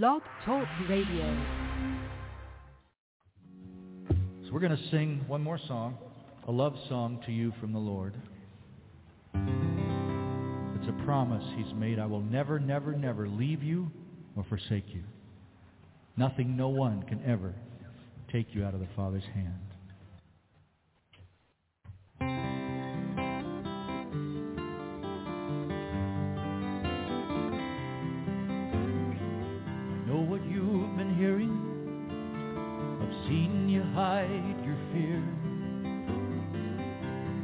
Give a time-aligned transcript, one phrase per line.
[0.00, 1.36] Blog Talk Radio.
[4.08, 5.98] So we're going to sing one more song,
[6.48, 8.14] a love song to you from the Lord.
[9.34, 11.98] It's a promise he's made.
[11.98, 13.90] I will never, never, never leave you
[14.34, 15.02] or forsake you.
[16.16, 17.54] Nothing, no one can ever
[18.32, 19.71] take you out of the Father's hand.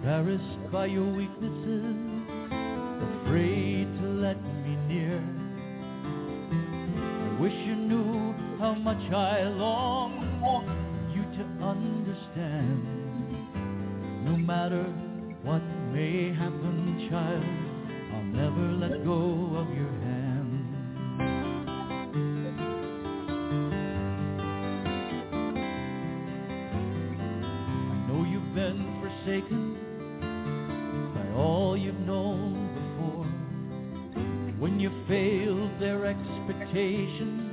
[0.09, 1.97] Embarrassed by your weaknesses,
[3.21, 5.21] afraid to let me near.
[6.51, 10.65] I wish you knew how much I long for
[11.15, 12.81] you to understand.
[14.25, 14.85] No matter
[15.43, 17.45] what may happen, child,
[18.15, 20.08] I'll never let go of your hand.
[36.89, 37.48] Expectations,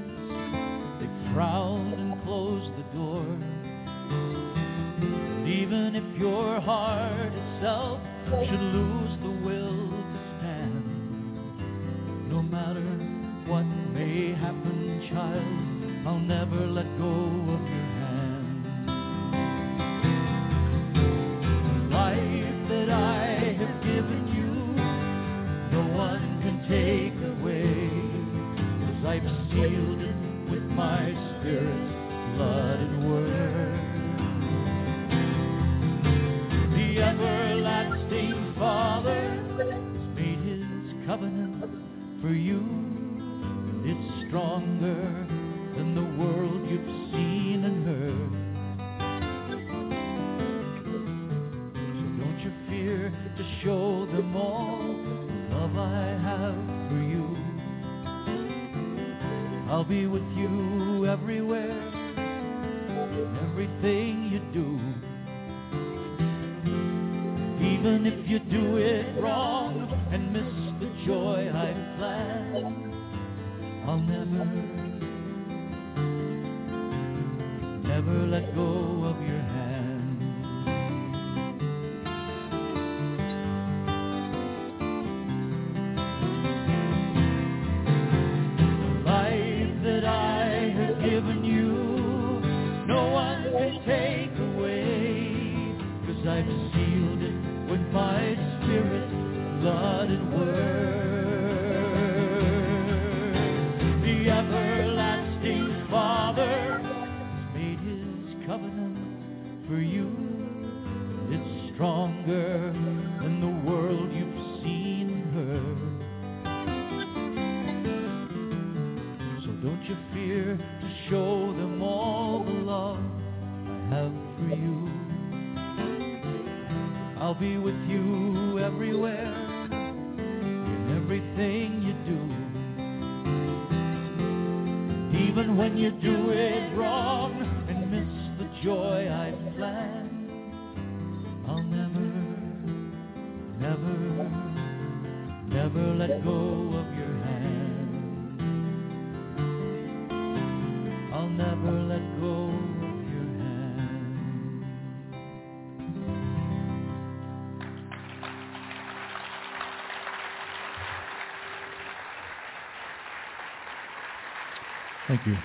[165.15, 165.37] Thank you.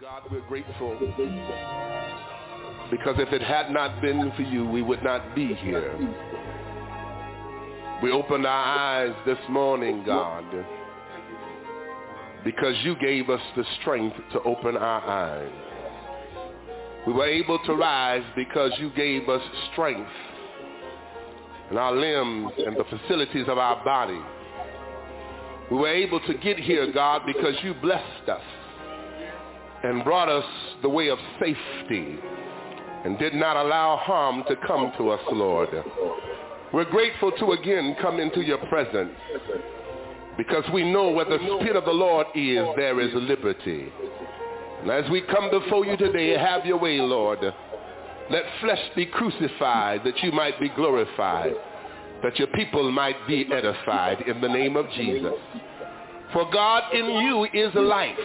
[0.00, 0.98] God, we're grateful
[2.90, 5.96] because if it had not been for you, we would not be here.
[8.02, 10.44] We opened our eyes this morning, God,
[12.44, 15.52] because you gave us the strength to open our eyes.
[17.06, 19.42] We were able to rise because you gave us
[19.72, 20.10] strength
[21.72, 24.20] in our limbs and the facilities of our body.
[25.70, 28.42] We were able to get here, God, because you blessed us
[29.82, 30.44] and brought us
[30.82, 32.18] the way of safety
[33.06, 35.70] and did not allow harm to come to us, Lord.
[36.74, 39.16] We're grateful to again come into your presence
[40.36, 43.90] because we know where the Spirit of the Lord is, there is liberty.
[44.82, 47.38] And as we come before you today, have your way, Lord.
[48.30, 51.54] Let flesh be crucified that you might be glorified.
[52.22, 55.32] that your people might be edified in the name of Jesus.
[56.32, 58.16] For God in you is life.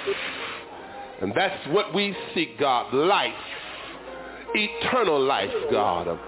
[1.21, 3.33] And that's what we seek, God, life,
[4.53, 6.19] eternal life, God.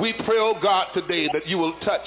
[0.00, 2.06] We pray, oh God, today that you will touch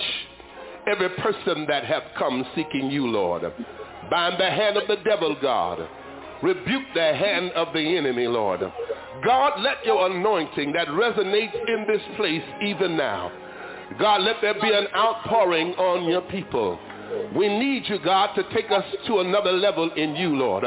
[0.91, 3.43] every person that have come seeking you, Lord.
[4.09, 5.87] Bind the hand of the devil, God.
[6.43, 8.61] Rebuke the hand of the enemy, Lord.
[9.23, 13.31] God, let your anointing that resonates in this place even now.
[13.99, 16.77] God, let there be an outpouring on your people.
[17.35, 20.63] We need you, God, to take us to another level in you, Lord.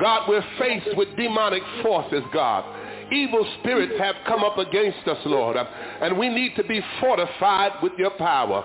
[0.00, 2.64] God, we're faced with demonic forces, God.
[3.12, 7.92] Evil spirits have come up against us, Lord, and we need to be fortified with
[7.98, 8.64] your power.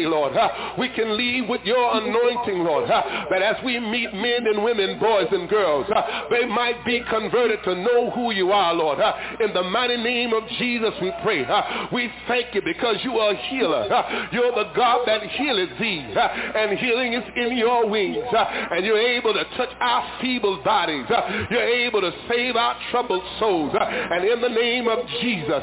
[0.00, 0.32] today, Lord.
[0.78, 5.28] We can leave with your anointing, Lord, that as we meet men and women, boys
[5.30, 5.86] and girls,
[6.30, 8.98] they might be converted to know who you are, Lord.
[9.40, 11.46] In the mighty name of Jesus, we pray.
[11.92, 14.28] We thank you because you are a healer.
[14.32, 19.32] You're the God that healeth thee, and healing is in your wings, and you're able
[19.34, 21.06] to touch our feeble bodies.
[21.50, 25.62] You're able to save our troubled souls, and in the name of Jesus,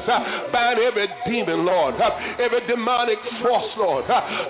[0.51, 1.95] bind every demon, Lord,
[2.39, 4.05] every demonic force, Lord,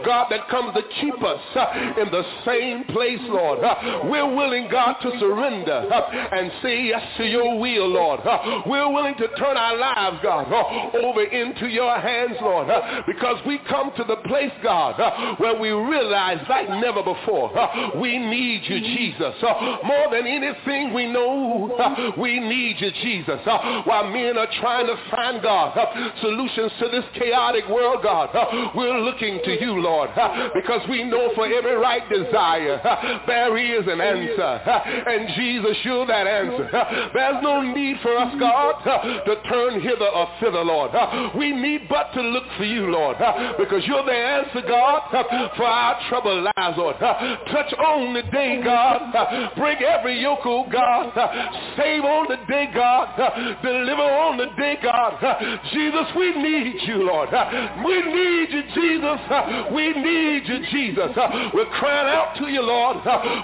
[0.06, 3.64] God, that comes to keep us uh, in the same place, Lord.
[3.64, 8.22] Uh, we're willing, God, to surrender uh, and say yes to your will, Lord.
[8.22, 13.02] Uh, we're willing to turn our lives, God, uh, over into your hands, Lord, uh,
[13.06, 15.00] because we come to the place, God,
[15.40, 17.52] where we realize like never before,
[18.00, 19.36] we need you, Jesus.
[19.84, 23.40] More than anything we know, we need you, Jesus.
[23.46, 25.78] While men are trying to find, God,
[26.22, 28.30] solutions to this chaotic world, God,
[28.76, 30.10] we're looking to you, Lord,
[30.54, 32.80] because we know for every right desire,
[33.28, 34.62] there is an answer.
[35.08, 36.70] And Jesus, you're that answer.
[37.14, 38.84] There's no need for us, God,
[39.26, 40.92] to turn hither or thither, Lord.
[41.36, 43.18] We need but to look for you, Lord,
[43.58, 45.02] because you're the answer, God,
[45.56, 46.98] for our troubled lives, Lord.
[47.00, 49.54] Touch on the day, God.
[49.56, 51.12] Break every yoke, oh God.
[51.78, 53.08] Save on the day, God.
[53.62, 55.18] Deliver on the day, God.
[55.74, 57.30] Jesus, we need you, Lord.
[57.86, 59.20] We need you, Jesus.
[59.74, 61.12] We need you, Jesus.
[61.54, 62.98] We're crying out to you, Lord.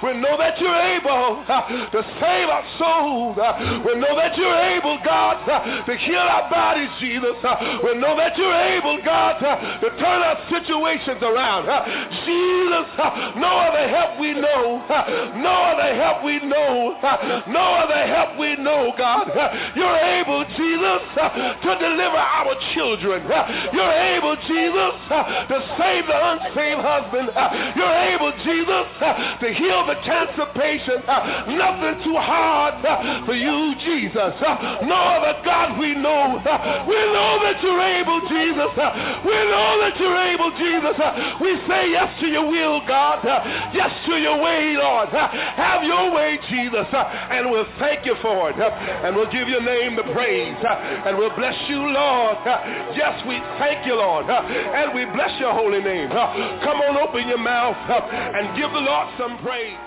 [0.03, 3.37] We know that you're able uh, to save our souls.
[3.37, 7.35] Uh, we know that you're able, God, uh, to heal our bodies, Jesus.
[7.83, 11.65] We know that you're able, God, to turn our situations around.
[12.25, 12.87] Jesus,
[13.37, 14.83] no other help we know.
[15.37, 16.97] No other help we know.
[17.47, 19.29] No other help we know, God.
[19.75, 23.23] You're able, Jesus, to deliver our children.
[23.73, 27.29] You're able, Jesus, to save the unsaved husband.
[27.33, 31.03] Uh, you're able, Jesus, uh, to heal the cancer patient.
[31.07, 32.79] Uh, nothing too hard
[33.25, 34.33] for you, Jesus.
[34.85, 36.39] No other God we know.
[36.87, 38.73] We know that you're able, Jesus.
[39.25, 40.95] We know that you're able, Jesus.
[41.41, 43.23] We say yes to your will, God.
[43.73, 45.09] Yes to your way, Lord.
[45.09, 46.87] Have your way, Jesus.
[46.93, 48.57] And we'll thank you for it.
[48.57, 50.57] And we'll give your name the praise.
[50.63, 52.37] And we'll bless you, Lord.
[52.95, 54.29] Yes, we thank you, Lord.
[54.29, 56.09] And we bless your holy name.
[56.09, 59.77] Come on, open your mouth and give the Lord some praise.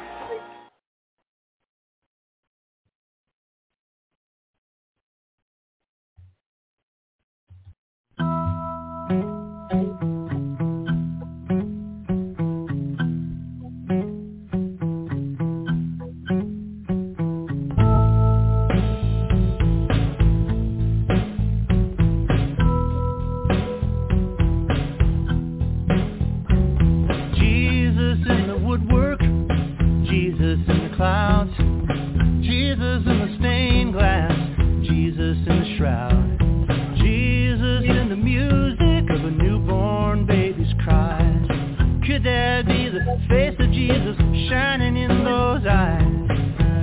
[43.28, 44.16] face of Jesus
[44.48, 46.26] shining in those eyes.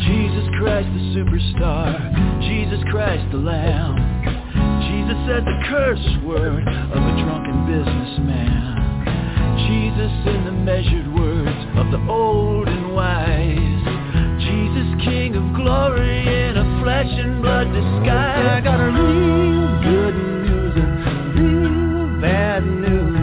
[0.03, 1.95] Jesus Christ the superstar,
[2.41, 3.95] Jesus Christ the Lamb.
[4.89, 8.73] Jesus said the curse word of a drunken businessman.
[9.67, 13.83] Jesus in the measured words of the old and wise.
[14.43, 18.45] Jesus King of glory in a flesh and blood disguise.
[18.47, 20.91] I got a real good news and
[21.39, 23.22] real bad news.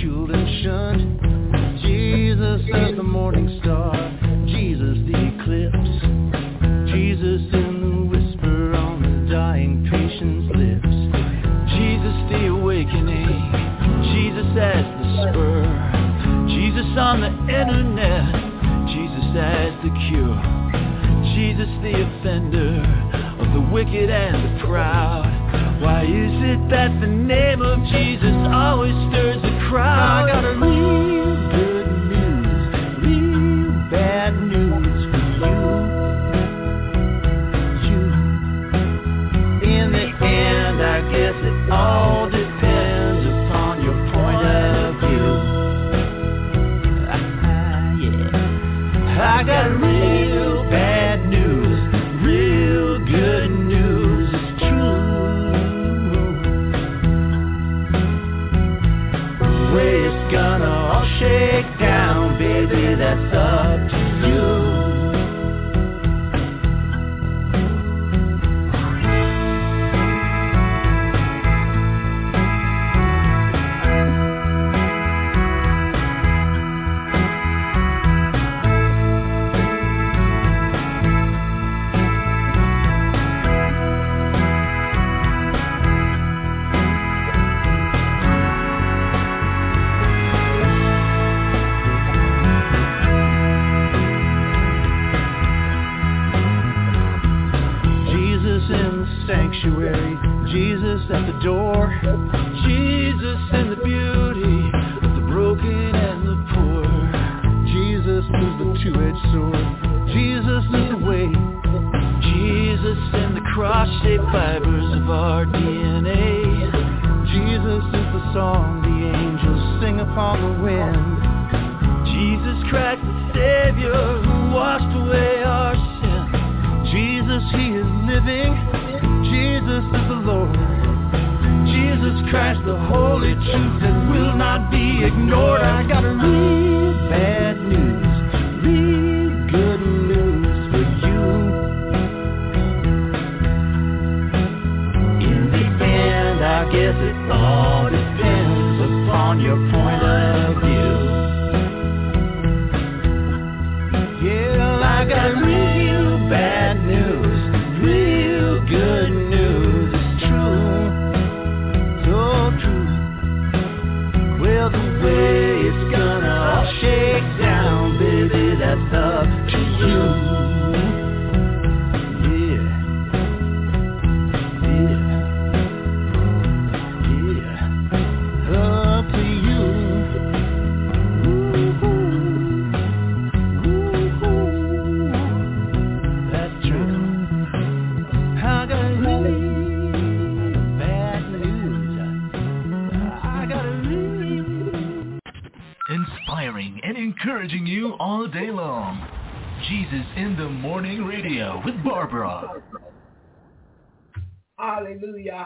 [0.00, 1.09] children should.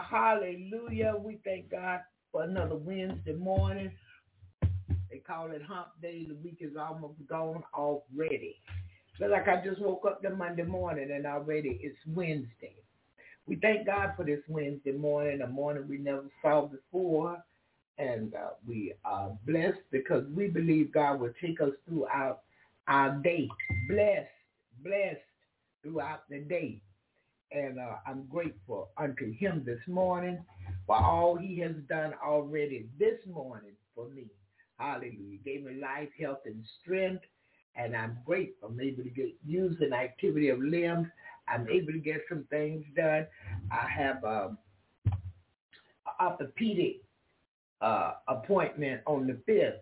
[0.09, 1.15] Hallelujah.
[1.19, 3.91] We thank God for another Wednesday morning.
[5.09, 6.25] They call it hump day.
[6.27, 8.57] The week is almost gone already.
[9.17, 12.75] Feel like I just woke up the Monday morning and already it's Wednesday.
[13.47, 17.43] We thank God for this Wednesday morning, a morning we never saw before.
[17.97, 22.41] And uh, we are blessed because we believe God will take us throughout
[22.87, 23.47] our day.
[23.87, 24.27] Blessed,
[24.83, 25.21] blessed
[25.83, 26.81] throughout the day.
[27.55, 30.43] And uh, I'm grateful unto him this morning
[30.85, 34.25] for all he has done already this morning for me.
[34.77, 35.37] Hallelujah.
[35.45, 37.23] Gave me life, health, and strength.
[37.77, 38.69] And I'm grateful.
[38.69, 41.07] I'm able to get use an activity of limbs.
[41.47, 43.25] I'm able to get some things done.
[43.71, 44.57] I have um,
[46.21, 47.03] orthopedic
[47.79, 49.79] uh, appointment on the 5th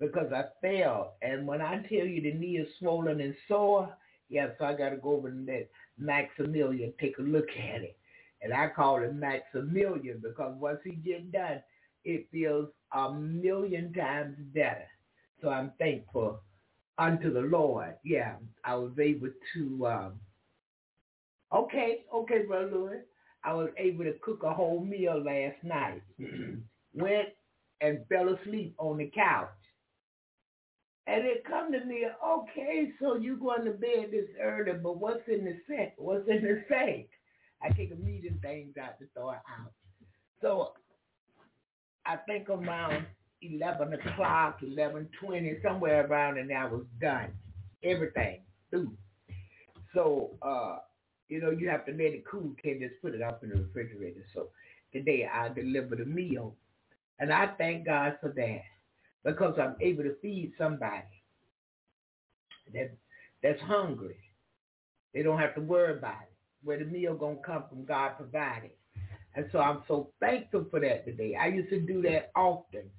[0.00, 1.14] because I fell.
[1.22, 3.88] And when I tell you the knee is swollen and sore,
[4.28, 5.68] yeah, so I got to go over to that
[6.00, 7.96] Maximilian, take a look at it.
[8.42, 11.62] And I call it Maximilian because once he get done,
[12.04, 14.86] it feels a million times better.
[15.42, 16.40] So I'm thankful
[16.98, 17.96] unto the Lord.
[18.04, 20.20] Yeah, I was able to, um,
[21.54, 23.02] okay, okay, Brother Lewis.
[23.44, 26.02] I was able to cook a whole meal last night.
[26.94, 27.28] Went
[27.80, 29.48] and fell asleep on the couch.
[31.06, 35.26] And it come to me, okay, so you going to bed this early, but what's
[35.28, 35.94] in the sink?
[35.96, 37.08] What's in the sink?
[37.62, 39.72] I take a meeting things out to throw out.
[40.40, 40.72] So
[42.06, 43.06] I think around
[43.42, 47.32] 11 o'clock, 11.20, somewhere around and I was done.
[47.82, 48.92] Everything, through.
[49.94, 50.78] So, uh,
[51.28, 52.54] you know, you have to let it cool.
[52.62, 54.24] Can't just put it up in the refrigerator.
[54.34, 54.48] So
[54.92, 56.54] today I delivered a meal.
[57.18, 58.62] And I thank God for that
[59.24, 61.04] because I'm able to feed somebody
[62.74, 62.96] that
[63.42, 64.16] that's hungry.
[65.14, 66.32] They don't have to worry about it.
[66.62, 68.72] Where the meal gonna come from, God provided.
[69.34, 71.36] And so I'm so thankful for that today.
[71.40, 72.90] I used to do that often.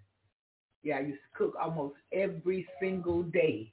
[0.84, 3.72] Yeah, I used to cook almost every single day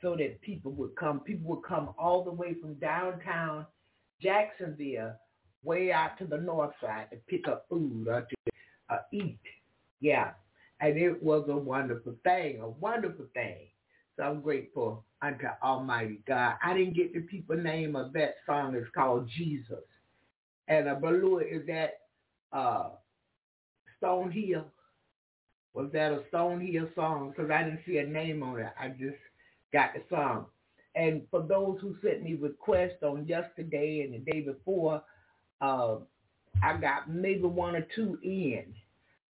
[0.00, 1.20] so that people would come.
[1.20, 3.66] People would come all the way from downtown
[4.20, 5.14] Jacksonville
[5.62, 8.52] way out to the north side to pick up food or to
[8.90, 9.38] uh, eat.
[10.00, 10.30] Yeah,
[10.82, 13.68] and it was a wonderful thing, a wonderful thing.
[14.16, 16.56] So I'm grateful unto Almighty God.
[16.62, 18.74] I didn't get the people name of that song.
[18.74, 19.84] It's called Jesus.
[20.68, 22.00] And uh, Balua, is that
[22.52, 22.90] uh,
[23.98, 24.66] Stone Hill?
[25.74, 27.30] Was that a Stone Hill song?
[27.30, 28.72] Because I didn't see a name on it.
[28.78, 29.16] I just
[29.72, 30.46] got the song.
[30.94, 35.02] And for those who sent me requests on yesterday and the day before,
[35.60, 35.96] uh,
[36.62, 38.74] I got maybe one or two in.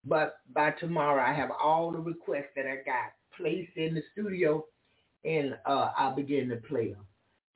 [0.04, 4.64] But by tomorrow, I have all the requests that I got placed in the studio,
[5.24, 7.04] and uh, I'll begin to play them.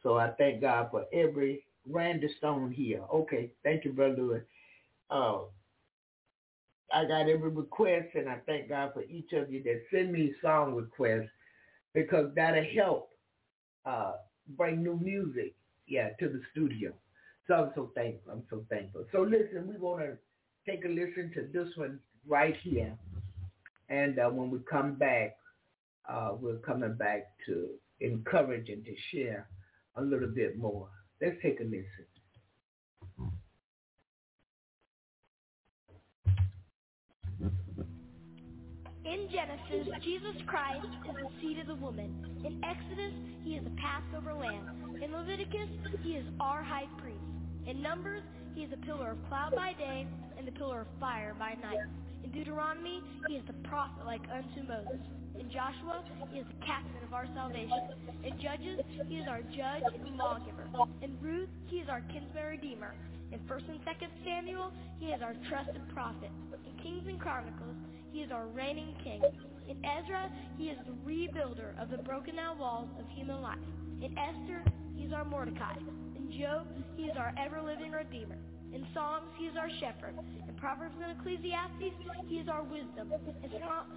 [0.02, 3.02] So I thank God for every Randy Stone here.
[3.12, 4.42] Okay, thank you, Brother Lewis.
[5.10, 5.40] Uh,
[6.92, 10.34] I got every request, and I thank God for each of you that send me
[10.42, 11.30] song requests
[11.94, 13.10] because that'll help
[13.86, 14.12] uh,
[14.56, 15.54] bring new music,
[15.86, 16.92] yeah, to the studio.
[17.46, 18.32] So I'm so thankful.
[18.32, 19.04] I'm so thankful.
[19.12, 20.16] So listen, we want to
[20.70, 22.96] take a listen to this one right here.
[23.88, 25.36] And uh, when we come back,
[26.08, 27.68] uh, we're coming back to
[28.00, 29.48] encourage and to share
[29.96, 30.88] a little bit more.
[31.20, 32.06] Let's take a listen.
[39.04, 42.40] In Genesis, Jesus Christ is the seed of the woman.
[42.46, 43.12] In Exodus,
[43.44, 44.96] he is the Passover lamb.
[45.02, 45.68] In Leviticus,
[46.02, 47.18] he is our high priest.
[47.66, 48.22] In Numbers,
[48.54, 50.06] he is a pillar of cloud by day
[50.38, 51.78] and the pillar of fire by night.
[52.24, 55.00] In Deuteronomy, he is the prophet like unto Moses.
[55.38, 57.88] In Joshua, he is the captain of our salvation.
[58.24, 60.68] In Judges, he is our judge and lawgiver.
[61.02, 62.94] In Ruth, he is our kinsman redeemer.
[63.32, 66.30] In 1st and 2nd Samuel, he is our trusted prophet.
[66.66, 67.76] In Kings and Chronicles,
[68.12, 69.22] he is our reigning king.
[69.68, 73.58] In Ezra, he is the rebuilder of the broken down walls of human life.
[74.02, 74.62] In Esther,
[74.94, 75.76] he is our Mordecai.
[76.14, 78.36] In Job, he is our ever-living redeemer.
[78.72, 80.16] In Psalms, he is our shepherd.
[80.48, 81.92] In Proverbs and Ecclesiastes,
[82.26, 83.12] he is our wisdom.
[83.44, 83.50] In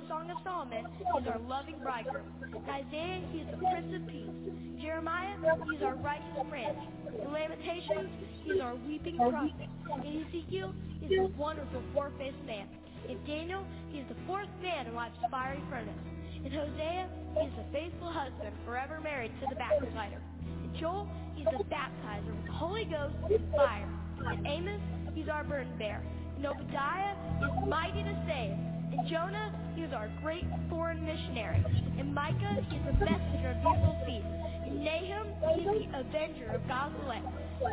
[0.08, 2.28] Song of Solomon, he is our loving bridegroom.
[2.44, 4.36] In Isaiah, he is the Prince of Peace.
[4.82, 6.78] Jeremiah, he is our righteous branch.
[7.08, 8.12] In Lamentations,
[8.44, 9.70] he is our weeping prophet.
[10.04, 12.68] In Ezekiel, he is the wonderful four-faced man.
[13.08, 15.96] In Daniel, he is the fourth man in life's fiery furnace.
[16.44, 17.08] In Hosea,
[17.40, 20.22] he is the faithful husband, forever married to the backslider.
[20.64, 23.88] In Joel, he is the baptizer with the Holy Ghost and fire.
[24.20, 24.82] In Amos,
[25.14, 26.02] he's our burden bearer.
[26.38, 28.56] In Obadiah, is mighty to save.
[28.92, 31.64] In Jonah, he is our great foreign missionary.
[32.00, 34.24] In Micah, he's the messenger of beautiful feet.
[34.68, 37.26] In Nahum, he's the avenger of God's elect.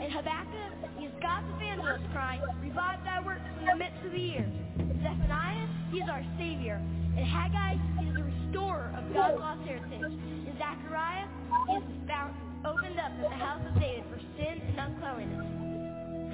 [0.02, 4.18] In Habakkuk, he is God's evangelist crying, Revive thy works in the midst of the
[4.18, 4.52] years.
[4.78, 6.80] In Zephaniah, he is our Savior.
[7.16, 10.02] In Haggai, he is the restorer of God's lost heritage.
[10.02, 11.26] In Zechariah,
[11.68, 15.61] he is the fountain opened up in the house of David for sin and uncleanliness.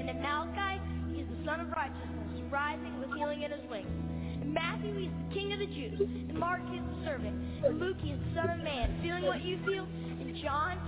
[0.09, 0.81] And Malachi,
[1.12, 3.92] he is the Son of Righteousness, rising with healing in his wings.
[4.40, 6.01] In Matthew, he is the King of the Jews.
[6.01, 7.37] In Mark, he is the servant.
[7.66, 9.85] In Luke, he is the Son of Man, feeling what you feel.
[10.16, 10.81] In John,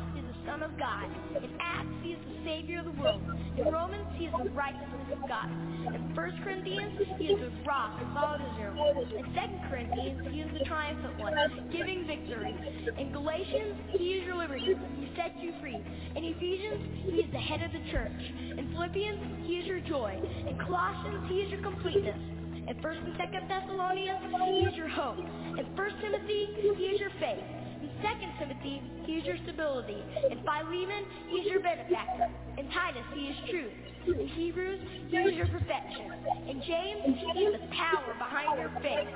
[0.46, 1.08] Son of God.
[1.36, 3.20] In Acts, he is the Savior of the world.
[3.56, 5.50] In Romans, he is the righteousness of God.
[5.94, 9.06] In 1 Corinthians, he is the rock that followed Israel.
[9.16, 11.34] In 2 Corinthians, he is the triumphant one,
[11.72, 12.54] giving victory.
[12.98, 14.76] In Galatians, he is your liberty.
[14.98, 15.78] He sets you free.
[16.16, 18.20] In Ephesians, he is the head of the church.
[18.56, 20.20] In Philippians, he is your joy.
[20.46, 22.18] In Colossians, he is your completeness.
[22.68, 25.18] In 1st and 2nd Thessalonians, he is your hope.
[25.18, 27.42] In 1 Timothy, he is your faith.
[27.80, 30.02] In 2 Timothy, he is your stability.
[30.30, 32.28] In Philemon, he is your benefactor.
[32.58, 33.72] In Titus, he is truth.
[34.20, 36.12] In Hebrews, he is your perfection.
[36.48, 39.08] In James, he is the power behind your faith.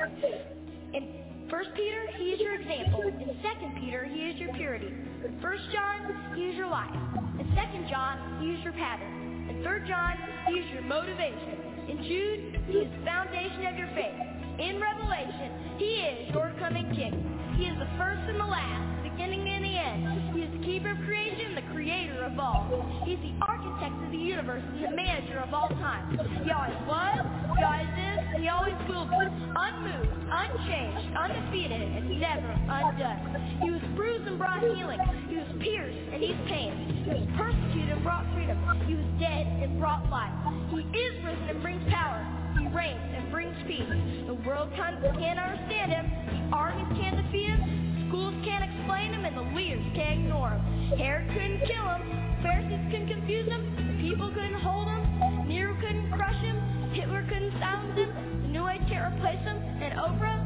[0.94, 3.02] In 1 Peter, he is your example.
[3.02, 4.88] In 2 Peter, he is your purity.
[4.88, 6.94] In 1 John, he is your life.
[7.38, 9.46] In 2 John, he is your pattern.
[9.50, 10.16] In 3 John,
[10.48, 11.60] he is your motivation.
[11.88, 14.33] In Jude, he is the foundation of your faith.
[14.58, 17.18] In Revelation, he is your coming king.
[17.58, 20.30] He is the first and the last, beginning and the end.
[20.30, 22.70] He is the keeper of creation, the creator of all.
[23.02, 26.06] He is the architect of the universe and the manager of all time.
[26.42, 27.18] He always was,
[27.58, 29.26] he always is, and he always will be.
[29.58, 33.58] Unmoved, unchanged, undefeated, and never undone.
[33.62, 35.02] He was bruised and brought healing.
[35.30, 37.02] He was pierced and he's pain.
[37.02, 38.58] He was persecuted and brought freedom.
[38.86, 40.34] He was dead and brought life.
[40.70, 42.33] He is risen and brings power.
[42.74, 43.86] Reigns and brings peace.
[44.26, 44.98] The world can't
[45.38, 46.10] understand him.
[46.26, 48.08] The armies can't defeat him.
[48.08, 50.98] Schools can't explain him, and the leaders can't ignore him.
[50.98, 52.02] Herod couldn't kill him.
[52.42, 53.62] Pharisees couldn't confuse him.
[54.02, 55.46] People couldn't hold him.
[55.48, 56.58] Nero couldn't crush him.
[56.92, 58.10] Hitler couldn't silence him.
[58.42, 59.56] The New Age can't replace him.
[59.56, 60.42] And Oprah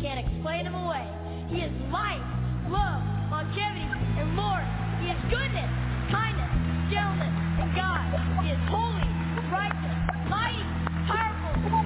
[0.00, 1.08] can't explain him away.
[1.48, 2.22] He is life,
[2.68, 3.00] love,
[3.32, 3.88] longevity,
[4.20, 4.60] and more.
[5.00, 5.72] He is goodness,
[6.12, 6.52] kindness,
[6.92, 8.06] gentleness, and God.
[8.44, 9.08] He is holy,
[9.50, 10.11] righteous,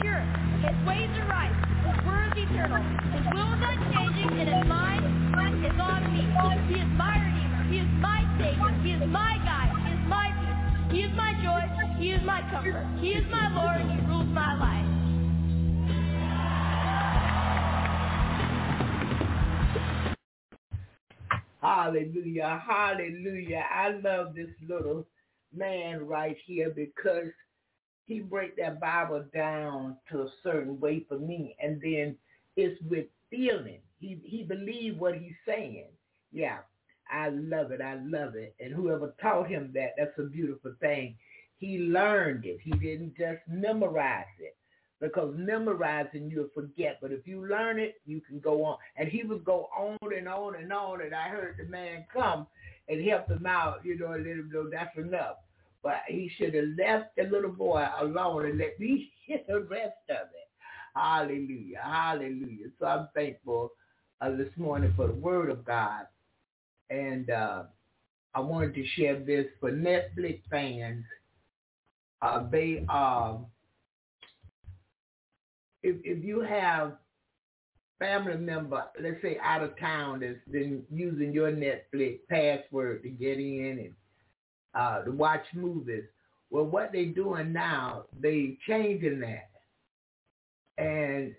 [0.00, 0.24] pure.
[0.64, 1.52] His ways are right.
[1.84, 2.82] His word is eternal.
[3.12, 5.04] His will is unchanging, and his mind
[5.64, 6.24] is on me.
[6.68, 7.62] He is my Redeemer.
[7.70, 8.72] He is my Savior.
[8.82, 9.72] He is my guide.
[9.86, 10.92] He is my peace.
[10.92, 11.62] He is my joy.
[11.98, 12.86] He is my comfort.
[13.00, 14.84] He is my Lord, and He rules my life.
[21.62, 23.64] Hallelujah, hallelujah.
[23.72, 25.06] I love this little
[25.52, 27.32] man right here because
[28.06, 32.16] he break that Bible down to a certain way for me, and then
[32.56, 33.80] it's with feeling.
[33.98, 35.86] He he believed what he's saying.
[36.32, 36.58] Yeah,
[37.10, 37.80] I love it.
[37.80, 38.54] I love it.
[38.60, 41.16] And whoever taught him that, that's a beautiful thing.
[41.58, 42.58] He learned it.
[42.62, 44.56] He didn't just memorize it
[45.00, 46.98] because memorizing you'll forget.
[47.00, 48.78] But if you learn it, you can go on.
[48.96, 51.00] And he would go on and on and on.
[51.00, 52.46] And I heard the man come
[52.88, 55.36] and help him out, you know, and let him know that's enough.
[55.86, 59.94] But he should have left the little boy alone and let me get the rest
[60.10, 60.50] of it.
[60.96, 61.78] Hallelujah.
[61.80, 62.66] Hallelujah.
[62.80, 63.70] So I'm thankful
[64.20, 66.08] uh, this morning for the word of God.
[66.90, 67.62] And uh,
[68.34, 71.04] I wanted to share this for Netflix fans.
[72.20, 73.38] Uh, they are,
[75.84, 76.94] if, if you have
[78.00, 83.38] family member, let's say out of town that's been using your Netflix password to get
[83.38, 83.94] in and
[84.76, 86.04] uh, to watch movies,
[86.50, 89.50] well, what they're doing now, they changing that.
[90.78, 91.34] And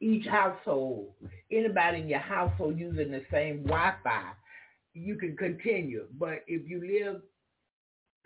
[0.00, 1.12] each household,
[1.50, 4.32] anybody in your household using the same Wi-Fi,
[4.94, 6.06] you can continue.
[6.18, 7.22] But if you live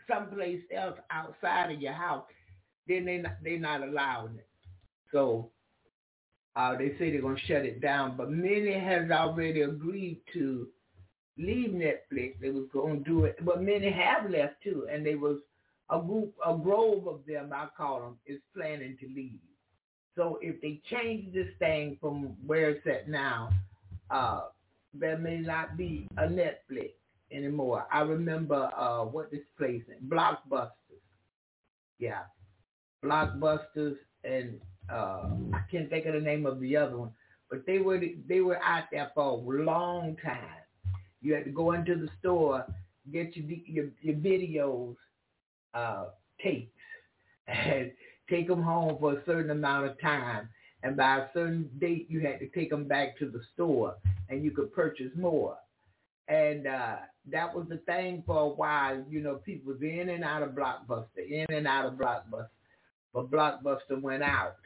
[0.09, 2.25] someplace else outside of your house,
[2.89, 4.47] then they not, they're not allowing it.
[5.13, 5.51] So
[6.57, 8.17] uh, they say they're going to shut it down.
[8.17, 10.69] But many has already agreed to
[11.41, 12.39] leave Netflix.
[12.41, 14.87] They was going to do it, but many have left too.
[14.91, 15.39] And they was
[15.91, 19.41] a group, a grove of them, I call them, is planning to leave.
[20.17, 23.51] So if they change this thing from where it's at now,
[24.11, 24.43] uh,
[24.93, 26.91] there may not be a Netflix
[27.33, 27.87] anymore.
[27.93, 30.71] I remember uh, what this place is, Blockbusters.
[31.99, 32.23] Yeah,
[33.05, 34.61] Blockbusters, and
[34.93, 37.13] uh, I can't think of the name of the other one,
[37.49, 40.60] but they were they were out there for a long time.
[41.21, 42.65] You had to go into the store,
[43.13, 44.97] get your your, your videos
[45.75, 46.07] uh,
[46.43, 46.73] tapes,
[47.47, 47.93] and
[48.29, 50.49] take them home for a certain amount of time.
[50.83, 53.97] And by a certain date, you had to take them back to the store,
[54.31, 55.57] and you could purchase more.
[56.29, 56.97] And uh,
[57.31, 59.05] that was the thing for a while.
[59.09, 62.49] You know, people was in and out of Blockbuster, in and out of Blockbuster.
[63.13, 64.57] But Blockbuster went out,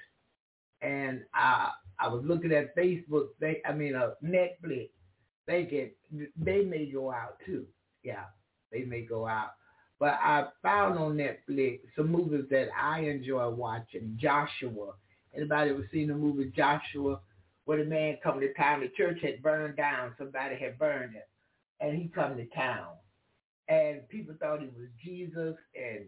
[0.82, 3.28] and I I was looking at Facebook.
[3.40, 4.90] They, I mean, uh, Netflix.
[5.46, 5.96] They get
[6.36, 7.66] they may go out too.
[8.02, 8.24] Yeah,
[8.72, 9.52] they may go out.
[10.00, 14.18] But I found on Netflix some movies that I enjoy watching.
[14.20, 14.92] Joshua.
[15.34, 17.20] Anybody ever seen the movie Joshua?
[17.64, 20.14] Where the man come to town, the church had burned down.
[20.18, 21.28] Somebody had burned it,
[21.80, 22.88] and he come to town,
[23.68, 25.56] and people thought he was Jesus.
[25.74, 26.04] And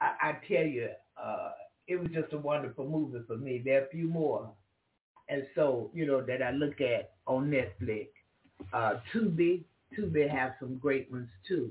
[0.00, 0.88] I, I tell you,
[1.22, 1.50] uh,
[1.86, 3.62] it was just a wonderful movie for me.
[3.64, 4.50] There are a few more,
[5.28, 8.08] and so you know that I look at on Netflix.
[8.72, 9.64] Uh, Tubi,
[9.96, 11.70] Tubi have some great ones too.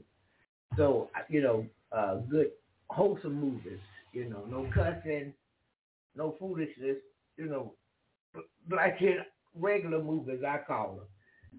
[0.75, 2.51] So you know, uh, good
[2.89, 3.79] wholesome movies.
[4.13, 5.33] You know, no cussing,
[6.15, 6.97] no foolishness.
[7.37, 7.73] You know,
[8.67, 9.19] black in
[9.55, 11.05] regular movies, I call them.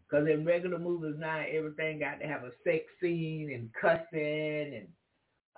[0.09, 4.89] Because in regular movies now, everything got to have a sex scene and cussing and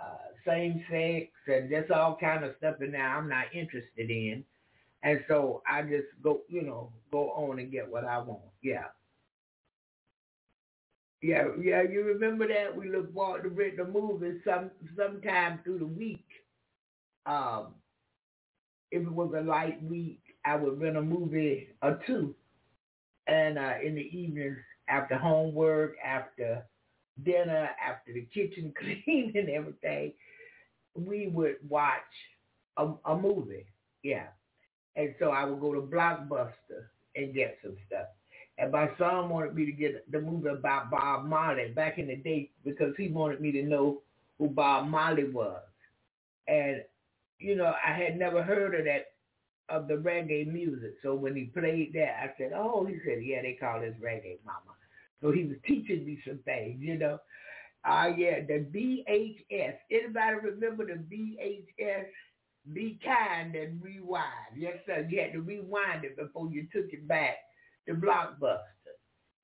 [0.01, 2.77] uh, same sex and just all kind of stuff.
[2.81, 4.45] And now I'm not interested in.
[5.03, 8.41] And so I just go, you know, go on and get what I want.
[8.63, 8.85] Yeah.
[11.23, 12.77] Yeah, yeah, you remember that?
[12.77, 16.27] We look forward to rent the movie some sometime through the week.
[17.27, 17.75] Um,
[18.91, 22.35] if it was a light week, I would rent a movie or two
[23.27, 26.65] and uh, in the evenings after homework, after
[27.23, 30.13] dinner, after the kitchen clean and everything,
[30.95, 32.01] we would watch
[32.79, 33.67] a, a movie.
[34.03, 34.27] Yeah.
[34.97, 38.09] And so I would go to Blockbuster and get some stuff.
[38.61, 42.17] And my son wanted me to get the movie about Bob Marley back in the
[42.17, 44.03] day because he wanted me to know
[44.39, 45.63] who Bob Marley was.
[46.47, 46.83] And,
[47.39, 49.07] you know, I had never heard of that
[49.71, 50.95] of the reggae music.
[51.03, 54.39] So when he played that, I said, oh, he said, yeah, they call this reggae
[54.45, 54.77] mama.
[55.23, 57.19] So he was teaching me some things, you know.
[57.85, 59.75] Ah, uh, yeah, the VHS.
[59.91, 62.07] Anybody remember the VHS?
[62.75, 64.55] Be kind and rewind.
[64.55, 65.07] Yes, sir.
[65.09, 67.37] You had to rewind it before you took it back
[67.87, 68.61] to Blockbuster.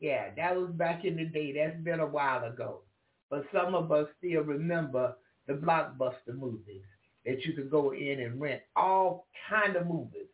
[0.01, 1.53] Yeah, that was back in the day.
[1.53, 2.83] That's been a while ago.
[3.31, 6.83] But some of us still remember the Blockbuster movies
[7.25, 10.29] that you could go in and rent all kind of movies.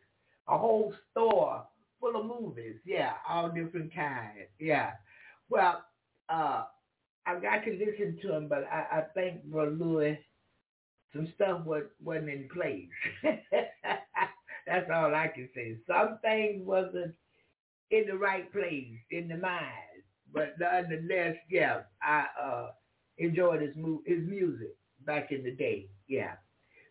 [0.47, 1.63] A whole store
[1.99, 2.75] full of movies.
[2.85, 4.49] Yeah, all different kinds.
[4.59, 4.91] Yeah.
[5.49, 5.83] Well,
[6.29, 6.63] uh,
[7.25, 10.19] I got to listen to him, but I, I think Brother Louis,
[11.13, 12.89] some stuff was, wasn't in place.
[14.67, 15.77] That's all I can say.
[15.87, 17.15] Some things wasn't
[17.93, 20.01] in the right place, in the mind.
[20.33, 22.71] But nonetheless, yeah, I uh,
[23.19, 24.75] enjoyed his, mu- his music
[25.05, 25.87] back in the day.
[26.07, 26.33] Yeah.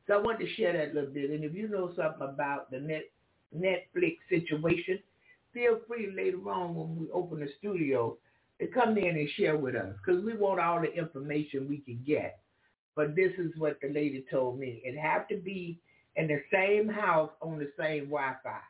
[0.06, 1.30] So I want to share that a little bit.
[1.30, 3.04] And if you know something about the net
[3.54, 5.00] Netflix situation,
[5.52, 8.16] feel free later on when we open the studio
[8.60, 12.00] to come in and share with us because we want all the information we can
[12.06, 12.38] get.
[12.94, 14.80] But this is what the lady told me.
[14.84, 15.80] It have to be
[16.16, 18.60] in the same house on the same Wi-Fi.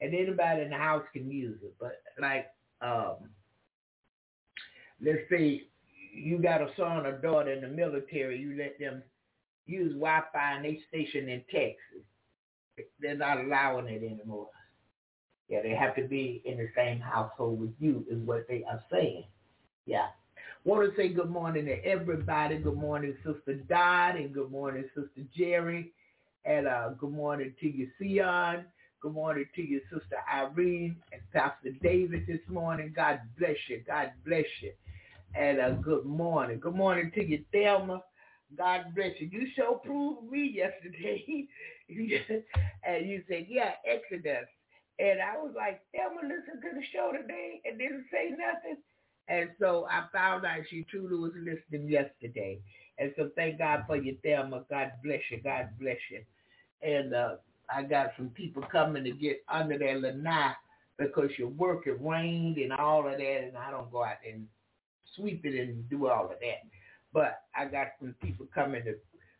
[0.00, 1.74] And anybody in the house can use it.
[1.80, 2.46] But like,
[2.80, 3.16] um,
[5.00, 5.64] let's say
[6.12, 9.02] you got a son or daughter in the military, you let them
[9.66, 12.04] use Wi-Fi and they station in Texas.
[13.00, 14.48] They're not allowing it anymore.
[15.48, 18.82] Yeah, they have to be in the same household with you is what they are
[18.90, 19.24] saying.
[19.86, 20.06] Yeah.
[20.64, 22.58] Want to say good morning to everybody.
[22.58, 25.92] Good morning, Sister Dot, and good morning, Sister Jerry.
[26.44, 28.64] And uh, good morning to you, Sion.
[29.00, 32.92] Good morning to you, Sister Irene and Pastor David this morning.
[32.96, 33.84] God bless you.
[33.86, 34.72] God bless you.
[35.36, 36.58] And a good morning.
[36.58, 38.02] Good morning to you, Thelma.
[38.56, 39.28] God bless you.
[39.30, 41.46] You sure proved me yesterday.
[41.88, 44.48] and you said, yeah, Exodus.
[44.98, 48.78] And I was like, Thelma listen to the show today and didn't say nothing.
[49.28, 52.58] And so I found out she truly was listening yesterday.
[52.98, 54.64] And so thank God for you, Thelma.
[54.68, 55.40] God bless you.
[55.40, 56.22] God bless you.
[56.82, 57.36] And uh,
[57.74, 60.52] I got some people coming to get under their lanai
[60.98, 64.46] because your work, it rained and all of that, and I don't go out and
[65.14, 66.62] sweep it and do all of that.
[67.12, 68.94] But I got some people coming to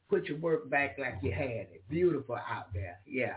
[0.08, 1.82] put your work back like you had it.
[1.88, 2.98] Beautiful out there.
[3.06, 3.34] Yeah.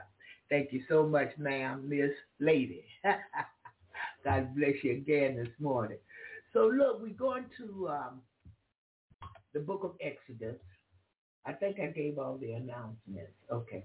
[0.50, 2.84] Thank you so much, ma'am, Miss Lady.
[4.24, 5.98] God bless you again this morning.
[6.54, 8.22] So look, we're going to um,
[9.54, 10.58] the book of Exodus.
[11.46, 13.32] I think I gave all the announcements.
[13.52, 13.84] Okay.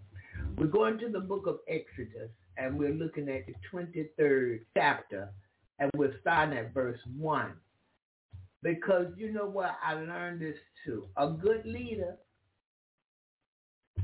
[0.56, 5.30] We're going to the book of Exodus, and we're looking at the 23rd chapter,
[5.78, 7.52] and we're starting at verse 1.
[8.62, 9.76] Because you know what?
[9.84, 11.06] I learned this too.
[11.16, 12.16] A good leader,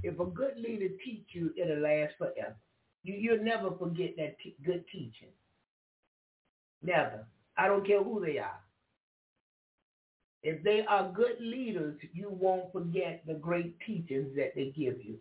[0.02, 2.56] if a good leader teach you, it'll last forever.
[3.02, 5.32] You, you'll never forget that t- good teaching.
[6.82, 7.26] Never.
[7.56, 8.60] I don't care who they are.
[10.42, 15.18] If they are good leaders, you won't forget the great teachings that they give you.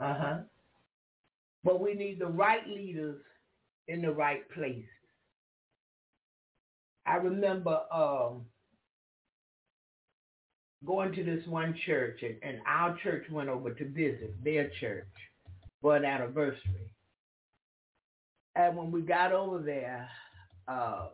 [0.00, 0.38] Uh-huh.
[1.62, 3.20] But we need the right leaders
[3.88, 4.84] in the right places.
[7.06, 8.46] I remember um,
[10.86, 15.06] going to this one church, and, and our church went over to visit their church
[15.82, 16.90] for an anniversary.
[18.56, 20.08] And when we got over there,
[20.68, 21.08] uh,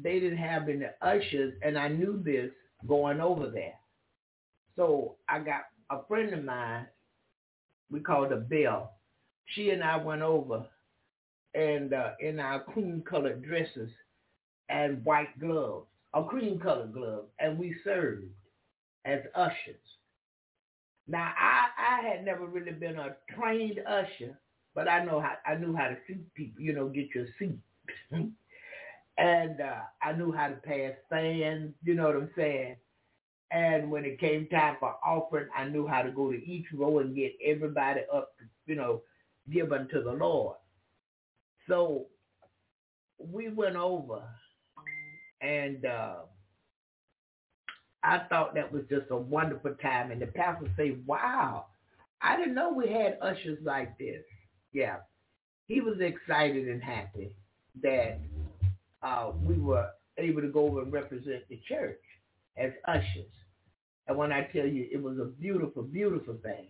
[0.00, 2.50] they didn't have any ushers, and I knew this
[2.86, 3.74] going over there.
[4.76, 6.86] So I got a friend of mine,
[7.90, 8.92] we called her Belle.
[9.46, 10.66] She and I went over
[11.54, 13.90] and uh, in our cream colored dresses
[14.68, 18.24] and white gloves, or cream colored gloves, and we served
[19.04, 19.80] as ushers.
[21.08, 24.38] Now I, I had never really been a trained usher,
[24.74, 27.58] but I know how I knew how to seat people, you know, get your seat.
[29.18, 32.76] and uh, I knew how to pass fans, you know what I'm saying?
[33.52, 37.00] And when it came time for offering, I knew how to go to each row
[37.00, 38.32] and get everybody up,
[38.66, 39.02] you know,
[39.52, 40.56] give unto the Lord.
[41.66, 42.06] So
[43.18, 44.22] we went over
[45.40, 46.16] and uh,
[48.02, 50.10] I thought that was just a wonderful time.
[50.10, 51.66] And the pastor said, wow,
[52.22, 54.22] I didn't know we had ushers like this.
[54.72, 54.96] Yeah.
[55.66, 57.34] He was excited and happy
[57.82, 58.20] that
[59.02, 62.00] uh, we were able to go over and represent the church
[62.56, 63.30] as ushers.
[64.10, 66.66] And when I tell you, it was a beautiful, beautiful thing.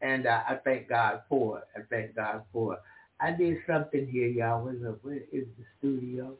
[0.00, 1.64] And uh, I thank God for it.
[1.76, 2.80] I thank God for it.
[3.20, 4.64] I did something here, y'all.
[4.64, 6.34] Where's, the, where is the studio?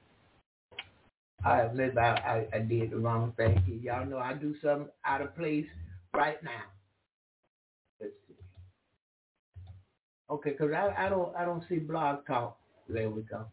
[1.44, 3.94] I maybe I, I, did the wrong thing here.
[3.94, 5.66] Y'all know I do something out of place
[6.12, 6.64] right now.
[8.00, 8.34] Let's see.
[10.28, 12.58] Okay, because I, I don't I don't see blog talk.
[12.88, 13.44] There we go.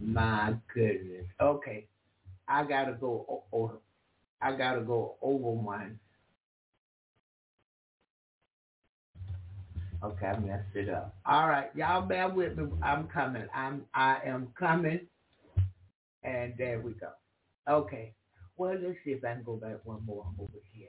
[0.00, 1.24] My goodness.
[1.40, 1.86] Okay,
[2.46, 3.42] I gotta go.
[4.40, 5.98] I gotta go over one.
[10.02, 11.14] Okay, I messed it up.
[11.24, 12.68] All right, y'all bear with me.
[12.82, 13.46] I'm coming.
[13.54, 15.00] I'm I am coming.
[16.22, 17.10] And there we go.
[17.68, 18.12] Okay.
[18.56, 20.88] Well, let's see if I can go back one more over here.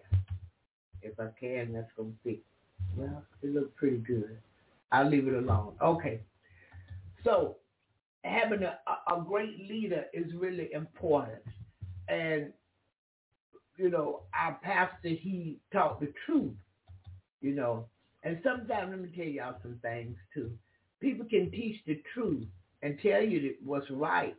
[1.02, 2.40] If I can, that's gonna fit.
[2.96, 4.38] Well, it looks pretty good.
[4.92, 5.76] I'll leave it alone.
[5.82, 6.22] Okay.
[7.24, 7.58] So
[8.24, 8.78] having a,
[9.14, 11.42] a great leader is really important.
[12.08, 12.54] And,
[13.78, 16.54] you know, our pastor, he taught the truth,
[17.42, 17.86] you know.
[18.24, 20.52] And sometimes, let me tell y'all some things too.
[21.00, 22.46] People can teach the truth
[22.82, 24.36] and tell you what's right,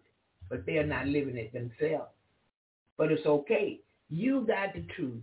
[0.50, 2.10] but they're not living it themselves.
[2.96, 3.80] But it's okay.
[4.10, 5.22] You got the truth,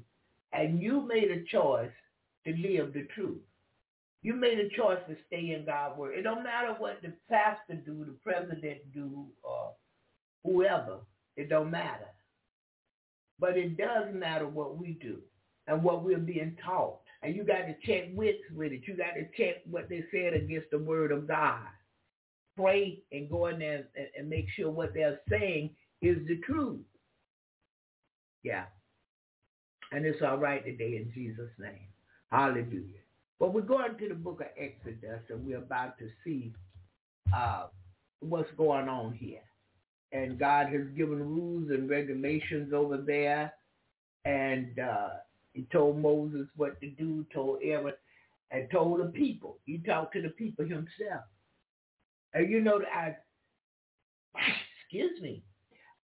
[0.54, 1.92] and you made a choice
[2.46, 3.42] to live the truth.
[4.22, 6.18] You made a choice to stay in God's word.
[6.18, 9.74] It don't matter what the pastor do, the president do, or
[10.44, 11.00] whoever.
[11.36, 12.08] It don't matter.
[13.40, 15.18] But it does matter what we do
[15.68, 17.00] and what we're being taught.
[17.22, 18.82] And you got to check wits with it.
[18.86, 21.68] You got to check what they said against the word of God
[22.56, 25.72] pray and go in there and, and make sure what they're saying
[26.02, 26.80] is the truth.
[28.44, 28.66] Yeah.
[29.92, 31.88] And it's all right today in Jesus' name.
[32.32, 33.02] Hallelujah.
[33.40, 36.54] But we're going to the book of Exodus and we're about to see
[37.36, 37.68] uh,
[38.20, 39.42] what's going on here.
[40.12, 43.54] And God has given rules and regulations over there.
[44.24, 45.10] And uh,
[45.54, 47.94] he told Moses what to do, told Aaron,
[48.52, 49.58] and told the people.
[49.66, 51.24] He talked to the people himself.
[52.34, 53.16] And you know, I,
[54.82, 55.44] excuse me,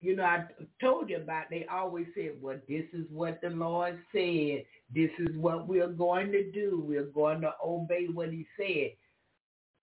[0.02, 0.46] you know, I
[0.80, 4.66] told you about, they always said, well, this is what the Lord said.
[4.94, 6.84] This is what we're going to do.
[6.86, 8.92] We're going to obey what he said.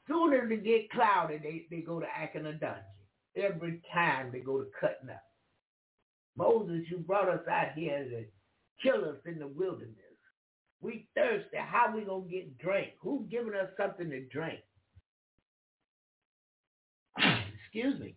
[0.09, 2.83] Sooner it get cloudy, they, they go to acting a dungeon.
[3.39, 5.23] Every time they go to cutting up.
[6.37, 8.25] Moses, you brought us out here to
[8.83, 9.95] kill us in the wilderness.
[10.81, 11.57] We thirsty.
[11.57, 12.91] How we going to get drink?
[13.01, 14.61] Who giving us something to drink?
[17.19, 18.15] excuse me,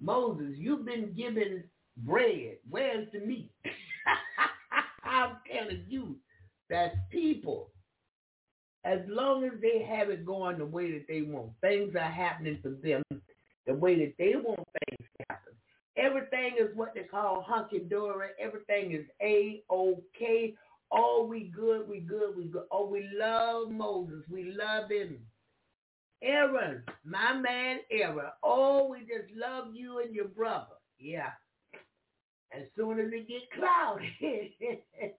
[0.00, 1.64] Moses, you've been given
[1.96, 2.56] bread.
[2.68, 3.50] Where's the meat?
[5.04, 6.16] I'm telling you,
[6.70, 7.70] that's people.
[8.84, 12.58] As long as they have it going the way that they want, things are happening
[12.62, 13.02] for them
[13.66, 15.52] the way that they want things to happen.
[15.96, 18.28] Everything is what they call hunky-dory.
[18.40, 20.54] Everything is A-OK.
[20.90, 22.64] Oh, we good, we good, we good.
[22.70, 24.22] Oh, we love Moses.
[24.28, 25.18] We love him.
[26.22, 28.30] Aaron, my man Aaron.
[28.42, 30.66] Oh, we just love you and your brother.
[30.98, 31.30] Yeah.
[32.52, 34.56] As soon as it get cloudy,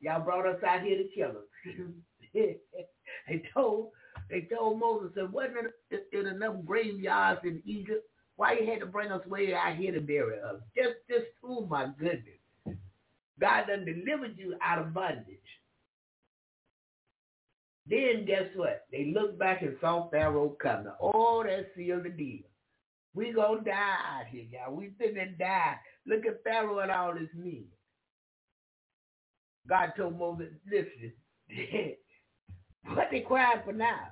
[0.00, 1.76] y'all brought us out here to kill us.
[3.28, 3.90] they told
[4.32, 5.66] they told Moses, there wasn't
[6.10, 8.08] in enough graveyards in Egypt.
[8.36, 10.56] Why you had to bring us way out here to bury us?
[10.74, 12.40] Just, just, oh my goodness.
[13.38, 15.36] God done delivered you out of bondage.
[17.86, 18.86] Then guess what?
[18.90, 20.92] They looked back and saw Pharaoh coming.
[20.98, 22.44] Oh, that sealed the deal.
[23.14, 24.74] We gonna die out here, y'all.
[24.74, 25.76] We finna die.
[26.06, 27.64] Look at Pharaoh and all his men.
[29.68, 31.12] God told Moses, listen,
[32.94, 34.08] what they crying for now?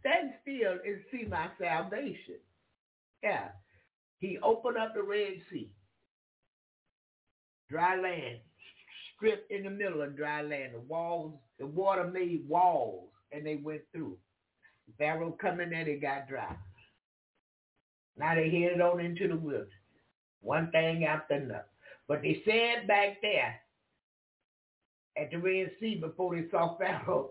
[0.00, 2.38] Stand still and see my salvation.
[3.22, 3.48] Yeah.
[4.18, 5.70] He opened up the Red Sea,
[7.70, 8.38] dry land,
[9.14, 10.74] stripped in the middle of dry land.
[10.74, 14.16] The walls, the water made walls, and they went through.
[14.98, 16.54] Pharaoh coming in, it got dry.
[18.18, 19.70] Now they headed on into the wilderness.
[20.42, 21.66] One thing after another.
[22.08, 23.54] But they said back there
[25.16, 27.30] at the Red Sea before they saw Pharaoh,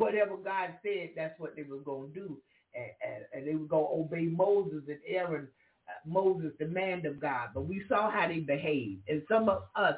[0.00, 2.38] whatever God said, that's what they were going to do.
[2.74, 5.46] And, and, and they were going to obey Moses and Aaron,
[5.88, 7.48] uh, Moses' demand of God.
[7.54, 9.02] But we saw how they behaved.
[9.08, 9.96] And some of us,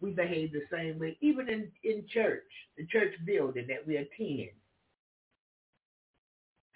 [0.00, 2.42] we behave the same way, even in, in church,
[2.76, 4.50] the church building that we attend.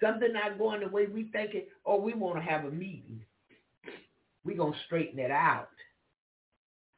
[0.00, 3.20] Something not going the way we think it, or we want to have a meeting.
[4.44, 5.70] We're going to straighten it out.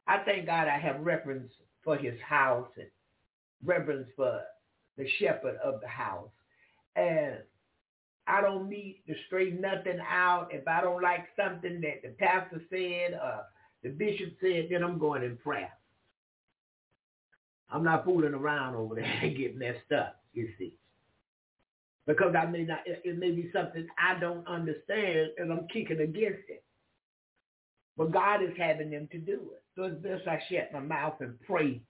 [0.05, 1.51] I thank God I have reverence
[1.83, 2.87] for his house and
[3.63, 4.41] reverence for
[4.99, 6.29] the shepherd of the house.
[6.95, 7.37] And
[8.27, 10.49] I don't need to straighten nothing out.
[10.51, 13.45] If I don't like something that the pastor said or
[13.81, 15.71] the bishop said, then I'm going in prayer.
[17.71, 20.75] I'm not fooling around over there and get messed up, you see.
[22.05, 26.49] Because I may not, it may be something I don't understand and I'm kicking against
[26.49, 26.63] it.
[27.95, 29.63] But God is having them to do it.
[29.75, 31.81] So it's best I shut my mouth and pray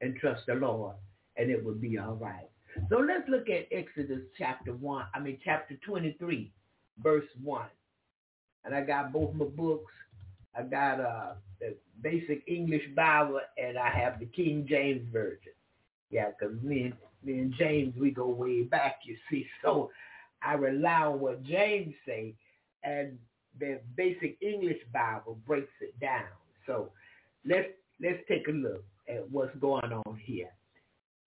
[0.00, 0.94] and trust the Lord
[1.38, 2.48] and it would be all right.
[2.90, 6.52] So let's look at Exodus chapter 1, I mean chapter 23,
[7.02, 7.66] verse 1.
[8.64, 9.92] And I got both my books.
[10.54, 15.52] I got uh, the basic English Bible and I have the King James Version.
[16.10, 19.46] Yeah, because me me and James, we go way back, you see.
[19.62, 19.90] So
[20.42, 22.34] I rely on what James say
[22.84, 23.18] and
[23.58, 26.28] the basic English Bible breaks it down.
[26.66, 26.90] So
[27.44, 27.68] let's
[28.00, 30.50] let's take a look at what's going on here.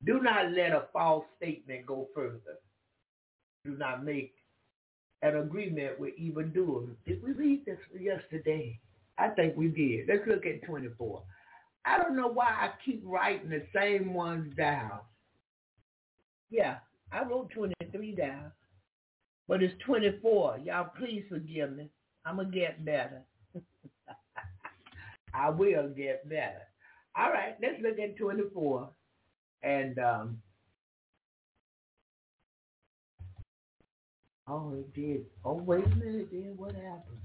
[0.06, 2.60] Do not let a false statement go further.
[3.66, 4.34] Do not make
[5.22, 6.90] an agreement with evildoers.
[7.06, 8.80] Did we read this yesterday?
[9.18, 10.08] I think we did.
[10.08, 11.22] Let's look at 24.
[11.86, 15.00] I don't know why I keep writing the same ones down.
[16.50, 16.78] Yeah,
[17.12, 18.52] I wrote 23 down.
[19.48, 20.60] But it's 24.
[20.64, 21.90] Y'all please forgive me.
[22.26, 23.22] I'm going to get better.
[25.34, 26.62] I will get better.
[27.16, 28.90] All right, let's look at 24.
[29.64, 30.38] And um,
[34.48, 35.26] oh, it did.
[35.46, 37.20] Oh, wait a minute, then what happened?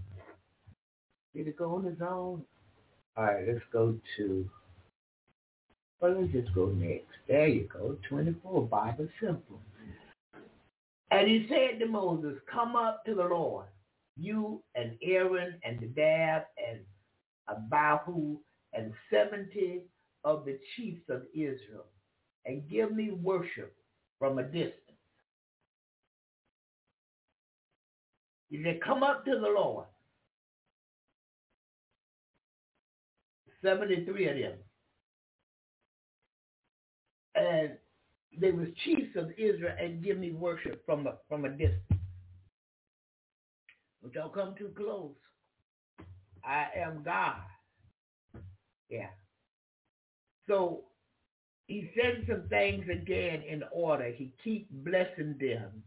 [1.34, 2.43] Did it go on its own?
[3.16, 4.51] All right, let's go to.
[6.01, 7.07] Well, let's just go next.
[7.26, 9.61] There you go, 24, Bible simple.
[11.11, 13.66] And he said to Moses, come up to the Lord,
[14.18, 16.80] you and Aaron and Nadab and
[17.49, 18.37] Abihu
[18.74, 19.82] and 70
[20.24, 21.87] of the chiefs of Israel
[22.47, 23.75] and give me worship
[24.19, 24.73] from a distance.
[28.49, 29.87] He said, come up to the Lord.
[33.63, 34.53] 73 of them.
[37.35, 37.71] And
[38.39, 41.81] they was chiefs of Israel and give me worship from a, from a distance.
[44.03, 45.15] But don't come too close.
[46.45, 47.41] I am God.
[48.89, 49.09] Yeah.
[50.49, 50.85] So
[51.67, 54.11] he said some things again in order.
[54.11, 55.83] He keep blessing them.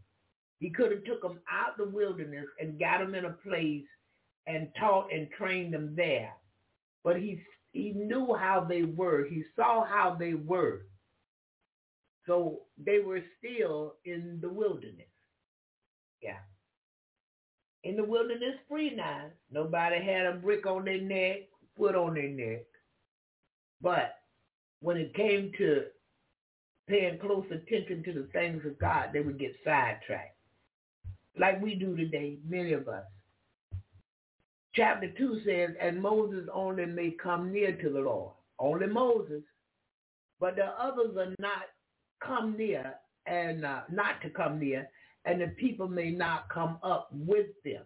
[0.58, 3.86] He could have took them out the wilderness and got them in a place
[4.46, 6.32] and taught and trained them there.
[7.02, 7.40] But he
[7.72, 9.24] he knew how they were.
[9.24, 10.86] He saw how they were.
[12.26, 15.06] So they were still in the wilderness.
[16.20, 16.38] Yeah.
[17.84, 19.26] In the wilderness free now.
[19.50, 22.66] Nobody had a brick on their neck, foot on their neck.
[23.80, 24.19] But
[24.80, 25.84] when it came to
[26.88, 30.36] paying close attention to the things of God, they would get sidetracked.
[31.38, 33.04] Like we do today, many of us.
[34.74, 38.32] Chapter 2 says, and Moses only may come near to the Lord.
[38.58, 39.42] Only Moses.
[40.38, 41.62] But the others are not
[42.24, 42.94] come near
[43.26, 44.88] and uh, not to come near,
[45.24, 47.82] and the people may not come up with them.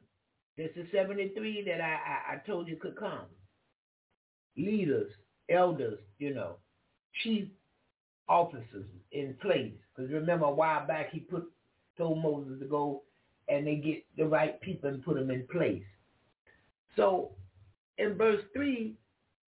[0.56, 3.26] This is 73 that I, I, I told you could come.
[4.56, 5.10] Leaders,
[5.50, 6.56] elders, you know
[7.22, 7.48] chief
[8.28, 9.72] officers in place.
[9.94, 11.50] Because remember a while back he put
[11.96, 13.02] told Moses to go
[13.48, 15.82] and they get the right people and put them in place.
[16.96, 17.30] So
[17.98, 18.94] in verse 3,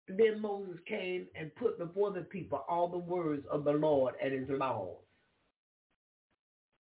[0.08, 4.34] then Moses came and put before the people all the words of the Lord and
[4.34, 4.98] his laws.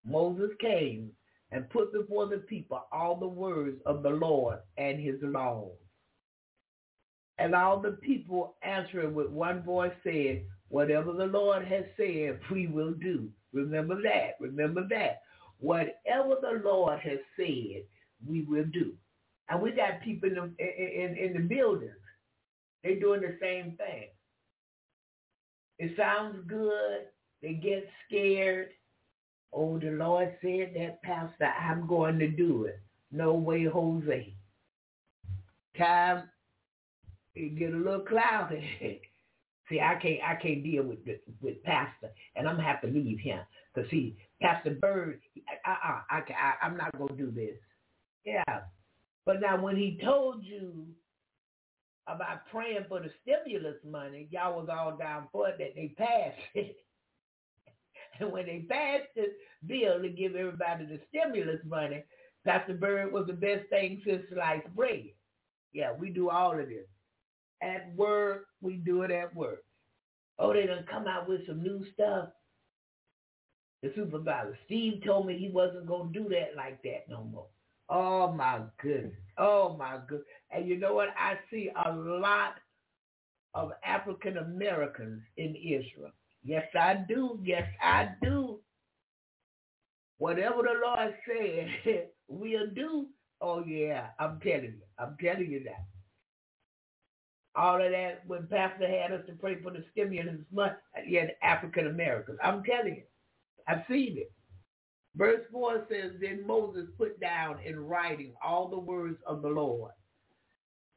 [0.06, 1.12] Moses came
[1.52, 5.72] and put before the people all the words of the Lord and his laws.
[7.38, 12.68] And all the people answering with one voice said, Whatever the Lord has said, we
[12.68, 13.30] will do.
[13.54, 14.36] Remember that.
[14.40, 15.22] Remember that.
[15.60, 17.84] Whatever the Lord has said,
[18.26, 18.94] we will do.
[19.50, 21.92] And we got people in the, in, in the buildings.
[22.84, 24.10] They doing the same thing.
[25.80, 27.08] It sounds good.
[27.42, 28.70] They get scared.
[29.52, 32.80] Oh, the Lord said that, Pastor, I'm going to do it.
[33.12, 34.34] No way, Jose.
[35.78, 36.24] Time
[37.36, 39.02] it get a little cloudy.
[39.70, 41.00] see, I can't I can't deal with
[41.42, 43.40] with Pastor, and I'm gonna have to leave him.
[43.76, 45.22] Cause see, Pastor Bird,
[45.66, 47.56] uh, uh, I, I, I'm not gonna do this.
[48.26, 48.62] Yeah,
[49.26, 50.88] but now when he told you
[52.08, 56.40] about praying for the stimulus money, y'all was all down for it that they passed
[56.56, 56.78] it.
[58.20, 59.28] and when they passed the
[59.68, 62.04] bill to give everybody the stimulus money,
[62.46, 65.10] Pastor Bird was the best thing since sliced bread.
[65.74, 66.88] Yeah, we do all of this.
[67.62, 69.64] At work, we do it at work.
[70.38, 72.30] Oh, they done come out with some new stuff.
[73.84, 77.48] The supervisor, Steve told me he wasn't going to do that like that no more.
[77.90, 79.14] Oh, my goodness.
[79.38, 80.28] Oh, my goodness.
[80.52, 81.10] And you know what?
[81.18, 82.56] I see a lot
[83.54, 86.12] of African Americans in Israel.
[86.44, 87.40] Yes, I do.
[87.44, 88.60] Yes, I do.
[90.18, 93.08] Whatever the Lord said, we'll do.
[93.42, 94.82] Oh, yeah, I'm telling you.
[94.98, 95.99] I'm telling you that.
[97.60, 100.72] All of that when Pastor had us to pray for the stimulus money,
[101.06, 102.40] yeah, African Americans.
[102.42, 103.04] I'm telling you.
[103.68, 104.32] I've seen it.
[105.18, 109.92] Verse 4 says, Then Moses put down in writing all the words of the Lord.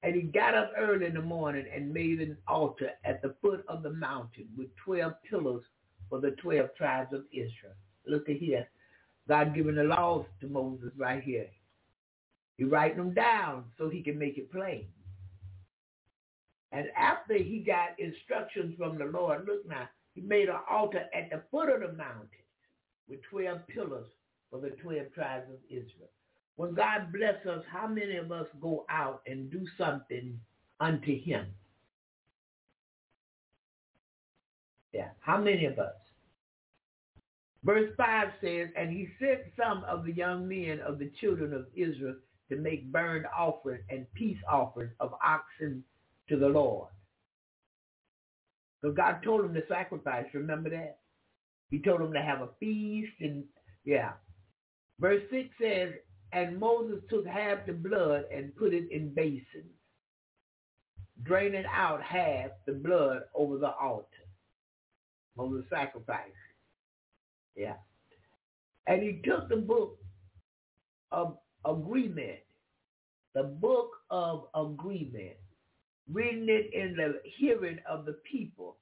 [0.04, 3.64] And he got up early in the morning and made an altar at the foot
[3.66, 5.64] of the mountain with 12 pillars
[6.08, 7.74] for the 12 tribes of Israel.
[8.06, 8.68] Look at here.
[9.28, 11.48] God giving the laws to Moses right here.
[12.56, 14.86] He writing them down so he can make it plain.
[16.72, 21.30] And after he got instructions from the Lord, look now, he made an altar at
[21.30, 22.28] the foot of the mountain
[23.08, 24.06] with 12 pillars
[24.50, 26.10] for the 12 tribes of Israel.
[26.56, 30.38] When God bless us, how many of us go out and do something
[30.80, 31.46] unto him?
[34.92, 35.94] Yeah, how many of us?
[37.64, 41.66] Verse 5 says, And he sent some of the young men of the children of
[41.74, 42.16] Israel
[42.50, 45.82] to make burnt offerings and peace offerings of oxen
[46.32, 46.88] to the Lord.
[48.82, 50.24] So God told him to sacrifice.
[50.32, 50.98] Remember that?
[51.70, 53.44] He told him to have a feast and
[53.84, 54.12] yeah.
[54.98, 55.90] Verse 6 says,
[56.32, 59.76] and Moses took half the blood and put it in basins,
[61.22, 64.06] draining out half the blood over the altar.
[65.36, 66.30] Moses sacrificed.
[67.54, 67.74] Yeah.
[68.86, 69.98] And he took the book
[71.10, 72.38] of agreement,
[73.34, 75.36] the book of agreement,
[76.12, 78.76] reading it in the hearing of the people.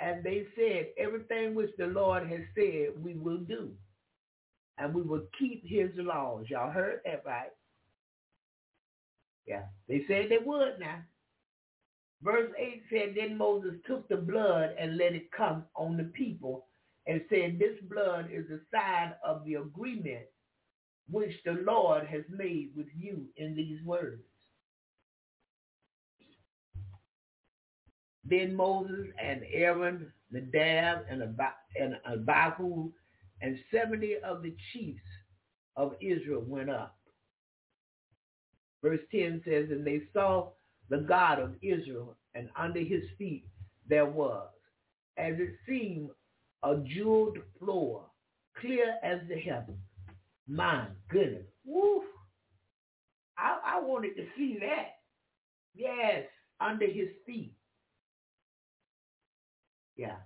[0.00, 3.70] And they said, everything which the Lord has said, we will do
[4.78, 6.46] and we will keep his laws.
[6.48, 7.50] Y'all heard that right?
[9.46, 9.64] Yeah.
[9.88, 11.00] They said they would now.
[12.22, 16.66] Verse 8 said, Then Moses took the blood and let it come on the people
[17.06, 20.26] and said, This blood is a sign of the agreement
[21.10, 24.22] which the Lord has made with you in these words.
[28.28, 31.22] Then Moses and Aaron, Nadab, and
[32.06, 32.90] Abihu
[33.40, 35.00] and 70 of the chiefs
[35.76, 36.98] of Israel went up.
[38.82, 40.50] Verse 10 says, and they saw
[40.90, 43.44] the God of Israel, and under his feet
[43.88, 44.48] there was,
[45.16, 46.10] as it seemed,
[46.62, 48.04] a jeweled floor,
[48.60, 49.78] clear as the heaven.
[50.46, 51.46] My goodness.
[51.64, 52.02] Woo!
[53.36, 54.96] I, I wanted to see that.
[55.74, 56.24] Yes,
[56.60, 57.52] under his feet.
[59.98, 60.16] Yeah.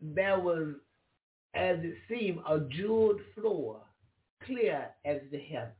[0.00, 0.74] there was,
[1.54, 3.82] as it seemed, a jeweled floor,
[4.44, 5.72] clear as the heaven.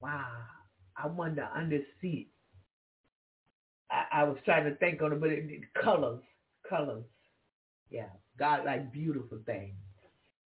[0.00, 0.26] Wow.
[0.96, 2.30] I wonder under seat.
[3.90, 6.22] I, I was trying to think on it, but it, it colors,
[6.68, 7.04] colors.
[7.90, 8.08] Yeah,
[8.38, 9.74] God like beautiful things.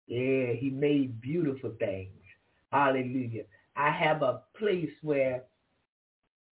[0.07, 2.13] Yeah, he made beautiful things.
[2.73, 3.45] Hallelujah.
[3.77, 5.43] I have a place where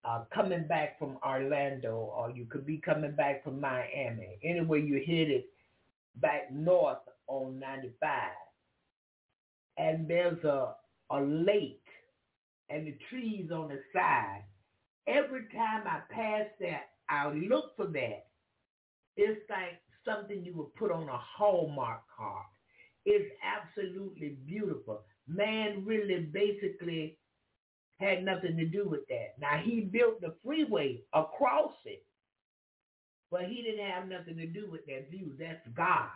[0.05, 4.39] uh, coming back from Orlando, or you could be coming back from Miami.
[4.43, 5.45] Anyway, you're headed
[6.17, 8.11] back north on 95.
[9.77, 10.75] And there's a,
[11.11, 11.81] a lake
[12.71, 14.45] and the trees on the side.
[15.07, 18.27] Every time I pass that, I look for that.
[19.17, 22.47] It's like something you would put on a Hallmark card.
[23.05, 25.03] It's absolutely beautiful.
[25.29, 27.19] Man really basically
[28.05, 29.35] had nothing to do with that.
[29.41, 32.05] Now he built the freeway across it,
[33.31, 35.33] but he didn't have nothing to do with that view.
[35.39, 36.09] That's God.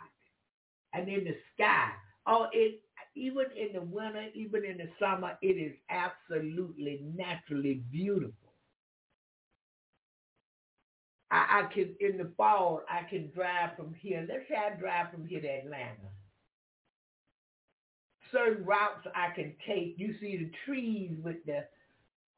[0.93, 1.89] And then the sky.
[2.25, 2.81] Oh, it
[3.15, 8.33] even in the winter, even in the summer, it is absolutely naturally beautiful.
[11.31, 14.25] I, I can in the fall I can drive from here.
[14.27, 16.09] Let's say I drive from here to Atlanta.
[18.31, 19.95] Certain routes I can take.
[19.97, 21.65] You see the trees with the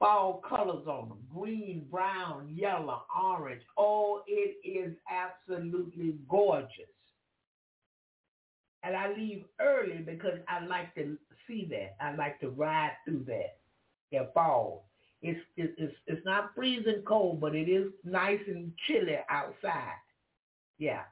[0.01, 1.19] fall colors on them.
[1.33, 3.61] Green, brown, yellow, orange.
[3.77, 6.89] Oh, it is absolutely gorgeous.
[8.83, 11.95] And I leave early because I like to see that.
[12.03, 13.59] I like to ride through that.
[14.09, 14.87] Yeah, fall.
[15.21, 19.99] It's, it's, it's not freezing cold, but it is nice and chilly outside.
[20.79, 21.03] Yeah.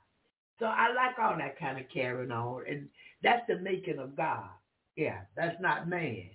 [0.58, 2.64] So I like all that kind of carrying on.
[2.68, 2.90] And
[3.22, 4.50] that's the making of God.
[4.96, 6.32] Yeah, that's not man.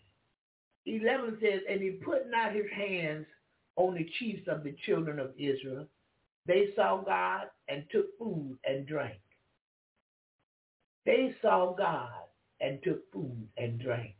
[0.86, 3.26] 11 says, and he put not his hands
[3.76, 5.86] on the chiefs of the children of Israel.
[6.46, 9.18] They saw God and took food and drank.
[11.06, 12.10] They saw God
[12.60, 14.14] and took food and drank.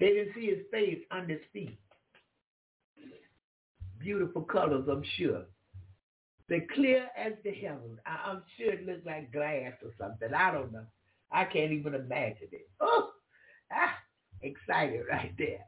[0.00, 1.78] They didn't see his face under his feet.
[3.98, 5.42] Beautiful colors, I'm sure.
[6.48, 7.98] They're clear as the heavens.
[8.06, 10.32] I, am sure it looks like glass or something.
[10.32, 10.86] I don't know.
[11.30, 12.68] I can't even imagine it.
[12.80, 13.10] Oh,
[13.72, 13.94] ah,
[14.42, 15.64] excited right there.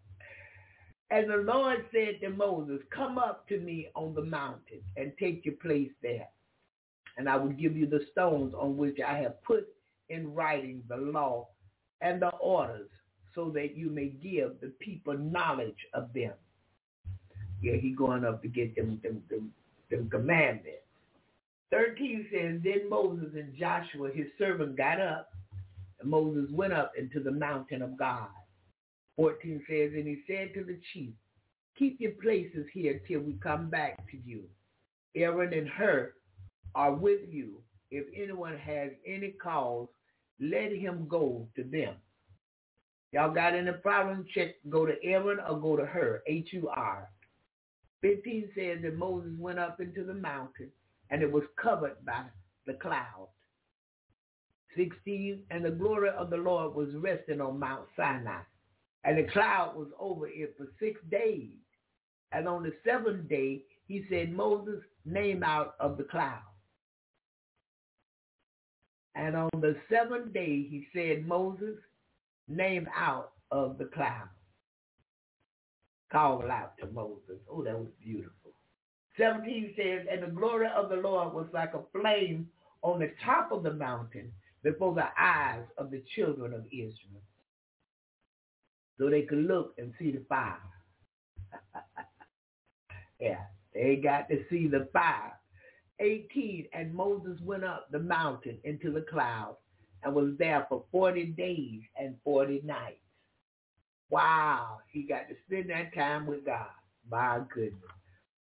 [1.10, 5.44] And the Lord said to Moses, come up to me on the mountain and take
[5.44, 6.28] your place there.
[7.18, 9.66] And I will give you the stones on which I have put
[10.08, 11.48] in writing the law
[12.00, 12.88] and the orders
[13.34, 16.32] so that you may give the people knowledge of them.
[17.60, 19.52] Yeah, he going up to get them, them, them,
[19.90, 20.78] them commandments.
[21.70, 25.30] 13 says, Then Moses and Joshua, his servant, got up,
[26.00, 28.28] and Moses went up into the mountain of God.
[29.16, 31.12] 14 says, And he said to the chief,
[31.78, 34.42] Keep your places here till we come back to you.
[35.14, 36.14] Aaron and Hur
[36.74, 37.62] are with you.
[37.90, 39.88] If anyone has any cause,
[40.40, 41.94] let him go to them.
[43.12, 44.24] Y'all got any problem?
[44.32, 47.10] Check, go to Aaron or go to Hur, H-U-R.
[48.02, 50.70] 15 says that Moses went up into the mountain
[51.10, 52.24] and it was covered by
[52.66, 53.28] the cloud.
[54.76, 58.42] 16, and the glory of the Lord was resting on Mount Sinai.
[59.04, 61.56] And the cloud was over it for six days.
[62.32, 66.42] And on the seventh day, he said, Moses, name out of the cloud.
[69.14, 71.76] And on the seventh day, he said, Moses,
[72.48, 74.28] name out of the cloud.
[76.12, 77.40] Call out to Moses.
[77.50, 78.52] Oh, that was beautiful.
[79.16, 82.48] 17 says, and the glory of the Lord was like a flame
[82.82, 84.32] on the top of the mountain
[84.62, 87.22] before the eyes of the children of Israel.
[89.00, 90.60] So they could look and see the fire.
[93.20, 93.40] yeah,
[93.72, 95.32] they got to see the fire.
[96.00, 99.56] 18, and Moses went up the mountain into the cloud
[100.02, 102.98] and was there for 40 days and 40 nights.
[104.10, 106.66] Wow, he got to spend that time with God.
[107.10, 107.80] My goodness.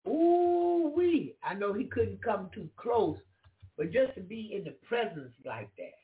[0.08, 1.36] Ooh wee.
[1.44, 3.18] I know he couldn't come too close,
[3.76, 5.94] but just to be in the presence like that.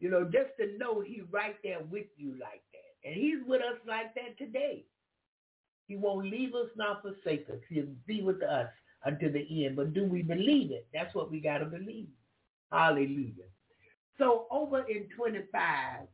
[0.00, 2.62] You know, just to know he's right there with you like.
[3.04, 4.84] And he's with us like that today.
[5.88, 7.58] He won't leave us nor forsake us.
[7.68, 8.68] He'll be with us
[9.04, 9.76] until the end.
[9.76, 10.86] But do we believe it?
[10.92, 12.08] That's what we got to believe.
[12.70, 13.44] Hallelujah.
[14.18, 16.06] So over in 25,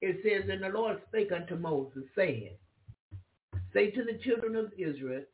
[0.00, 2.56] it says, And the Lord spake unto Moses, saying,
[3.72, 5.24] Say to the children of Israel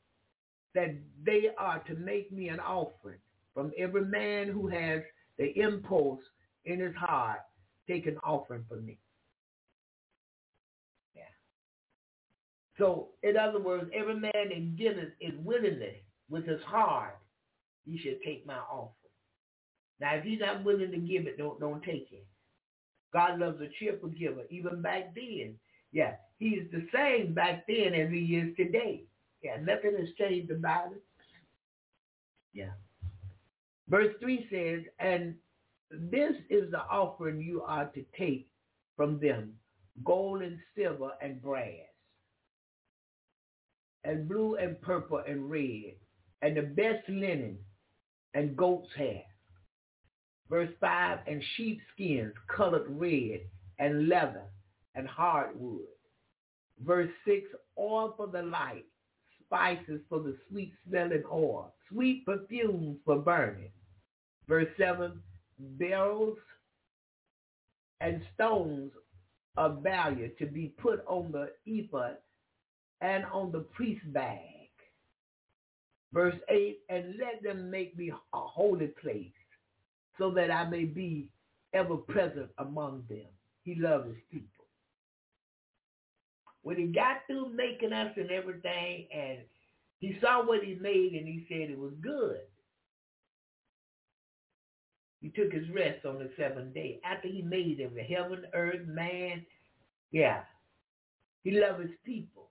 [0.75, 3.19] that they are to make me an offering
[3.55, 5.03] from every man who has
[5.39, 6.21] the impulse
[6.65, 7.41] in his heart,
[7.87, 8.99] take an offering from me.
[12.79, 17.19] So, in other words, every man that giveth is willingly with his heart,
[17.87, 18.91] you should take my offering.
[20.01, 22.27] Now, if he's not willing to give it, don't don't take it.
[23.13, 25.55] God loves a cheerful giver, even back then.
[25.93, 29.05] Yeah, he's the same back then as he is today.
[29.43, 31.03] Yeah, nothing has changed about it.
[32.53, 32.73] Yeah.
[33.89, 35.35] Verse 3 says, and
[35.91, 38.49] this is the offering you are to take
[38.97, 39.53] from them,
[40.05, 41.87] gold and silver and brass,
[44.05, 45.95] and blue and purple and red,
[46.43, 47.59] and the best linen
[48.35, 49.23] and goat's hair.
[50.51, 53.41] Verse 5, and sheepskins colored red
[53.79, 54.45] and leather
[54.95, 55.81] and hardwood.
[56.85, 57.47] Verse 6,
[57.79, 58.85] oil for the light,
[59.45, 63.71] spices for the sweet smelling oil, sweet perfumes for burning.
[64.49, 65.13] Verse 7,
[65.59, 66.37] barrels
[68.01, 68.93] and stones
[69.57, 72.17] of value to be put on the ephod
[73.05, 74.41] and on the priest's bag.
[76.13, 79.33] Verse 8, and let them make me a holy place
[80.17, 81.29] so that I may be
[81.75, 83.27] ever present among them.
[83.65, 84.49] he loves his people.
[86.63, 89.41] When he got through making us and everything, and
[89.99, 92.41] he saw what he made and he said it was good.
[95.21, 97.01] He took his rest on the seventh day.
[97.05, 99.45] After he made every heaven, earth, man,
[100.11, 100.43] yeah.
[101.43, 102.49] He loved his people.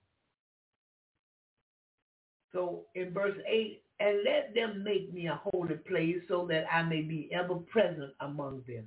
[2.53, 6.83] So in verse 8, and let them make me a holy place so that I
[6.83, 8.85] may be ever present among them.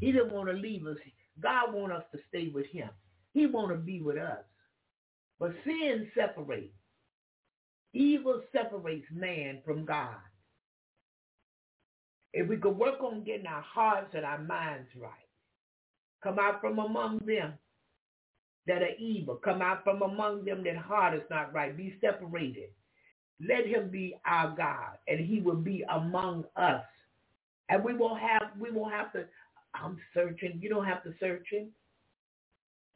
[0.00, 0.96] He didn't want to leave us.
[1.40, 2.90] God want us to stay with him.
[3.32, 4.44] He want to be with us.
[5.38, 6.74] But sin separates.
[7.92, 10.16] Evil separates man from God.
[12.32, 15.12] If we could work on getting our hearts and our minds right,
[16.22, 17.54] come out from among them
[18.66, 22.70] that are evil, come out from among them that heart is not right, be separated.
[23.46, 26.84] Let him be our God, and he will be among us.
[27.68, 29.24] And we won't have we won't have to
[29.74, 30.58] I'm searching.
[30.60, 31.68] You don't have to search him.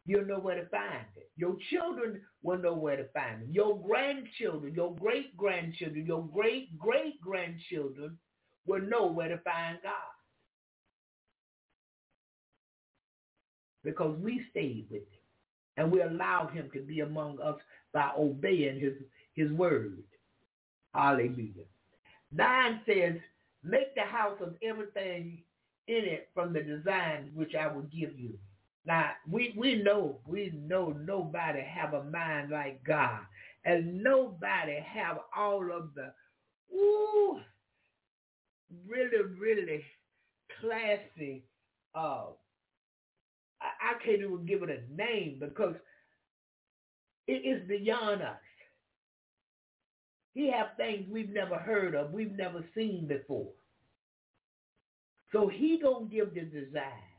[0.05, 1.30] You'll know where to find it.
[1.36, 3.49] Your children will know where to find it.
[3.51, 8.18] Your grandchildren, your great-grandchildren, your great-great-grandchildren
[8.66, 9.93] will know where to find God.
[13.84, 15.07] Because we stayed with him.
[15.76, 17.61] And we allowed him to be among us
[17.93, 18.95] by obeying his,
[19.34, 20.03] his word.
[20.95, 21.64] Hallelujah.
[22.32, 23.16] Nine says,
[23.62, 25.43] make the house of everything
[25.88, 28.38] in it from the design which I will give you.
[28.86, 33.20] Now we we know we know nobody have a mind like God,
[33.64, 36.12] and nobody have all of the
[36.74, 37.40] ooh
[38.88, 39.84] really really
[40.61, 41.45] classy.
[41.95, 42.26] Uh,
[43.61, 45.76] I, I can't even give it a name because
[47.28, 48.38] it is beyond us.
[50.35, 53.49] He have things we've never heard of, we've never seen before.
[55.33, 57.12] So he gonna give the design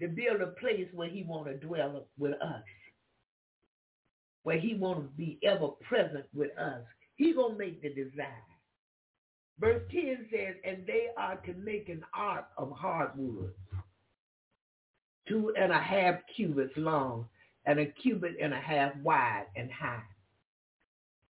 [0.00, 2.62] to build a place where he want to dwell with us,
[4.42, 6.82] where he want to be ever present with us.
[7.16, 8.26] He to make the design.
[9.60, 13.52] Verse 10 says, and they are to make an ark of hardwood,
[15.28, 17.26] two and a half cubits long
[17.64, 20.02] and a cubit and a half wide and high.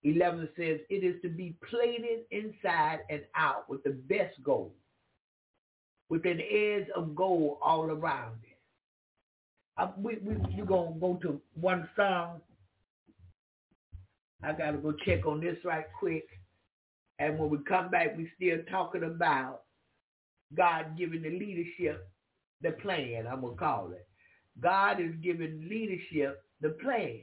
[0.05, 4.73] 11 says, it is to be plated inside and out with the best gold,
[6.09, 8.55] with an edge of gold all around it
[9.77, 12.41] I, we, we, you going to go to one song.
[14.43, 16.27] I got to go check on this right quick.
[17.19, 19.63] And when we come back, we still talking about
[20.57, 22.09] God giving the leadership
[22.63, 24.07] the plan, I'm going to call it.
[24.61, 27.21] God is giving leadership the plan.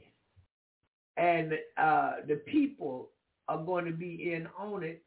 [1.16, 3.10] And uh, the people
[3.48, 5.02] are going to be in on it.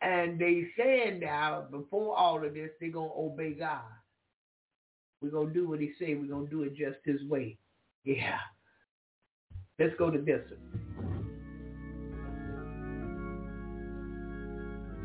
[0.00, 3.80] And they saying now, before all of this, they're going to obey God.
[5.20, 6.20] We're going to do what he said.
[6.20, 7.56] We're going to do it just his way.
[8.04, 8.38] Yeah.
[9.78, 10.82] Let's go to this one.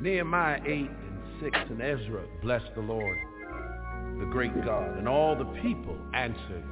[0.01, 3.17] Nehemiah 8 and 6 and Ezra blessed the Lord,
[4.19, 4.97] the great God.
[4.97, 6.63] And all the people answered,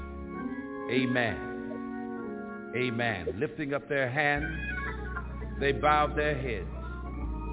[0.91, 1.54] Amen.
[2.76, 3.36] Amen.
[3.38, 4.53] Lifting up their hands,
[5.59, 6.67] they bowed their heads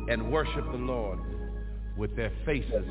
[0.09, 1.19] and worshiped the Lord
[1.97, 2.85] with their faces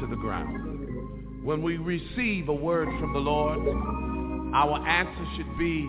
[0.00, 1.44] to the ground.
[1.44, 3.58] When we receive a word from the Lord,
[4.54, 5.86] our answer should be,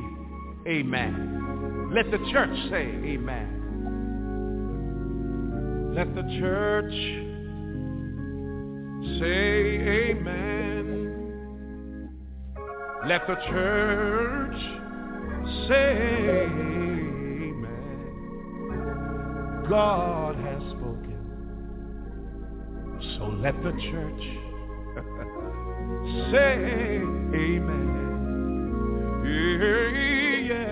[0.67, 1.91] Amen.
[1.93, 3.61] Let the church say, Amen.
[5.95, 6.91] Let the church
[9.21, 9.79] say,
[10.09, 10.65] Amen.
[13.07, 14.84] Let the church
[15.67, 17.65] say, Amen.
[19.69, 21.15] God has spoken.
[23.17, 24.23] So let the church
[26.31, 27.01] say
[27.33, 27.91] amen.
[30.47, 30.63] Yeah,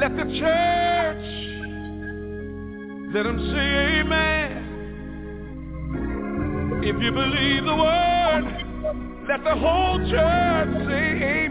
[0.00, 1.26] Let the church,
[3.14, 3.68] let them say
[4.00, 4.50] amen.
[6.82, 8.44] If you believe the word,
[9.28, 11.49] let the whole church say amen.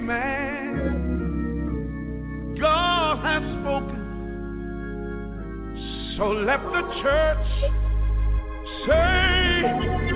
[2.59, 4.01] God has spoken.
[6.17, 7.47] So let the church
[8.87, 9.63] say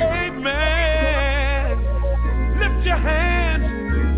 [0.02, 1.78] amen.
[2.60, 3.66] Lift your hands,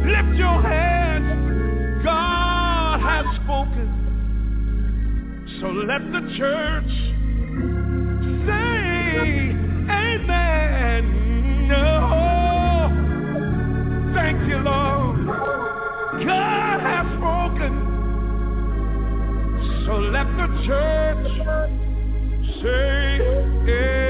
[0.05, 2.03] lift your hands.
[2.05, 3.89] God has spoken.
[5.59, 6.91] So let the church
[8.47, 9.51] say
[9.91, 11.01] amen.
[11.67, 11.83] No.
[14.13, 14.84] Thank you, Lord.
[19.85, 21.27] So let the church
[22.59, 24.04] say amen.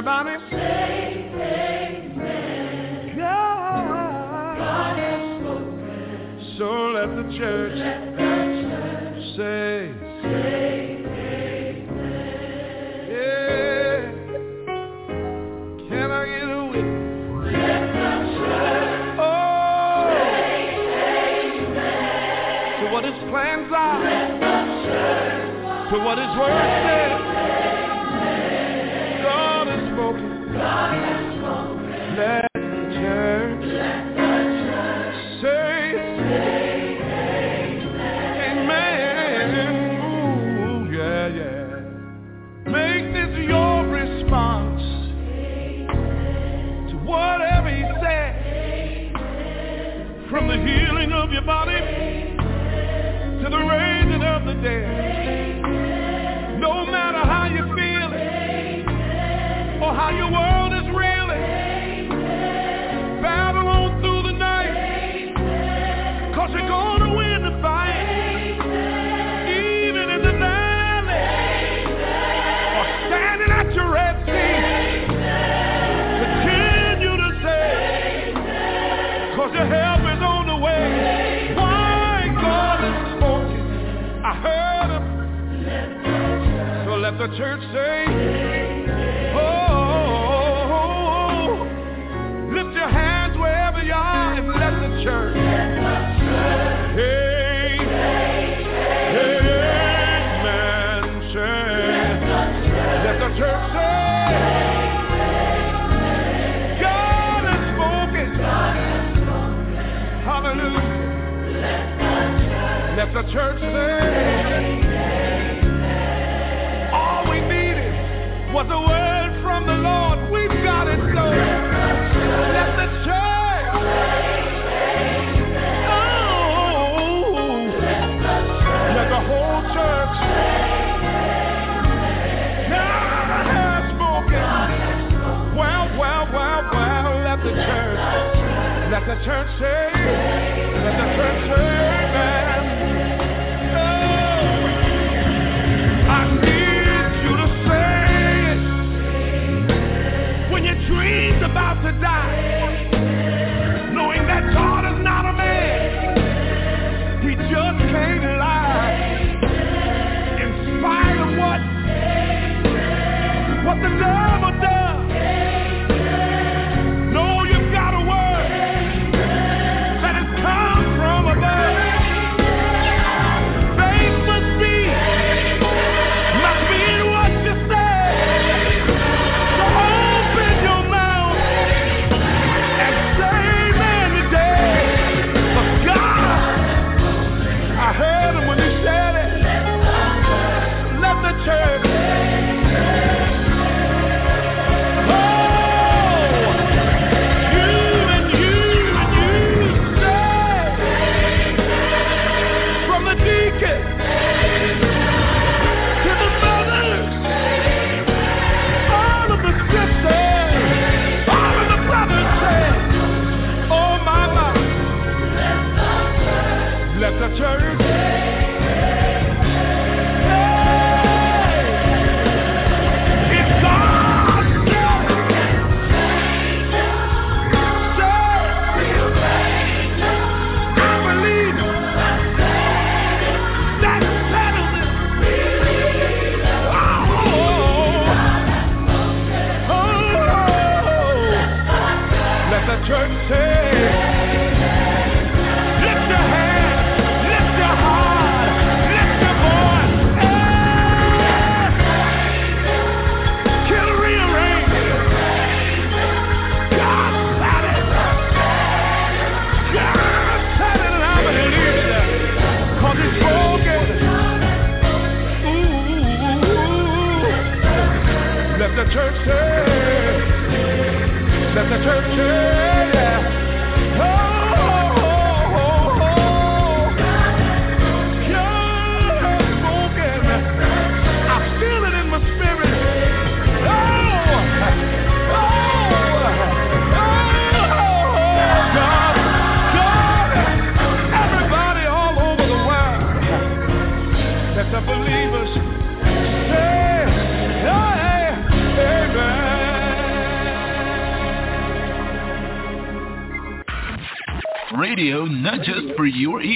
[0.00, 0.39] Everybody say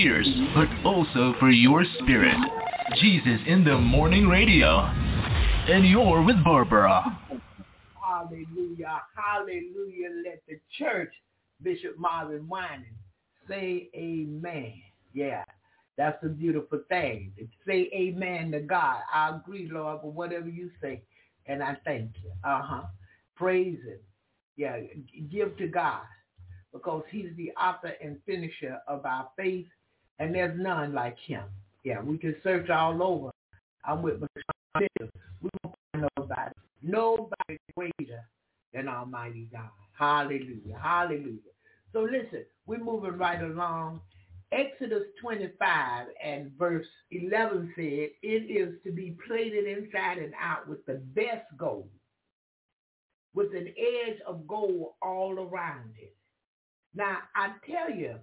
[0.04, 2.36] ears, but also for your spirit.
[3.00, 4.80] Jesus in the Morning Radio.
[5.66, 7.18] And you're with Barbara.
[8.06, 9.00] Hallelujah.
[9.16, 10.10] Hallelujah.
[10.24, 11.12] Let the church,
[11.62, 12.84] Bishop Marvin Winans,
[13.48, 14.74] say amen.
[15.14, 15.42] Yeah.
[15.96, 17.32] That's a beautiful thing.
[17.66, 18.98] Say amen to God.
[19.12, 21.02] I agree, Lord, whatever you say.
[21.46, 22.30] And I thank you.
[22.44, 22.82] Uh-huh.
[23.36, 23.98] Praise him.
[24.56, 24.80] Yeah.
[25.30, 26.02] Give to God
[26.74, 29.66] because he's the author and finisher of our faith.
[30.18, 31.44] And there's none like him.
[31.82, 33.30] Yeah, we can search all over.
[33.84, 34.28] I'm with my
[34.74, 36.52] We won't find nobody.
[36.82, 38.24] Nobody greater
[38.72, 39.70] than Almighty God.
[39.98, 40.78] Hallelujah.
[40.82, 41.38] Hallelujah.
[41.92, 44.00] So listen, we're moving right along.
[44.52, 50.84] Exodus 25 and verse 11 said, it is to be plated inside and out with
[50.86, 51.88] the best gold,
[53.34, 56.14] with an edge of gold all around it.
[56.94, 58.16] Now, I tell you,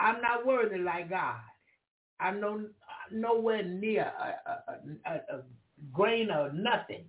[0.00, 1.40] I'm not worthy like God.
[2.20, 2.66] I'm no,
[3.12, 5.42] nowhere near a, a, a, a
[5.92, 7.04] grain of nothing.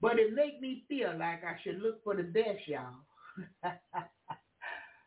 [0.00, 2.96] But it make me feel like I should look for the best, y'all.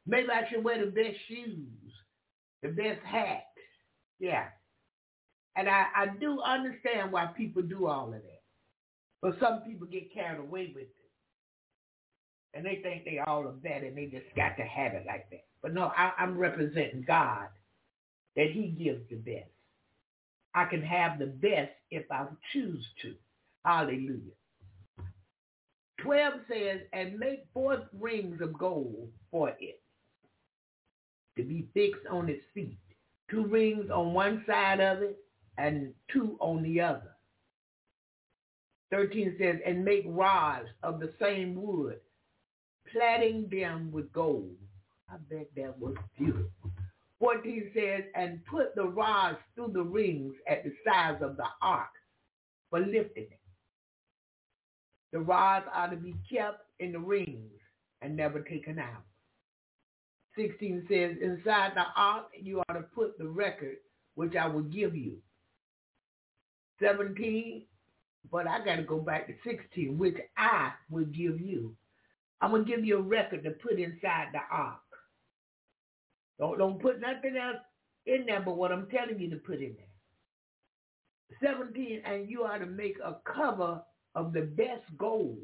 [0.07, 1.93] Maybe I should wear the best shoes,
[2.61, 3.43] the best hat.
[4.19, 4.45] Yeah.
[5.55, 8.41] And I, I do understand why people do all of that.
[9.21, 10.95] But some people get carried away with it.
[12.53, 15.29] And they think they all of that and they just got to have it like
[15.31, 15.45] that.
[15.65, 17.47] But no, I, I'm representing God,
[18.35, 19.49] that he gives the best.
[20.53, 23.15] I can have the best if I choose to.
[23.65, 24.35] Hallelujah.
[26.01, 29.81] 12 says, and make four rings of gold for it
[31.35, 32.77] to be fixed on its feet.
[33.31, 35.17] Two rings on one side of it
[35.57, 37.15] and two on the other.
[38.91, 41.99] 13 says, and make rods of the same wood,
[42.91, 44.55] plaiting them with gold.
[45.09, 46.49] I bet that was beautiful.
[47.19, 51.89] 14 says, and put the rods through the rings at the sides of the ark
[52.69, 53.39] for lifting it.
[55.11, 57.51] The rods are to be kept in the rings
[58.01, 59.03] and never taken out.
[60.37, 63.77] 16 says, inside the ark you are to put the record
[64.15, 65.17] which I will give you.
[66.81, 67.63] 17,
[68.31, 71.73] but I got to go back to 16, which I will give you.
[72.41, 74.79] I'm going to give you a record to put inside the ark.
[76.39, 77.57] Don't, don't put nothing else
[78.05, 81.51] in there but what I'm telling you to put in there.
[81.51, 83.81] 17, and you are to make a cover
[84.13, 85.37] of the best gold,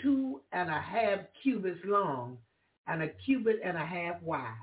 [0.00, 2.38] two and a half cubits long
[2.86, 4.54] and a cubit and a half wide.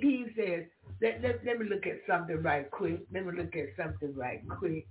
[0.00, 0.64] He says,
[1.02, 3.00] let, let, let me look at something right quick.
[3.12, 4.86] Let me look at something right quick.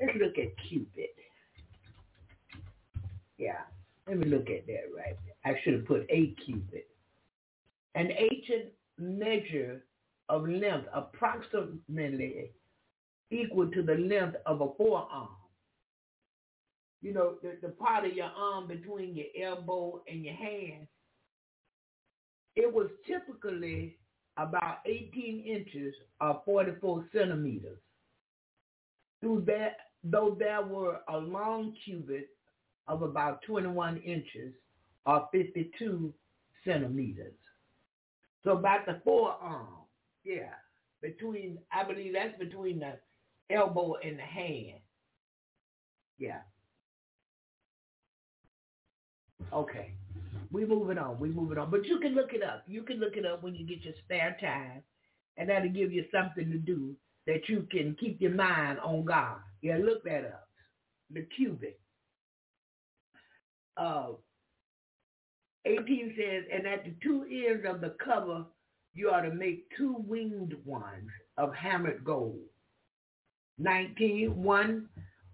[0.00, 1.14] Let's look at cubit.
[3.38, 3.60] Yeah,
[4.06, 6.88] let me look at that right I should have put a cubit.
[7.94, 9.84] An ancient measure
[10.28, 12.50] of length approximately
[13.30, 15.28] equal to the length of a forearm
[17.02, 20.86] you know, the, the part of your arm between your elbow and your hand,
[22.54, 23.98] it was typically
[24.36, 27.78] about 18 inches or 44 centimeters.
[29.20, 32.28] Through that, though there were a long cubit
[32.86, 34.54] of about 21 inches
[35.04, 36.12] or 52
[36.64, 37.34] centimeters.
[38.44, 39.68] So about the forearm,
[40.24, 40.54] yeah,
[41.00, 42.98] between, I believe that's between the
[43.54, 44.80] elbow and the hand.
[46.18, 46.40] Yeah.
[49.52, 49.92] Okay.
[50.50, 51.18] We moving on.
[51.18, 51.70] We moving on.
[51.70, 52.64] But you can look it up.
[52.66, 54.82] You can look it up when you get your spare time.
[55.36, 56.94] And that'll give you something to do
[57.26, 59.38] that you can keep your mind on God.
[59.62, 60.48] Yeah, look that up.
[61.10, 61.80] The cubit.
[63.76, 64.08] Uh,
[65.64, 68.44] 18 says, and at the two ends of the cover,
[68.94, 71.08] you are to make two winged ones
[71.38, 72.40] of hammered gold.
[73.58, 74.88] 19, one,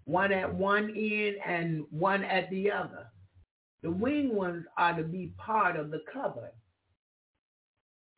[0.05, 3.07] one at one end and one at the other.
[3.81, 6.51] The wing ones are to be part of the cover.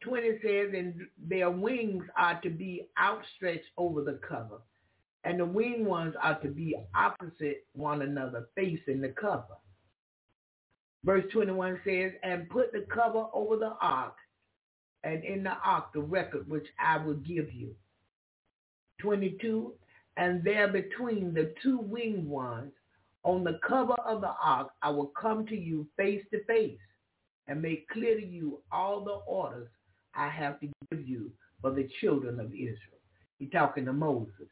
[0.03, 4.59] 20 says, and their wings are to be outstretched over the cover.
[5.23, 9.57] And the wing ones are to be opposite one another, facing the cover.
[11.03, 14.15] Verse 21 says, and put the cover over the ark,
[15.03, 17.75] and in the ark the record which I will give you.
[18.99, 19.73] 22,
[20.17, 22.71] and there between the two winged ones
[23.23, 26.77] on the cover of the ark, I will come to you face to face
[27.47, 29.67] and make clear to you all the orders
[30.13, 31.31] I have to give you
[31.61, 32.77] for the children of Israel.
[33.39, 34.49] He's talking to Moses.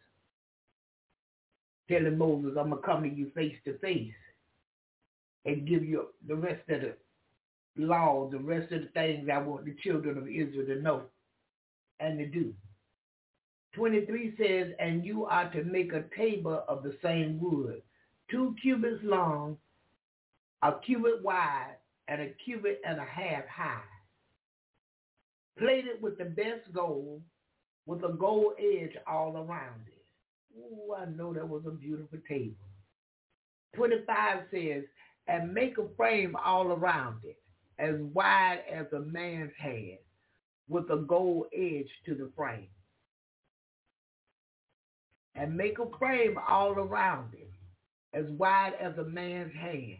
[1.87, 4.13] Telling Moses, I'm going to come to you face to face
[5.45, 6.95] and give you the rest of the
[7.77, 11.03] laws, the rest of the things I want the children of Israel to know
[11.99, 12.53] and to do.
[13.75, 17.81] 23 says, and you are to make a table of the same wood,
[18.29, 19.57] two cubits long,
[20.63, 21.75] a cubit wide,
[22.07, 23.81] and a cubit and a half high.
[25.57, 27.21] Plated with the best gold,
[27.85, 30.05] with a gold edge all around it.
[30.57, 32.55] Ooh, I know that was a beautiful table.
[33.75, 34.83] 25 says,
[35.29, 37.37] and make a frame all around it,
[37.77, 39.99] as wide as a man's hand,
[40.67, 42.67] with a gold edge to the frame.
[45.35, 47.51] And make a frame all around it,
[48.13, 49.99] as wide as a man's hand,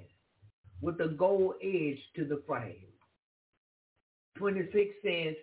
[0.82, 2.88] with a gold edge to the frame.
[4.38, 5.36] 26 says,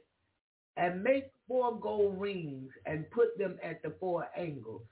[0.76, 4.82] and make four gold rings and put them at the four angles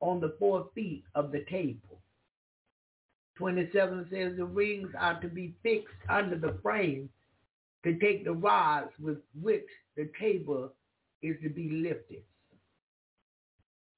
[0.00, 1.99] on the four feet of the table.
[3.40, 7.08] 27 says the rings are to be fixed under the frame
[7.82, 9.66] to take the rods with which
[9.96, 10.70] the table
[11.22, 12.22] is to be lifted.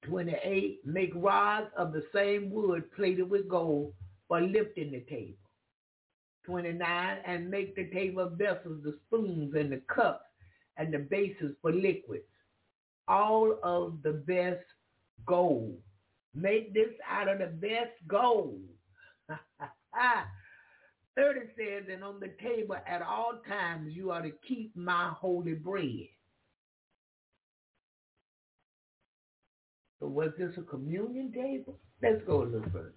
[0.05, 3.91] 28, make rods of the same wood plated with gold
[4.29, 5.35] for lifting the table.
[6.45, 10.23] 29, and make the table vessels, the spoons and the cups
[10.77, 12.23] and the bases for liquids.
[13.09, 14.63] All of the best
[15.25, 15.77] gold.
[16.33, 18.61] Make this out of the best gold.
[21.15, 25.53] 30 says, and on the table at all times you are to keep my holy
[25.53, 26.07] bread.
[29.99, 31.79] So was this a communion table?
[32.01, 32.93] Let's go a little further.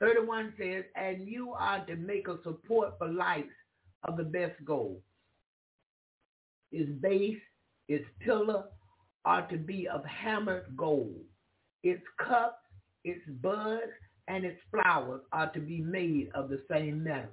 [0.00, 3.54] 31 says, and you are to make a support for lights
[4.04, 5.00] of the best gold.
[6.72, 7.40] Its base,
[7.88, 8.64] its pillar
[9.24, 11.22] are to be of hammered gold.
[11.84, 12.58] Its cups,
[13.04, 13.92] its buds,
[14.28, 17.30] and its flowers are to be made of the same metal.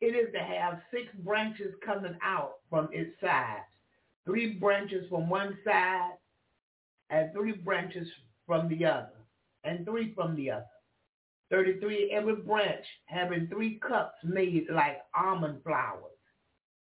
[0.00, 3.64] It is to have six branches coming out from its sides,
[4.24, 6.12] three branches from one side
[7.10, 8.08] and three branches
[8.46, 9.12] from the other,
[9.64, 10.64] and three from the other.
[11.50, 16.04] 33, every branch having three cups made like almond flowers,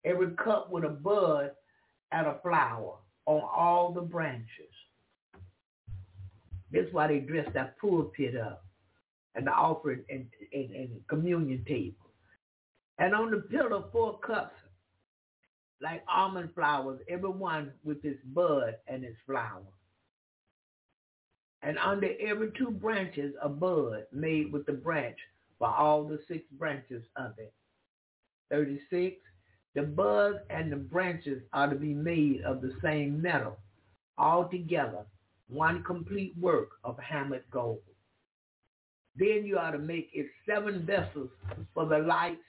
[0.04, 1.50] every cup with a bud
[2.12, 2.96] and a flower
[3.26, 4.48] on all the branches.
[6.72, 8.64] That's why they dress that pulpit up
[9.34, 12.10] and the offering and, and, and communion table.
[12.98, 14.54] And on the pillar, four cups
[15.80, 19.62] like almond flowers, every one with its bud and its flower.
[21.62, 25.18] And under every two branches, a bud made with the branch
[25.58, 27.52] for all the six branches of it.
[28.50, 29.16] 36.
[29.74, 33.58] The buds and the branches are to be made of the same metal,
[34.16, 35.04] all together
[35.48, 37.80] one complete work of hammered gold.
[39.16, 41.30] Then you are to make it seven vessels
[41.74, 42.42] for the lights,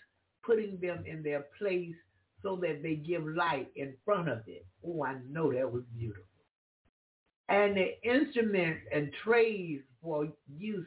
[0.44, 1.96] putting them in their place
[2.44, 4.66] so that they give light in front of it.
[4.86, 6.24] Oh, I know that was beautiful.
[7.50, 10.86] And the instruments and trays for use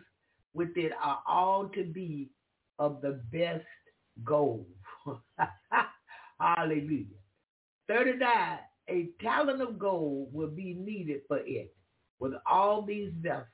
[0.55, 2.31] with it are all to be
[2.79, 3.65] of the best
[4.23, 4.67] gold.
[6.41, 7.07] Hallelujah.
[7.89, 8.59] 39,
[8.89, 11.75] a talent of gold will be needed for it
[12.23, 13.47] with all these vessels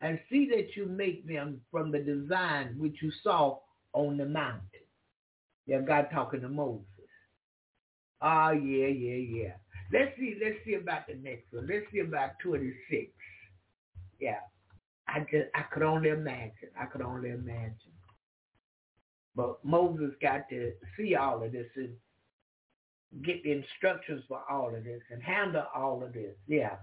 [0.00, 3.58] and see that you make them from the design which you saw
[3.92, 4.62] on the mountain.
[5.66, 6.86] Yeah, God talking to Moses.
[8.22, 9.52] Oh, yeah, yeah, yeah.
[9.92, 11.68] Let's see, let's see about the next one.
[11.68, 13.12] Let's see about 26.
[14.18, 14.38] Yeah.
[15.06, 16.70] I just, I could only imagine.
[16.80, 17.92] I could only imagine.
[19.36, 21.90] But Moses got to see all of this and
[23.22, 26.34] get the instructions for all of this and handle all of this.
[26.46, 26.76] Yeah.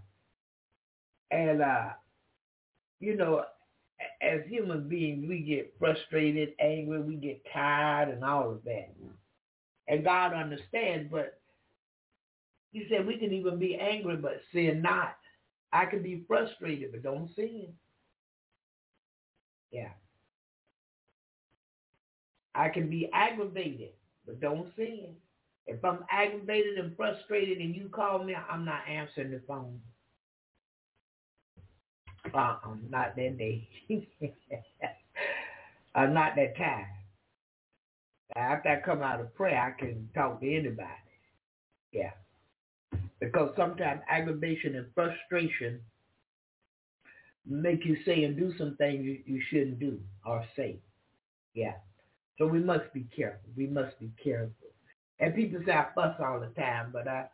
[1.32, 1.90] And, uh,
[3.00, 3.44] you know,
[4.22, 8.94] as human beings, we get frustrated, angry, we get tired and all of that.
[9.88, 11.40] And God understands, but
[12.72, 15.16] he said we can even be angry but sin not.
[15.72, 17.68] I can be frustrated but don't sin.
[19.72, 19.92] Yeah.
[22.54, 23.92] I can be aggravated
[24.26, 25.16] but don't sin.
[25.68, 29.80] If I'm aggravated and frustrated and you call me, I'm not answering the phone.
[32.36, 33.68] Uh-uh, not that day.
[35.96, 36.86] uh, not that time.
[38.36, 40.90] After I come out of prayer, I can talk to anybody.
[41.94, 42.12] Yeah.
[43.22, 45.80] Because sometimes aggravation and frustration
[47.48, 50.78] make you say and do some things you, you shouldn't do or say.
[51.54, 51.76] Yeah.
[52.38, 53.50] So we must be careful.
[53.56, 54.52] We must be careful.
[55.20, 57.28] And people say I fuss all the time, but I,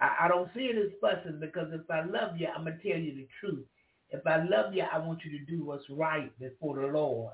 [0.00, 2.88] I, I don't see it as fussing because if I love you, I'm going to
[2.90, 3.66] tell you the truth.
[4.10, 7.32] If I love you, I want you to do what's right before the Lord.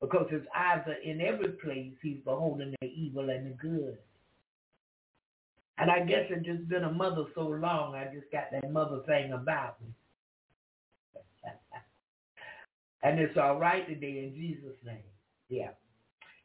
[0.00, 1.92] Because his eyes are in every place.
[2.02, 3.98] He's beholding the evil and the good.
[5.78, 9.00] And I guess it's just been a mother so long, I just got that mother
[9.06, 9.88] thing about me.
[13.02, 15.04] and it's all right today in Jesus' name.
[15.48, 15.70] Yeah.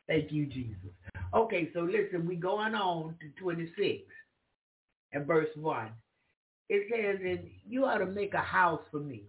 [0.08, 0.76] Thank you, Jesus.
[1.34, 4.04] Okay, so listen, we going on to 26
[5.14, 5.90] and verse 1.
[6.72, 9.26] It says, and you ought to make a house for me.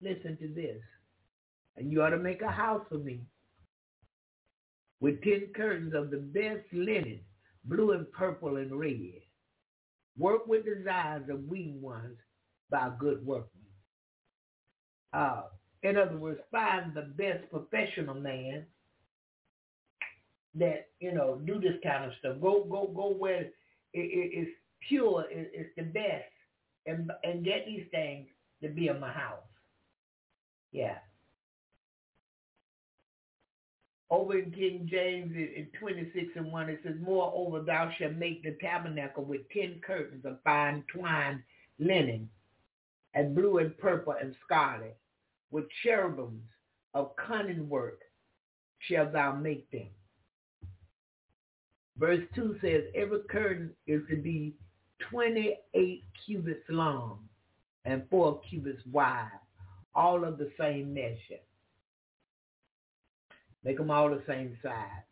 [0.00, 0.80] Listen to this.
[1.76, 3.20] And you ought to make a house for me
[5.00, 7.20] with ten curtains of the best linen,
[7.66, 9.20] blue and purple and red.
[10.16, 12.16] Work with designs of winged ones
[12.70, 13.50] by good workmen.
[15.12, 15.42] Uh,
[15.82, 18.64] in other words, find the best professional man
[20.54, 22.40] that you know do this kind of stuff.
[22.40, 23.52] Go go go where it,
[23.92, 24.50] it, it's
[24.88, 26.24] pure, it, it's the best,
[26.86, 28.26] and and get these things
[28.62, 29.42] to be in my house.
[30.72, 30.98] Yeah.
[34.08, 38.56] Over in King James in 26 and 1, it says, Moreover, thou shalt make the
[38.60, 41.42] tabernacle with ten curtains of fine twined
[41.80, 42.30] linen,
[43.14, 44.96] and blue and purple and scarlet,
[45.50, 46.44] with cherubims
[46.94, 48.00] of cunning work
[48.78, 49.88] shalt thou make them.
[51.98, 54.54] Verse 2 says, Every curtain is to be
[55.10, 57.28] 28 cubits long
[57.84, 59.30] and 4 cubits wide,
[59.94, 61.40] all of the same measure.
[63.64, 65.04] Make them all the same size.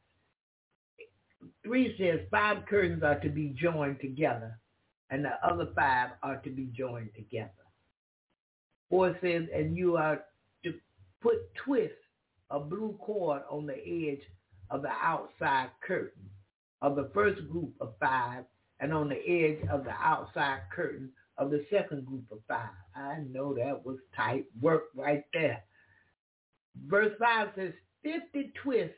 [1.65, 4.59] 3 says, Five curtains are to be joined together,
[5.11, 7.51] and the other five are to be joined together.
[8.91, 10.25] 4 says, And you are
[10.65, 10.75] to
[11.21, 11.97] put twists
[12.51, 14.23] of blue cord on the edge
[14.71, 16.31] of the outside curtain
[16.83, 18.45] of the first group of five
[18.85, 21.09] and on the edge of the outside curtain
[21.39, 22.69] of the second group of five.
[22.95, 25.65] I know that was tight work right there.
[26.87, 28.95] Verse 5 says, 50 twists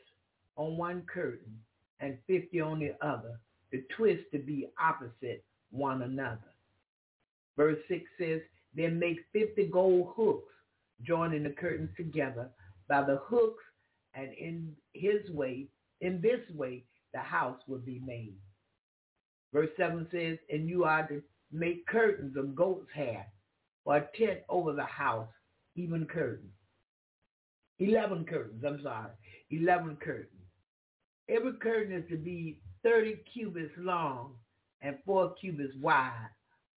[0.57, 1.57] on one curtain
[2.01, 3.39] and 50 on the other,
[3.71, 6.51] the twists to be opposite one another.
[7.55, 8.41] Verse 6 says,
[8.75, 10.51] then make 50 gold hooks
[11.03, 12.49] joining the curtains together
[12.89, 13.63] by the hooks
[14.15, 15.67] and in his way,
[16.01, 16.83] in this way,
[17.13, 18.35] the house will be made.
[19.53, 21.21] Verse 7 says, and you are to
[21.51, 23.25] make curtains of goat's hair
[23.85, 25.29] or a tent over the house,
[25.75, 26.51] even curtains.
[27.79, 29.11] 11 curtains, I'm sorry,
[29.51, 30.27] 11 curtains.
[31.29, 34.33] Every curtain is to be 30 cubits long
[34.81, 36.29] and 4 cubits wide,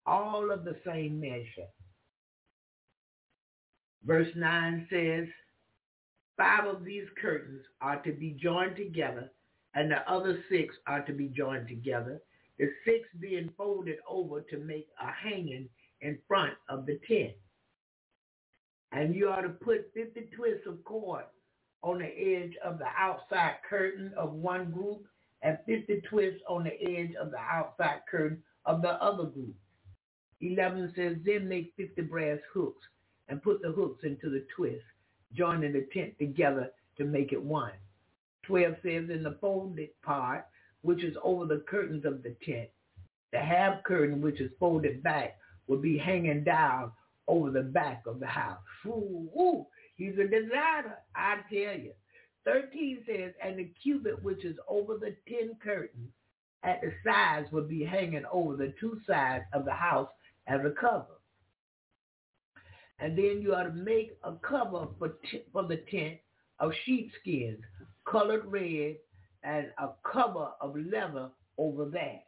[0.05, 1.69] all of the same measure.
[4.03, 5.27] Verse 9 says,
[6.37, 9.31] Five of these curtains are to be joined together
[9.77, 12.19] and the other six are to be joined together,
[12.59, 15.69] the six being folded over to make a hanging
[16.01, 17.33] in front of the tent.
[18.91, 21.25] And you are to put 50 twists of cord
[21.83, 25.05] on the edge of the outside curtain of one group
[25.41, 29.55] and 50 twists on the edge of the outside curtain of the other group.
[30.41, 32.85] 11 says, then make 50 brass hooks
[33.27, 34.83] and put the hooks into the twists,
[35.33, 37.73] joining the tent together to make it one.
[38.43, 40.45] 12 says in the folded part,
[40.81, 42.69] which is over the curtains of the tent,
[43.31, 45.37] the half curtain, which is folded back,
[45.67, 46.91] will be hanging down
[47.27, 48.59] over the back of the house.
[48.85, 51.91] Ooh, ooh, he's a designer, I tell you.
[52.45, 56.09] 13 says, and the cubit which is over the ten curtains
[56.63, 60.09] at the sides will be hanging over the two sides of the house
[60.47, 61.05] as a cover.
[62.99, 66.17] And then you are to make a cover for, t- for the tent
[66.59, 67.59] of sheepskins
[68.09, 68.95] colored red
[69.43, 72.25] and a cover of leather over that.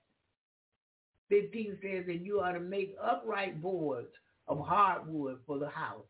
[1.29, 4.09] 15 says that you are to make upright boards
[4.47, 6.05] of hardwood for the house.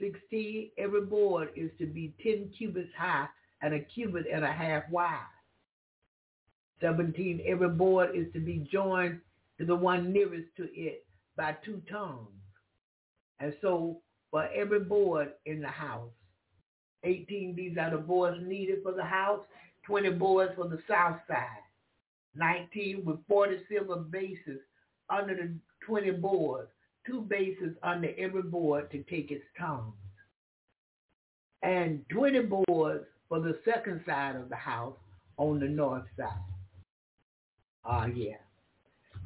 [0.00, 3.28] 16, every board is to be 10 cubits high
[3.62, 5.18] and a cubit and a half wide.
[6.80, 9.20] 17, every board is to be joined
[9.58, 11.04] to the one nearest to it
[11.36, 12.28] by two tongues.
[13.38, 13.98] And so
[14.30, 16.10] for every board in the house,
[17.04, 19.40] 18, these are the boards needed for the house.
[19.90, 21.64] 20 boards for the south side.
[22.36, 24.60] 19 with 40 silver bases
[25.10, 25.52] under the
[25.84, 26.68] 20 boards.
[27.04, 29.94] Two bases under every board to take its tongues.
[31.62, 34.94] And 20 boards for the second side of the house
[35.38, 36.28] on the north side.
[37.84, 38.36] Ah, uh, yeah.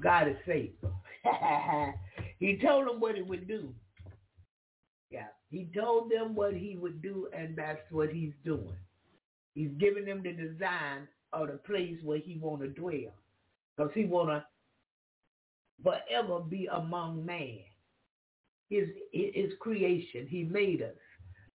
[0.02, 0.94] God is faithful.
[2.38, 3.68] he told them what he would do.
[5.10, 5.26] Yeah.
[5.50, 8.76] He told them what he would do, and that's what he's doing.
[9.54, 13.14] He's giving them the design of the place where he want to dwell.
[13.76, 14.44] Because he want to
[15.82, 17.58] forever be among man.
[18.70, 20.26] His, his creation.
[20.28, 20.94] He made us.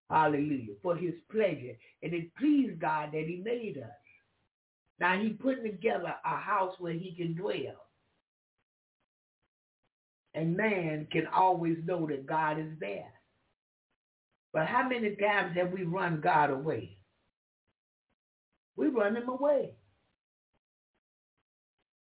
[0.09, 0.73] Hallelujah.
[0.81, 1.75] For his pleasure.
[2.03, 3.89] And it pleased God that he made us.
[4.99, 7.85] Now he put together a house where he can dwell.
[10.33, 13.11] And man can always know that God is there.
[14.53, 16.98] But how many times have we run God away?
[18.79, 19.71] We run him away.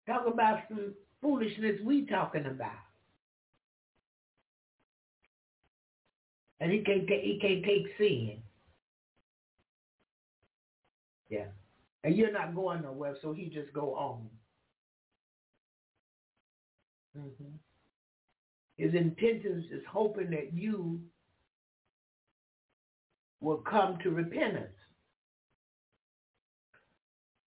[0.08, 2.72] Talk about some foolishness we talking about.
[6.62, 8.38] And he can't he can't take sin.
[11.30, 11.48] Yeah.
[12.06, 14.30] And you're not going nowhere, so he just go on.
[17.20, 17.56] Mm-hmm.
[18.78, 21.02] His intentions is hoping that you
[23.42, 24.70] will come to repentance.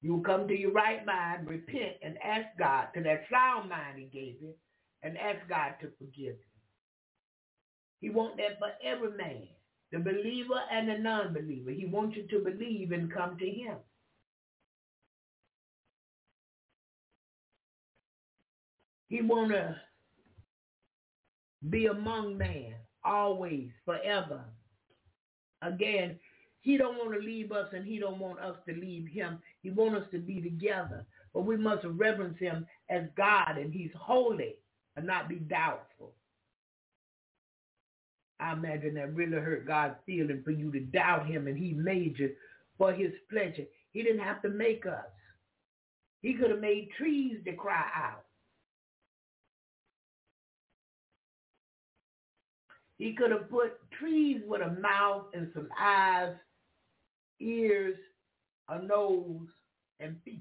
[0.04, 4.04] You come to your right mind, repent, and ask God to that sound mind he
[4.04, 4.52] gave you,
[5.02, 6.36] and ask God to forgive you.
[8.02, 9.48] He wants that for every man,
[9.92, 11.70] the believer and the non-believer.
[11.70, 13.76] He wants you to believe and come to him.
[19.08, 19.74] He want to
[21.70, 24.44] be among man always, forever.
[25.62, 26.18] Again,
[26.64, 29.38] he don't want to leave us and he don't want us to leave him.
[29.62, 31.04] He wants us to be together.
[31.34, 34.56] But we must reverence him as God and he's holy
[34.96, 36.12] and not be doubtful.
[38.40, 42.18] I imagine that really hurt God's feeling for you to doubt him and he made
[42.18, 42.30] you
[42.78, 43.66] for his pleasure.
[43.92, 45.04] He didn't have to make us.
[46.22, 48.24] He could have made trees to cry out.
[52.96, 56.32] He could have put trees with a mouth and some eyes,
[57.40, 57.96] ears,
[58.68, 59.48] a nose,
[60.00, 60.40] and feet.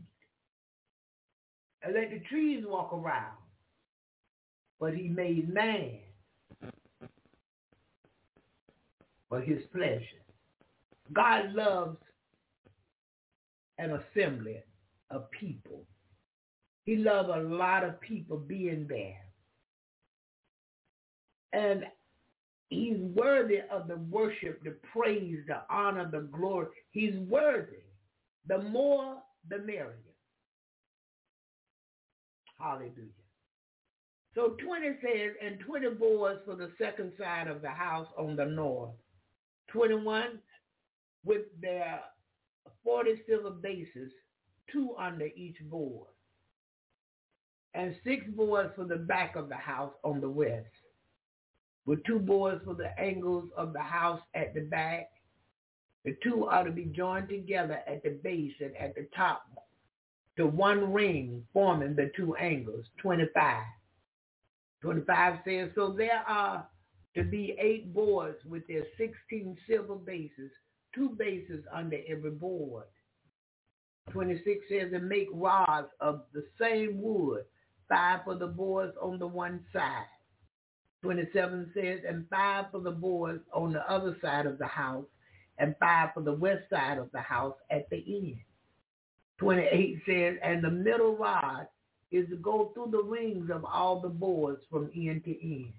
[1.82, 3.38] And let the trees walk around.
[4.80, 6.00] But he made man
[9.30, 10.24] for his pleasure.
[11.12, 11.98] God loves
[13.78, 14.58] an assembly
[15.10, 15.86] of people.
[16.86, 19.22] He loves a lot of people being there.
[21.54, 21.86] And
[22.74, 26.68] He's worthy of the worship, the praise, the honor, the glory.
[26.90, 27.84] He's worthy.
[28.48, 29.18] The more,
[29.48, 29.94] the merrier.
[32.58, 33.12] Hallelujah.
[34.34, 38.46] So 20 says, and 20 boards for the second side of the house on the
[38.46, 38.96] north.
[39.68, 40.40] 21
[41.24, 42.00] with their
[42.84, 44.12] 40 silver bases,
[44.72, 46.08] two under each board.
[47.76, 50.66] And six boards for the back of the house on the west
[51.86, 55.10] with two boards for the angles of the house at the back.
[56.06, 59.44] The two are to be joined together at the base and at the top
[60.38, 63.64] to one ring forming the two angles, 25.
[64.82, 66.68] 25 says, so there are
[67.16, 70.52] to be eight boards with their 16 silver bases,
[70.94, 72.86] two bases under every board.
[74.12, 77.46] 26 says, and make rods of the same wood,
[77.88, 80.06] five for the boards on the one side
[81.04, 85.06] 27 says, and five for the boards on the other side of the house,
[85.60, 88.38] and five for the west side of the house at the end.
[89.38, 91.68] 28 says, and the middle rod
[92.12, 95.74] is to go through the rings of all the boards from end to end.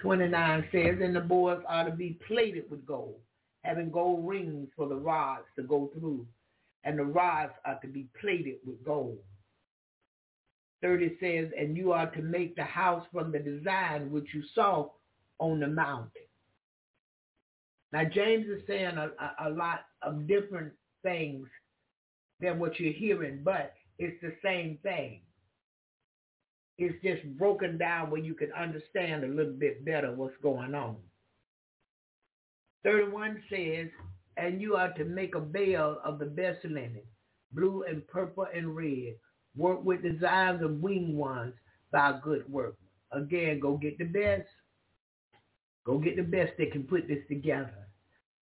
[0.00, 3.16] 29 says, and the boards are to be plated with gold,
[3.62, 6.26] having gold rings for the rods to go through,
[6.84, 9.18] and the rods are to be plated with gold.
[10.82, 14.88] 30 says, and you are to make the house from the design which you saw
[15.38, 16.10] on the mountain.
[17.92, 20.72] Now, James is saying a, a, a lot of different
[21.02, 21.46] things
[22.40, 25.22] than what you're hearing, but it's the same thing.
[26.76, 30.96] It's just broken down where you can understand a little bit better what's going on.
[32.84, 33.88] 31 says,
[34.36, 37.02] and you are to make a veil of the best linen,
[37.52, 39.16] blue and purple and red,
[39.58, 41.54] Work with designs of winged ones
[41.92, 42.76] by good work.
[43.12, 44.48] Again, go get the best.
[45.84, 47.88] Go get the best that can put this together.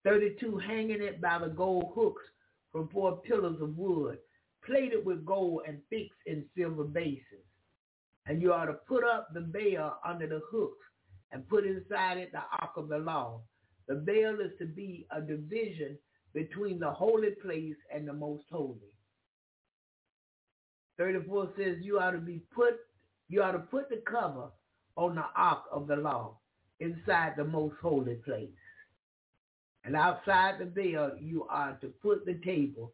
[0.04, 2.24] 32, hanging it by the gold hooks
[2.72, 4.18] from four pillars of wood,
[4.66, 7.46] plated with gold and fixed in silver bases.
[8.26, 10.86] And you are to put up the veil under the hooks
[11.32, 13.42] and put inside it the ark of the law.
[13.88, 15.98] The veil is to be a division
[16.34, 18.93] between the holy place and the most holy.
[20.98, 22.74] 34 says you ought to be put,
[23.28, 24.48] you ought to put the cover
[24.96, 26.36] on the ark of the law
[26.80, 28.48] inside the most holy place.
[29.84, 32.92] And outside the veil, you are to put the table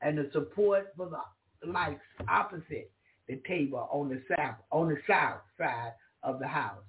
[0.00, 2.90] and the support for the lights opposite
[3.28, 6.82] the table on the south, on the south side of the house.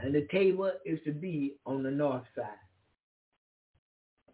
[0.00, 2.46] And the table is to be on the north side.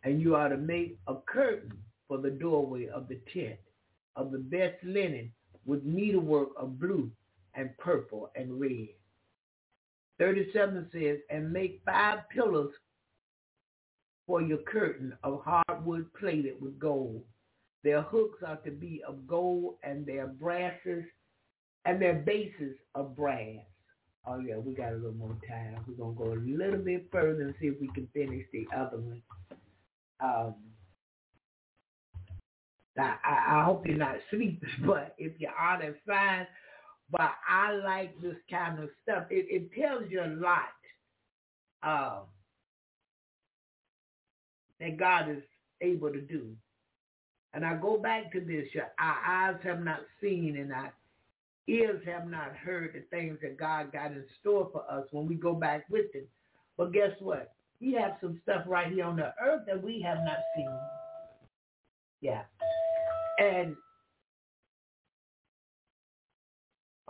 [0.05, 1.73] And you are to make a curtain
[2.07, 3.59] for the doorway of the tent
[4.19, 5.33] of the best linen
[5.65, 7.11] with needlework of blue
[7.55, 8.89] and purple and red.
[10.19, 12.73] 37 says, and make five pillars
[14.27, 17.23] for your curtain of hardwood plated with gold.
[17.85, 21.05] Their hooks are to be of gold and their brasses
[21.85, 23.65] and their bases of brass.
[24.27, 25.77] Oh yeah, we got a little more time.
[25.87, 28.99] We're gonna go a little bit further and see if we can finish the other
[28.99, 29.23] one.
[30.21, 30.55] Um,
[32.99, 36.47] I, I, I hope you're not asleep, but if you are, that's fine.
[37.11, 39.25] But I like this kind of stuff.
[39.31, 40.61] It, it tells you a lot
[41.83, 42.21] uh,
[44.81, 45.43] that God is
[45.81, 46.49] able to do.
[47.55, 48.67] And I go back to this,
[48.99, 50.93] our eyes have not seen and our
[51.67, 55.35] ears have not heard the things that God got in store for us when we
[55.35, 56.25] go back with him.
[56.77, 57.53] But guess what?
[57.81, 60.69] He has some stuff right here on the earth that we have not seen.
[62.21, 62.43] Yeah.
[63.39, 63.77] And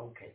[0.01, 0.35] okay.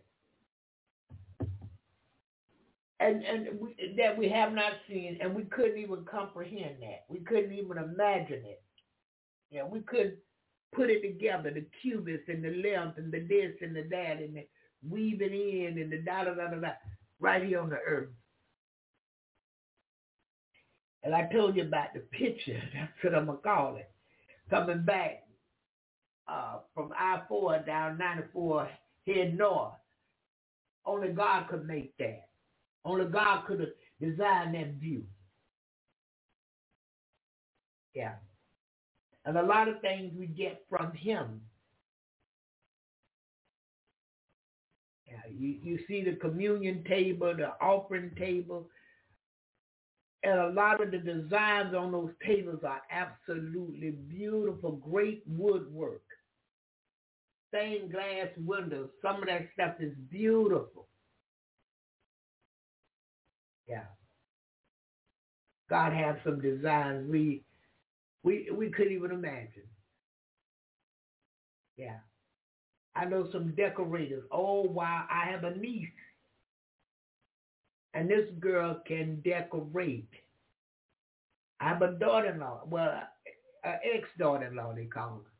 [2.99, 7.05] And and we, that we have not seen, and we couldn't even comprehend that.
[7.09, 8.63] We couldn't even imagine it.
[9.51, 10.15] Yeah, we couldn't
[10.75, 14.35] put it together, the cubits and the length and the this and the that and
[14.37, 14.47] the
[14.89, 16.71] weaving in and the da da da da da,
[17.19, 18.09] right here on the earth.
[21.03, 22.61] And I told you about the picture.
[22.73, 23.89] That's what I'm gonna call it.
[24.49, 25.22] Coming back
[26.27, 28.69] uh, from I-4 down 94,
[29.07, 29.73] head north.
[30.85, 32.27] Only God could make that.
[32.85, 33.69] Only God could have
[34.01, 35.03] designed that view.
[37.93, 38.15] Yeah.
[39.25, 41.41] And a lot of things we get from him.
[45.07, 48.67] Yeah, you, you see the communion table, the offering table,
[50.23, 56.01] and a lot of the designs on those tables are absolutely beautiful, great woodwork.
[57.53, 58.89] Stained glass windows.
[59.01, 60.87] Some of that stuff is beautiful.
[63.67, 63.85] Yeah.
[65.69, 67.43] God has some designs we
[68.23, 69.67] we we couldn't even imagine.
[71.77, 71.99] Yeah.
[72.95, 74.23] I know some decorators.
[74.31, 75.89] Oh wow, I have a niece
[77.93, 80.09] and this girl can decorate.
[81.59, 83.03] I have a daughter-in-law, well,
[83.63, 85.32] an ex-daughter-in-law they call her,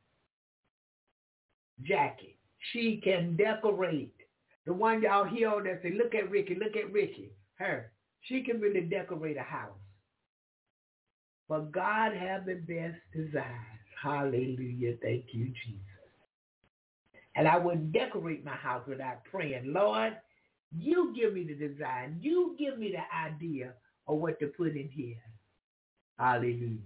[1.84, 2.38] Jackie.
[2.72, 4.16] She can decorate.
[4.66, 7.92] The one y'all hear that say, look at Ricky, look at Ricky, her.
[8.22, 9.78] She can really decorate a house.
[11.50, 13.46] But God have the best designs.
[14.02, 14.96] Hallelujah.
[15.02, 15.82] Thank you, Jesus.
[17.36, 20.16] And I wouldn't decorate my house without praying, Lord,
[20.76, 22.18] you give me the design.
[22.22, 23.74] You give me the idea
[24.08, 25.18] of what to put in here.
[26.18, 26.80] Hallelujah.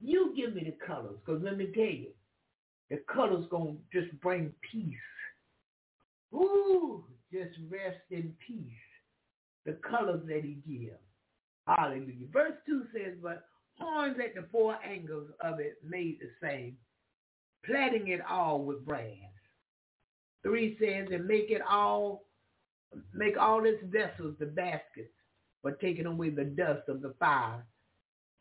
[0.00, 2.08] You give me the colors, because let me tell you,
[2.90, 4.96] the colors to just bring peace.
[6.34, 8.72] Ooh, just rest in peace.
[9.66, 10.96] The colors that he gives.
[11.66, 12.26] Hallelujah.
[12.32, 13.44] Verse 2 says, but
[13.78, 16.76] horns at the four angles of it made the same,
[17.64, 19.06] plaiting it all with brass.
[20.42, 22.24] 3 says, and make it all
[23.14, 25.12] Make all its vessels the baskets
[25.62, 27.64] for taking away the dust of the fire,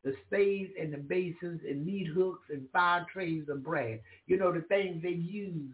[0.03, 3.99] the spades and the basins and meat hooks and fire trays of brass.
[4.27, 5.73] You know, the things they use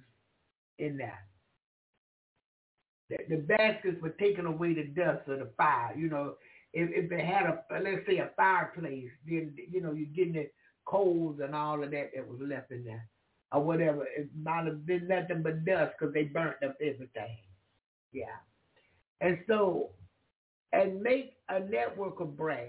[0.80, 1.24] in that.
[3.10, 5.94] The, the baskets were taking away the dust of the fire.
[5.96, 6.34] You know,
[6.74, 10.50] if, if it had a, let's say a fireplace, then, you know, you're getting the
[10.86, 13.08] coals and all of that that was left in there
[13.52, 14.06] or whatever.
[14.18, 17.38] It might have been nothing but dust because they burnt up everything.
[18.12, 18.26] Yeah.
[19.22, 19.92] And so,
[20.74, 22.68] and make a network of brass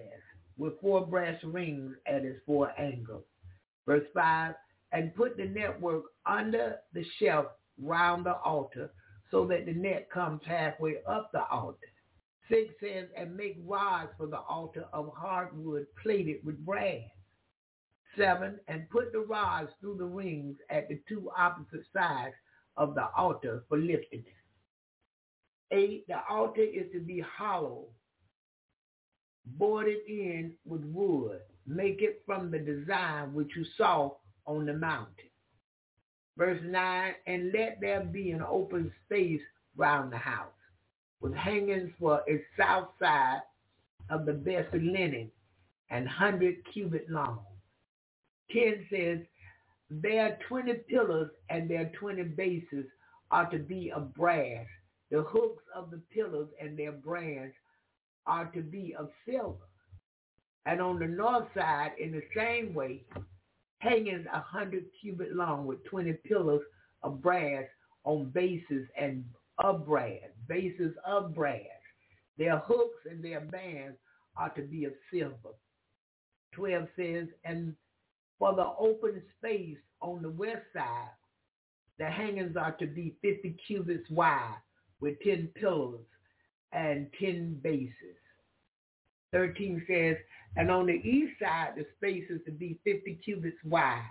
[0.58, 3.24] with four brass rings at its four angles.
[3.86, 4.54] Verse 5,
[4.92, 7.46] and put the network under the shelf
[7.80, 8.90] round the altar
[9.30, 11.78] so that the net comes halfway up the altar.
[12.48, 17.02] 6 says, and make rods for the altar of hardwood plated with brass.
[18.16, 22.34] 7, and put the rods through the rings at the two opposite sides
[22.76, 24.32] of the altar for lifting it.
[25.72, 27.86] Eight, the altar is to be hollow,
[29.46, 31.40] boarded in with wood.
[31.66, 34.12] Make it from the design which you saw
[34.46, 35.30] on the mountain.
[36.36, 39.40] Verse 9, and let there be an open space
[39.76, 40.48] round the house,
[41.20, 43.40] with hangings for its south side
[44.10, 45.30] of the best linen,
[45.90, 47.40] and hundred cubit long.
[48.52, 49.18] 10 says,
[49.88, 52.86] their 20 pillars and their 20 bases
[53.30, 54.66] are to be of brass,
[55.10, 57.54] the hooks of the pillars and their branch
[58.26, 59.64] are to be of silver.
[60.66, 63.04] And on the north side, in the same way,
[63.78, 66.62] hangings a hundred cubit long with twenty pillars
[67.02, 67.64] of brass
[68.04, 69.24] on bases and
[69.58, 71.60] of brass, bases of brass.
[72.38, 73.96] Their hooks and their bands
[74.36, 75.54] are to be of silver.
[76.52, 77.74] 12 says, and
[78.38, 81.10] for the open space on the west side,
[81.98, 84.56] the hangings are to be 50 cubits wide
[85.00, 86.04] with 10 pillars
[86.76, 88.16] and 10 bases.
[89.32, 90.16] 13 says,
[90.56, 94.02] and on the east side, the space is to be 50 cubits wide.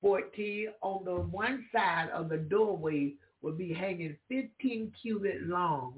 [0.00, 5.94] 14, on the one side of the doorway will be hanging 15 cubit long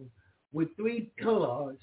[0.53, 1.79] with three pillars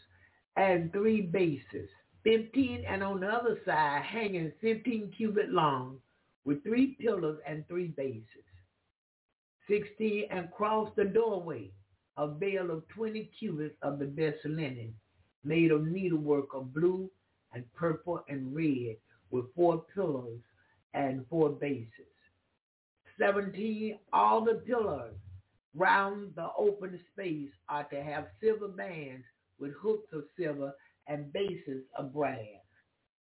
[0.55, 1.89] and three bases.
[2.23, 5.97] 15 and on the other side hanging 15 cubit long
[6.45, 8.25] with three pillars and three bases.
[9.67, 11.71] 16 and cross the doorway
[12.17, 14.93] a veil of 20 cubits of the best linen
[15.43, 17.09] made of needlework of blue
[17.53, 18.95] and purple and red
[19.31, 20.39] with four pillars
[20.93, 21.87] and four bases.
[23.19, 25.15] 17, all the pillars
[25.75, 29.23] round the open space are to have silver bands
[29.59, 30.73] with hooks of silver
[31.07, 32.37] and bases of brass.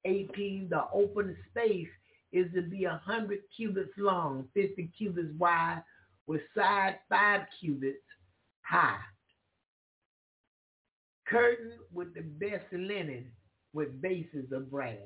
[0.06, 1.88] 18, the open space
[2.32, 5.82] is to be a hundred cubits long, 50 cubits wide,
[6.28, 8.00] with side five cubits
[8.68, 9.00] high.
[11.28, 13.26] Curtain with the best linen
[13.74, 14.98] with bases of brass.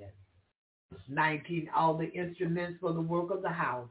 [1.08, 3.90] 19, all the instruments for the work of the house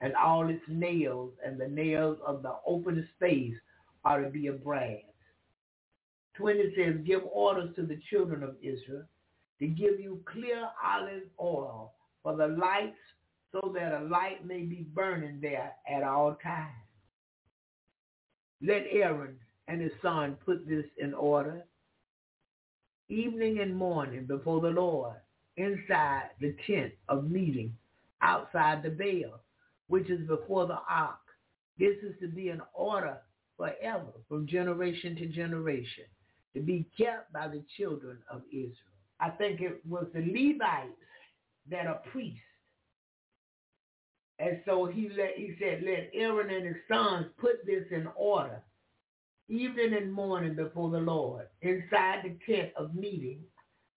[0.00, 3.54] and all its nails and the nails of the open space
[4.04, 5.00] are to be of brass.
[6.36, 9.04] 20 says, give orders to the children of Israel
[9.60, 12.98] to give you clear olive oil for the lights
[13.52, 16.83] so that a light may be burning there at all times.
[18.66, 19.36] Let Aaron
[19.68, 21.64] and his son put this in order
[23.08, 25.16] evening and morning before the Lord
[25.56, 27.76] inside the tent of meeting
[28.22, 29.40] outside the veil,
[29.88, 31.18] which is before the ark.
[31.78, 33.18] This is to be an order
[33.58, 36.04] forever from generation to generation
[36.54, 38.72] to be kept by the children of Israel.
[39.20, 40.96] I think it was the Levites
[41.70, 42.40] that are priests.
[44.38, 48.60] And so he let he said, let Aaron and his sons put this in order,
[49.48, 53.40] evening and morning before the Lord, inside the tent of meeting,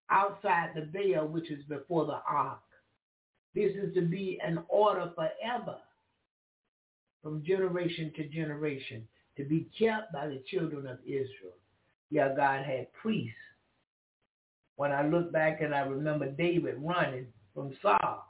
[0.10, 2.60] outside the veil which is before the ark.
[3.56, 5.78] This is to be an order forever,
[7.24, 9.08] from generation to generation,
[9.38, 11.58] to be kept by the children of Israel
[12.10, 13.34] yeah, God had priests.
[14.76, 18.27] When I look back and I remember David running from Saul,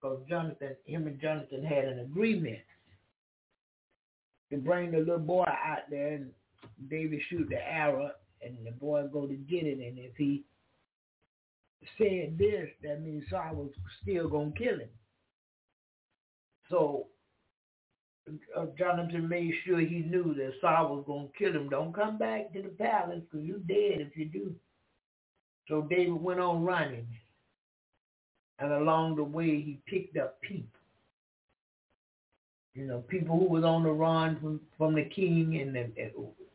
[0.00, 2.58] because Jonathan, him and Jonathan had an agreement
[4.50, 6.30] to bring the little boy out there and
[6.88, 8.10] David shoot the arrow
[8.42, 10.44] and the boy go to get it and if he
[11.98, 13.70] said this, that means Saul was
[14.02, 14.88] still gonna kill him.
[16.68, 17.06] So
[18.56, 21.68] uh, Jonathan made sure he knew that Saul was to kill him.
[21.68, 24.54] Don't come back to the palace because you're dead if you do.
[25.68, 27.06] So David went on running.
[28.60, 30.68] And along the way, he picked up people.
[32.74, 36.12] You know, people who was on the run from, from the king and the,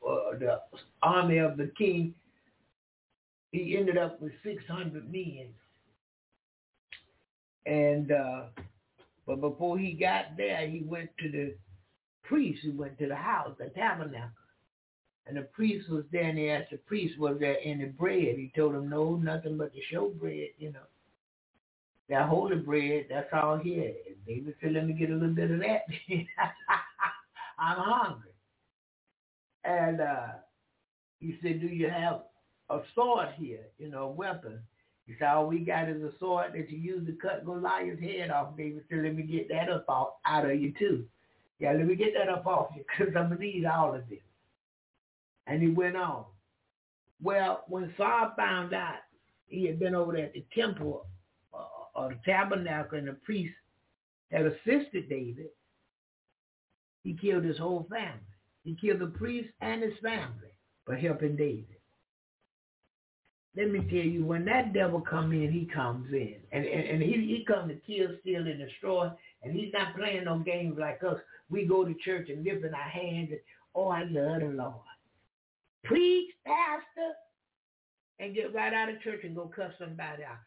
[0.07, 0.61] uh, the
[1.01, 2.13] army of the king.
[3.51, 5.47] He ended up with 600 men.
[7.65, 8.43] And uh,
[9.25, 11.55] but before he got there, he went to the
[12.23, 14.29] priest who went to the house, the tabernacle.
[15.27, 18.35] And the priest was there and he asked the priest, was there any bread?
[18.37, 20.79] He told him, no, nothing but the show bread, you know.
[22.09, 23.93] That holy bread, that's all here.
[24.07, 25.81] And David said, let me get a little bit of that.
[27.59, 28.31] I'm hungry.
[29.63, 30.27] And uh,
[31.19, 32.21] he said, do you have
[32.69, 34.59] a sword here, you know, a weapon?
[35.07, 38.29] He said, all we got is a sword that you use to cut Goliath's head
[38.29, 38.55] off.
[38.55, 39.85] David said, let me get that up
[40.25, 41.05] out of you too.
[41.59, 44.07] Yeah, let me get that up off you because I'm going to need all of
[44.09, 44.19] this.
[45.47, 46.25] And he went on.
[47.21, 48.97] Well, when Saul found out
[49.47, 51.05] he had been over there at the temple
[51.95, 53.53] or the tabernacle and the priest
[54.31, 55.49] had assisted David,
[57.03, 58.19] he killed his whole family.
[58.63, 60.51] He killed the priest and his family
[60.85, 61.65] for helping David.
[63.55, 66.35] Let me tell you, when that devil come in, he comes in.
[66.51, 69.09] And, and, and he, he comes to kill, steal, and destroy.
[69.43, 71.17] And he's not playing no games like us
[71.49, 73.39] we go to church and lift in our hands and,
[73.75, 74.73] oh, I love the Lord.
[75.83, 77.13] Preach, pastor,
[78.19, 80.37] and get right out of church and go cuss somebody out.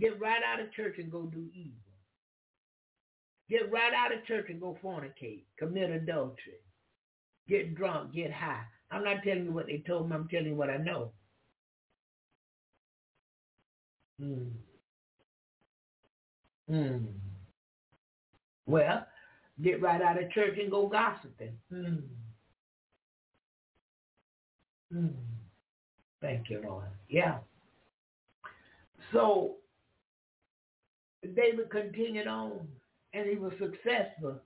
[0.00, 1.72] Get right out of church and go do evil.
[3.48, 6.60] Get right out of church and go fornicate, commit adultery,
[7.48, 8.64] get drunk, get high.
[8.90, 10.16] I'm not telling you what they told me.
[10.16, 11.12] I'm telling you what I know.
[14.20, 14.50] Mm.
[16.70, 17.06] Mm.
[18.66, 19.06] Well,
[19.62, 21.56] get right out of church and go gossiping.
[21.72, 22.02] Mm.
[24.92, 25.14] Mm.
[26.20, 26.86] Thank you, Lord.
[27.08, 27.38] Yeah.
[29.12, 29.56] So
[31.22, 32.66] David continued on
[33.12, 34.40] and he was successful.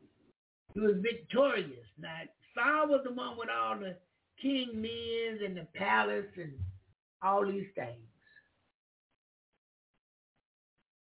[0.75, 1.87] He was victorious.
[1.99, 2.21] Now,
[2.55, 3.97] Saul was the one with all the
[4.41, 6.53] king men and the palace and
[7.23, 7.99] all these things.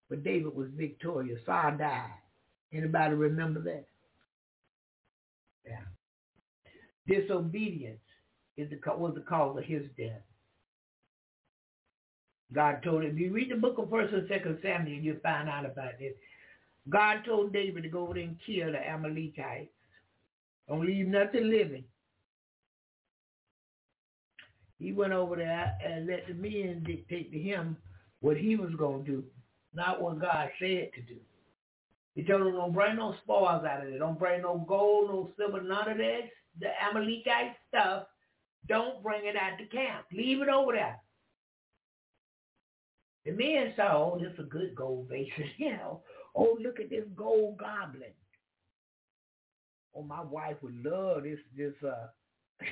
[0.10, 1.40] But David was victorious.
[1.46, 2.10] Saul died.
[2.74, 3.86] Anybody remember that?
[5.66, 5.86] Yeah.
[7.08, 8.00] Disobedience
[8.58, 10.22] is the, was the cause of his death.
[12.54, 15.50] God told him, if you read the book of First and Second Samuel, you'll find
[15.50, 16.14] out about this.
[16.90, 19.72] God told David to go over there and kill the Amalekites.
[20.68, 21.84] Don't leave nothing living.
[24.80, 27.78] He went over there and let the men dictate to him
[28.20, 29.24] what he was going to do,
[29.74, 31.20] not what God said to do.
[32.16, 34.00] He told them, don't bring no spoils out of there.
[34.00, 36.22] Don't bring no gold, no silver, none of that.
[36.60, 38.04] The Amalekite stuff,
[38.68, 40.06] don't bring it out to camp.
[40.12, 41.00] Leave it over there.
[43.26, 46.02] The men saw, oh, this is a good gold basin, you know.
[46.36, 48.12] Oh, look at this gold goblin.
[49.96, 52.08] Oh, my wife would love this this uh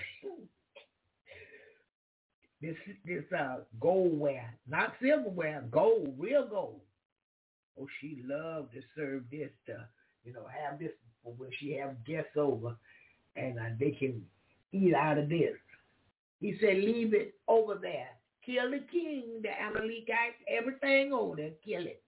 [2.62, 2.76] this
[3.06, 6.82] this uh goldware, not silverware, gold, real gold.
[7.80, 9.88] Oh, she loved to serve this to,
[10.26, 10.92] you know, have this
[11.24, 12.76] for when she have guests over,
[13.36, 14.24] and uh, they can
[14.72, 15.56] eat out of this.
[16.40, 18.10] He said, leave it over there.
[18.46, 22.02] Kill the king, the Amalekites, everything over there, kill it.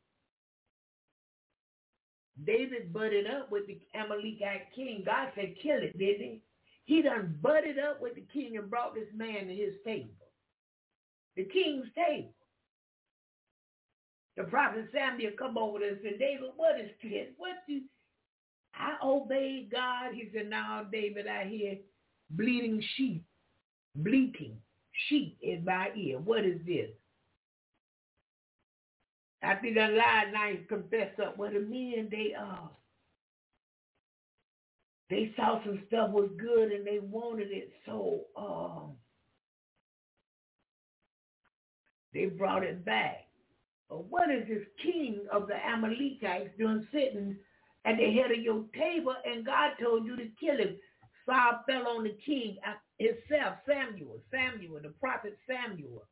[2.45, 5.03] David butted up with the Amalekite king.
[5.05, 6.41] God said, kill it, didn't he?
[6.85, 10.09] He done butted up with the king and brought this man to his table.
[11.35, 12.33] The king's table.
[14.35, 17.27] The prophet Samuel come over there and said, David, what is this?
[17.37, 17.81] What you
[18.75, 20.13] I obeyed God.
[20.15, 21.77] He said, now David, I hear
[22.31, 23.23] bleeding sheep,
[23.95, 24.57] bleating
[25.09, 26.19] sheep in my ear.
[26.19, 26.89] What is this?
[29.41, 31.37] After he done lied, now he confessed up.
[31.37, 32.67] Well, the men, they, uh,
[35.09, 37.71] they saw some stuff was good and they wanted it.
[37.85, 38.93] So, um,
[42.13, 43.27] they brought it back.
[43.89, 47.35] But what is this king of the Amalekites doing sitting
[47.85, 50.77] at the head of your table and God told you to kill him?
[51.25, 52.57] Saul fell on the king
[53.03, 56.03] himself, Samuel, Samuel, the prophet Samuel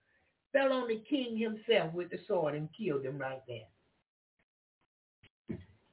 [0.52, 3.68] fell on the king himself with the sword and killed him right there.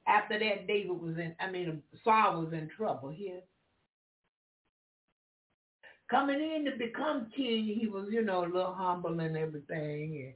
[0.07, 3.41] After that, David was in, I mean, Saul was in trouble here.
[6.09, 10.33] Coming in to become king, he was, you know, a little humble and everything and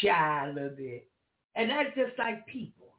[0.00, 1.06] shy a little bit.
[1.54, 2.94] And that's just like people.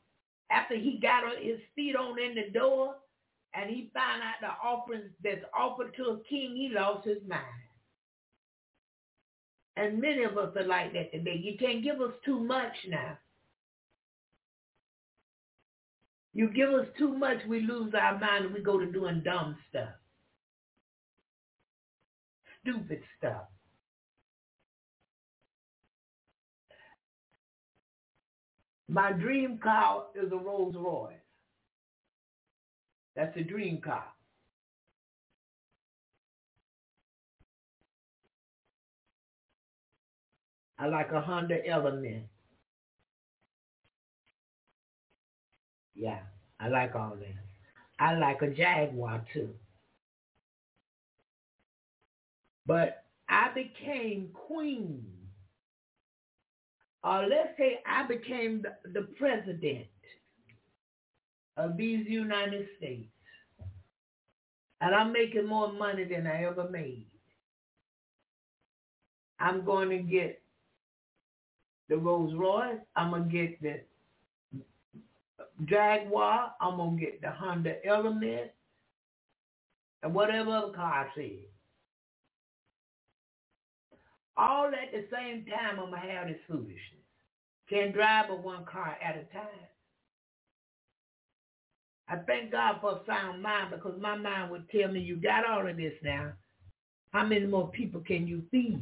[0.52, 2.96] After he got his feet on in the door
[3.56, 7.44] and he found out the offerings that's offered to a king, he lost his mind.
[9.77, 11.40] And many of us are like that today.
[11.41, 13.18] You can't give us too much now.
[16.34, 19.57] You give us too much, we lose our mind and we go to doing dumb
[19.69, 19.90] stuff.
[22.61, 23.44] Stupid stuff.
[28.90, 31.25] My dream car is a Rolls Royce.
[33.16, 34.06] That's a dream car.
[40.78, 42.26] I like a Honda Element.
[45.96, 46.20] Yeah,
[46.60, 47.36] I like all that.
[48.00, 49.50] I like a Jaguar too.
[52.66, 55.06] But I became queen.
[57.04, 59.86] Or let's say I became the, the president
[61.57, 63.10] of these United States.
[64.82, 67.07] And I'm making more money than I ever made.
[69.40, 70.41] I'm going to get
[71.90, 72.80] the Rolls Royce.
[72.95, 73.82] I'm gonna get the
[75.65, 76.53] Jaguar.
[76.60, 78.52] I'm gonna get the Honda Element,
[80.03, 81.48] and whatever other car I see.
[84.38, 86.80] All at the same time, I'm gonna have this foolishness.
[87.69, 89.68] Can't drive but one car at a time.
[92.07, 95.45] I thank God for a sound mind because my mind would tell me you got
[95.45, 96.34] all of this now.
[97.11, 98.82] How many more people can you feed?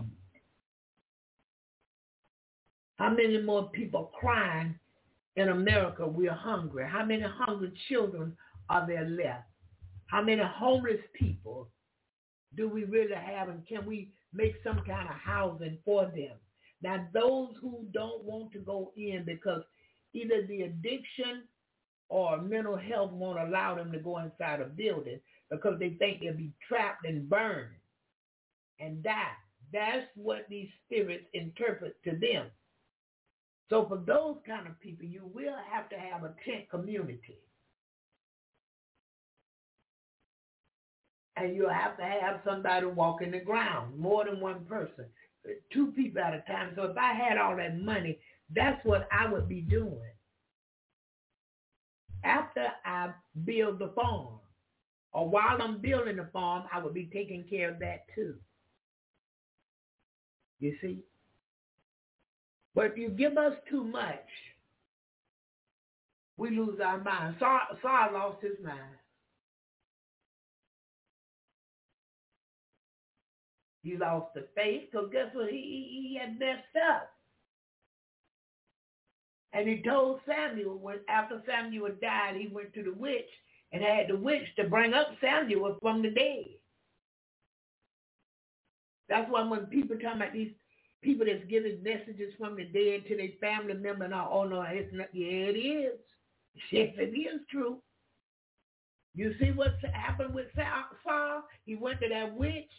[2.97, 4.75] How many more people crying
[5.35, 6.85] in America we're hungry?
[6.87, 8.35] How many hungry children
[8.69, 9.45] are there left?
[10.07, 11.69] How many homeless people
[12.55, 16.37] do we really have and can we make some kind of housing for them?
[16.81, 19.63] Now, those who don't want to go in because
[20.13, 21.43] either the addiction
[22.13, 25.19] or mental health won't allow them to go inside a building
[25.49, 27.73] because they think they'll be trapped and burned
[28.79, 29.33] and die.
[29.73, 32.51] That's what these spirits interpret to them.
[33.71, 37.39] So for those kind of people, you will have to have a tent community.
[41.35, 45.05] And you'll have to have somebody walking the ground, more than one person,
[45.71, 46.73] two people at a time.
[46.75, 48.19] So if I had all that money,
[48.55, 50.12] that's what I would be doing.
[52.23, 53.11] After I
[53.45, 54.39] build the farm,
[55.11, 58.35] or while I'm building the farm, I will be taking care of that too.
[60.59, 61.03] You see?
[62.75, 64.25] But if you give us too much,
[66.37, 67.35] we lose our mind.
[67.39, 67.59] Saul,
[68.13, 68.79] lost his mind.
[73.83, 75.49] He lost the faith because guess what?
[75.49, 77.11] He, he, he had messed up.
[79.53, 83.29] And he told Samuel when after Samuel died, he went to the witch
[83.71, 86.45] and had the witch to bring up Samuel from the dead.
[89.09, 90.51] That's why when people talk about these
[91.03, 94.61] people that's giving messages from the dead to their family member and all, oh no,
[94.63, 95.99] it's not, yeah, it is.
[96.71, 97.77] Yes, it is true.
[99.15, 101.43] You see what's happened with Saul?
[101.65, 102.71] He went to that witch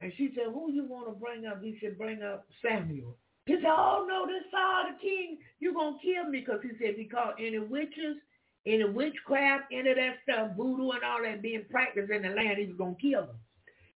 [0.00, 1.62] and she said, who you want to bring up?
[1.62, 3.16] He said, bring up Samuel.
[3.50, 5.38] He said, oh no, this Saul the king.
[5.58, 8.18] You're going to kill me because he said, he caught any witches,
[8.64, 12.58] any witchcraft, any of that stuff, voodoo and all that being practiced in the land,
[12.58, 13.36] he was going to kill them.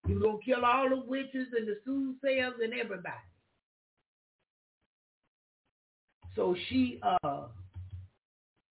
[0.08, 3.14] He was going to kill all the witches and the soothsayers and everybody.
[6.34, 7.42] So she, uh,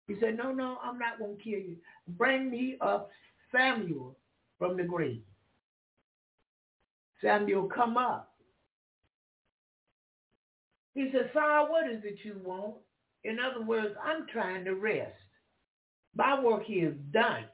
[0.07, 1.75] he said, no, no, I'm not going to kill you.
[2.17, 3.09] Bring me up
[3.51, 4.15] Samuel
[4.57, 5.23] from the grave.
[7.21, 8.28] Samuel, come up.
[10.99, 12.73] He said, Saul, what is it you want?
[13.23, 15.15] In other words, I'm trying to rest.
[16.13, 17.45] My work here is done.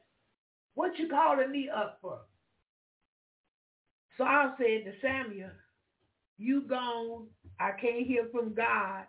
[0.73, 2.21] What you calling me up for?
[4.17, 5.51] Saul said to Samuel,
[6.39, 7.27] you gone.
[7.59, 9.03] I can't hear from God.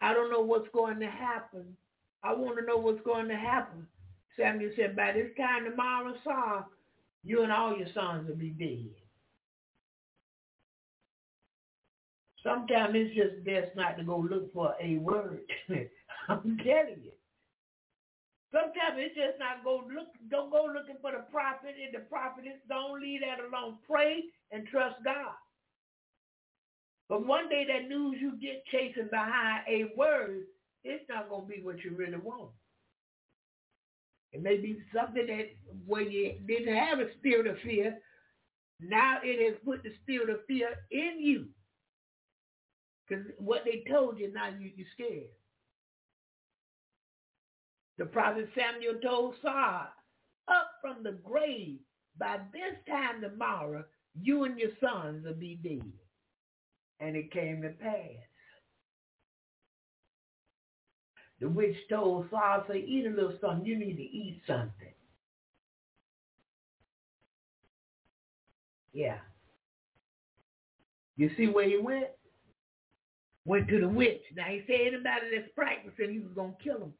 [0.00, 1.76] I don't know what's going to happen.
[2.22, 3.86] I want to know what's going to happen.
[4.38, 6.64] Samuel said, by this time tomorrow, Saul,
[7.24, 9.03] you and all your sons will be dead.
[12.44, 15.40] Sometimes it's just best not to go look for a word.
[16.28, 17.12] I'm telling you.
[18.52, 22.60] Sometimes it's just not go look don't go looking for the prophet and the prophetess.
[22.68, 23.78] Don't leave that alone.
[23.88, 25.34] Pray and trust God.
[27.08, 30.44] But one day that news you get chasing behind a word,
[30.84, 32.50] it's not gonna be what you really want.
[34.32, 35.50] It may be something that
[35.86, 37.98] when you didn't have a spirit of fear,
[38.80, 41.46] now it has put the spirit of fear in you.
[43.08, 45.28] Because what they told you, now you, you're scared.
[47.98, 49.86] The prophet Samuel told Saul,
[50.48, 51.78] up from the grave,
[52.18, 53.84] by this time tomorrow,
[54.20, 55.92] you and your sons will be dead.
[57.00, 58.24] And it came to pass.
[61.40, 63.66] The witch told Saul, say, eat a little something.
[63.66, 64.94] You need to eat something.
[68.92, 69.18] Yeah.
[71.16, 72.06] You see where he went?
[73.46, 74.22] Went to the witch.
[74.36, 76.94] Now he said anybody that's practicing, he was going to kill him.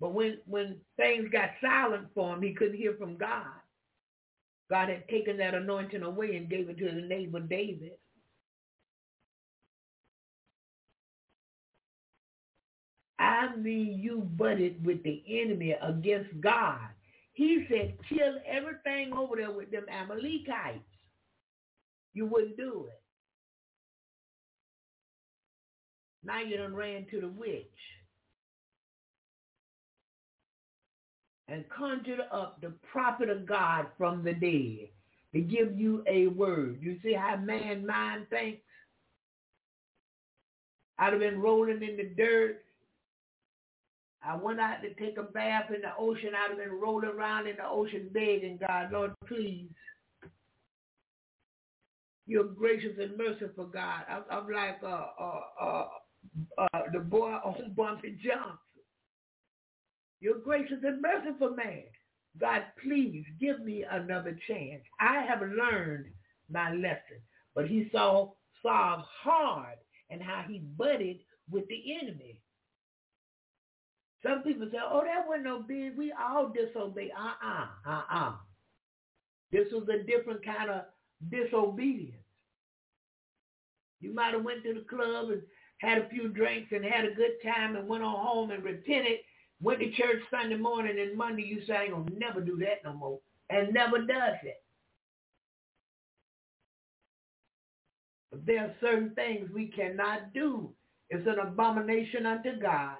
[0.00, 3.46] But when, when things got silent for him, he couldn't hear from God.
[4.70, 7.92] God had taken that anointing away and gave it to his neighbor David.
[13.18, 16.80] I mean, you butted with the enemy against God.
[17.32, 20.84] He said, kill everything over there with them Amalekites.
[22.14, 23.00] You wouldn't do it.
[26.24, 27.64] Now you done ran to the witch
[31.48, 34.88] and conjured up the prophet of God from the dead
[35.32, 36.78] to give you a word.
[36.82, 38.60] You see how man mind thinks?
[40.98, 42.62] I'd have been rolling in the dirt
[44.22, 46.30] I went out to take a bath in the ocean.
[46.36, 49.68] I'd have been rolling around in the ocean begging God, Lord, please.
[52.30, 54.02] You're gracious and merciful, God.
[54.08, 55.86] I'm, I'm like uh, uh, uh,
[56.58, 58.56] uh, the boy on Bumpy Johnson.
[60.20, 61.82] You're gracious and merciful, man.
[62.40, 64.82] God, please give me another chance.
[65.00, 66.06] I have learned
[66.48, 67.18] my lesson.
[67.56, 68.30] But he saw
[68.62, 69.78] Saul's hard
[70.08, 71.16] and how he butted
[71.50, 72.40] with the enemy.
[74.22, 75.98] Some people say, oh, that wasn't no big.
[75.98, 77.10] We all disobey.
[77.10, 78.34] Uh-uh, uh-uh.
[79.50, 80.82] This was a different kind of
[81.28, 82.19] disobedience.
[84.00, 85.42] You might have went to the club and
[85.78, 89.18] had a few drinks and had a good time and went on home and repented,
[89.60, 92.84] went to church Sunday morning and Monday you say, I ain't gonna never do that
[92.84, 93.20] no more.
[93.50, 94.62] And never does it.
[98.30, 100.70] But there are certain things we cannot do.
[101.10, 102.96] It's an abomination unto God.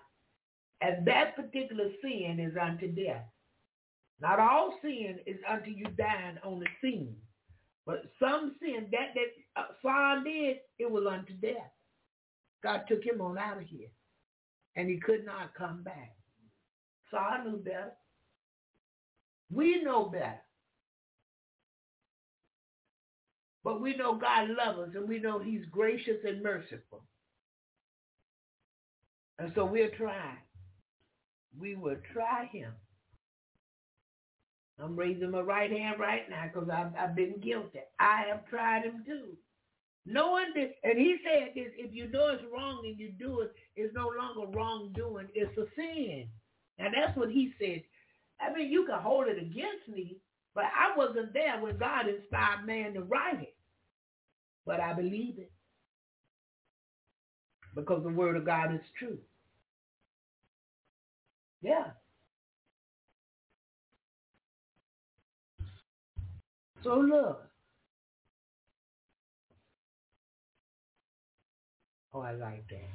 [0.81, 3.25] And that particular sin is unto death.
[4.21, 7.17] Not all sin is unto you dying on the scene.
[7.91, 11.73] But some sin, that that uh, Saul did, it was unto death.
[12.63, 13.89] God took him on out of here.
[14.77, 16.15] And he could not come back.
[17.11, 17.91] Saul knew better.
[19.53, 20.41] We know better.
[23.65, 27.03] But we know God loves us and we know he's gracious and merciful.
[29.41, 30.35] And so we'll try.
[31.59, 32.71] We will try him.
[34.83, 37.81] I'm raising my right hand right now because I've, I've been guilty.
[37.99, 39.37] I have tried him too.
[40.07, 43.53] Knowing this, and he said this, if you know it's wrong and you do it,
[43.77, 46.29] it's no longer wrongdoing, it's a sin.
[46.79, 47.83] And that's what he said.
[48.41, 50.17] I mean, you can hold it against me,
[50.55, 53.55] but I wasn't there when God inspired man to write it.
[54.65, 55.53] But I believe it.
[57.75, 59.19] Because the word of God is true.
[61.63, 61.91] Yeah.
[66.83, 67.43] So look.
[72.13, 72.89] Oh, I like that.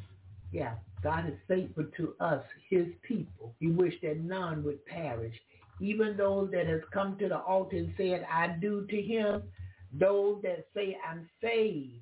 [0.52, 3.54] Yeah, God is faithful to us, his people.
[3.60, 5.36] He wished that none would perish.
[5.82, 9.44] Even those that has come to the altar and said, I do to him,
[9.94, 12.02] those that say, I'm saved.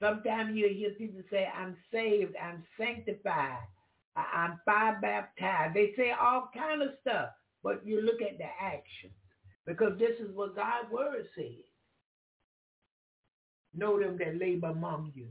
[0.00, 3.64] Sometimes you hear people say, I'm saved, I'm sanctified,
[4.14, 5.74] I'm fire baptized.
[5.74, 7.30] They say all kind of stuff,
[7.62, 9.10] but you look at the action
[9.66, 11.64] because this is what God's word says.
[13.74, 15.26] Know them that labor among you.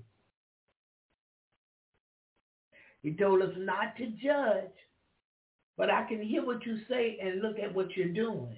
[3.01, 4.71] He told us not to judge,
[5.77, 8.57] but I can hear what you say and look at what you're doing.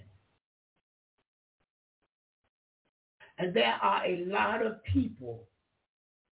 [3.38, 5.44] And there are a lot of people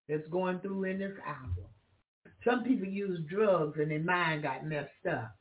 [0.10, 1.66] that's going through in this hour.
[2.46, 5.37] Some people use drugs and their mind got messed up.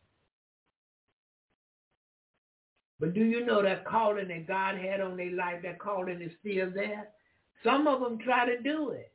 [2.99, 6.33] But do you know that calling that God had on their life, that calling is
[6.41, 7.09] still there?
[7.63, 9.13] Some of them try to do it.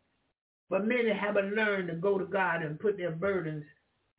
[0.69, 3.65] But many haven't learned to go to God and put their burdens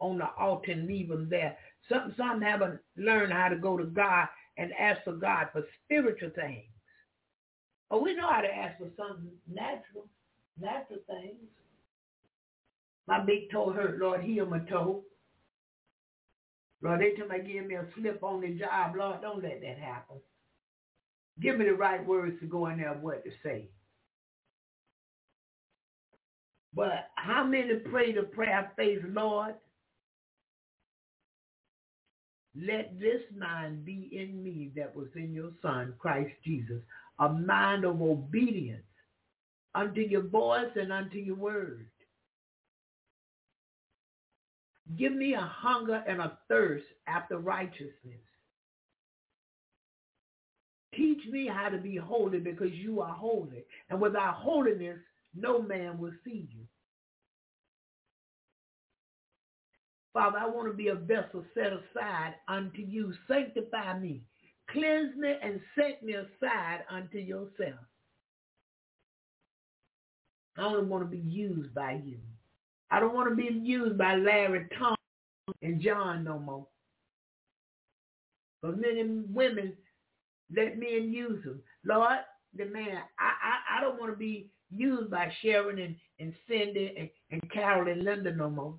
[0.00, 1.56] on the altar and leave them there.
[1.88, 4.26] Some, some haven't learned how to go to God
[4.58, 6.64] and ask for God for spiritual things.
[7.88, 10.08] But we know how to ask for something natural,
[10.60, 11.36] natural things.
[13.06, 15.02] My big toe hurt, Lord, heal my toe.
[16.82, 19.78] Lord, they time me give me a slip on the job, Lord, don't let that
[19.78, 20.16] happen.
[21.40, 23.68] Give me the right words to go in there and what to say.
[26.74, 29.54] But how many pray the prayer of faith, Lord?
[32.54, 36.82] Let this mind be in me that was in your Son, Christ Jesus,
[37.18, 38.82] a mind of obedience
[39.74, 41.86] unto your voice and unto your word.
[44.98, 48.20] Give me a hunger and a thirst after righteousness.
[50.94, 53.64] Teach me how to be holy because you are holy.
[53.88, 54.98] And without holiness,
[55.34, 56.64] no man will see you.
[60.12, 63.14] Father, I want to be a vessel set aside unto you.
[63.28, 64.22] Sanctify me.
[64.70, 67.80] Cleanse me and set me aside unto yourself.
[70.58, 72.18] I only want to be used by you.
[72.92, 74.94] I don't want to be used by Larry, Tom,
[75.62, 76.66] and John no more.
[78.60, 79.72] But many women
[80.54, 81.62] let men use them.
[81.86, 82.18] Lord,
[82.54, 86.94] the man, I, I, I don't want to be used by Sharon and, and Cindy
[86.98, 88.74] and, and Carol and Linda no more.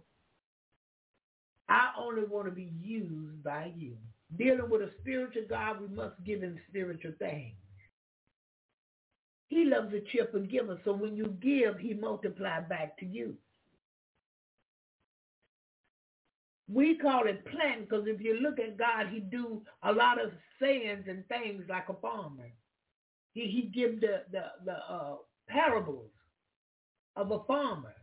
[1.68, 3.96] I only want to be used by you.
[4.38, 7.56] Dealing with a spiritual God, we must give him spiritual things.
[9.48, 13.36] He loves a cheerful giver, so when you give, he multiplies back to you.
[16.74, 20.32] We call it planting because if you look at God, he do a lot of
[20.60, 22.52] sayings and things like a farmer.
[23.34, 25.16] He, he give the, the, the uh,
[25.48, 26.10] parables
[27.16, 27.94] of a farmer.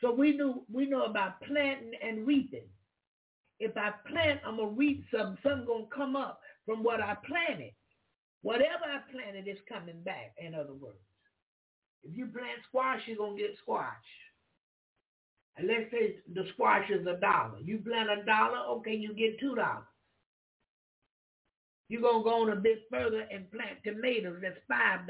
[0.00, 2.68] So we knew we know about planting and reaping.
[3.60, 5.38] If I plant, I'm gonna reap something.
[5.42, 7.72] Something gonna come up from what I planted.
[8.42, 10.32] Whatever I planted is coming back.
[10.38, 10.96] In other words,
[12.02, 13.94] if you plant squash, you're gonna get squash.
[15.62, 17.58] Let's say the squash is a dollar.
[17.62, 19.84] You plant a dollar, okay, you get two dollars.
[21.90, 24.38] You're going to go on a bit further and plant tomatoes.
[24.40, 25.06] That's $5.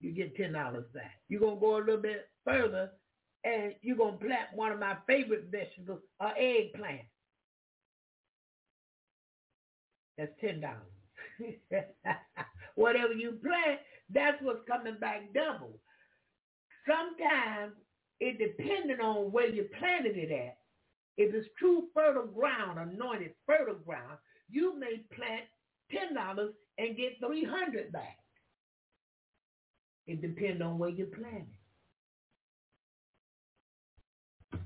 [0.00, 0.52] You get $10
[0.94, 1.20] back.
[1.28, 2.90] You're going to go a little bit further
[3.44, 7.00] and you're going to plant one of my favorite vegetables, an eggplant.
[10.16, 10.62] That's $10.
[12.76, 15.80] Whatever you plant, that's what's coming back double.
[16.86, 17.72] Sometimes
[18.22, 20.58] it depending on where you planted it at.
[21.16, 24.18] If it's true fertile ground, anointed fertile ground,
[24.48, 25.42] you may plant
[25.90, 28.18] ten dollars and get three hundred back.
[30.06, 31.46] It depends on where you plant
[34.52, 34.60] it.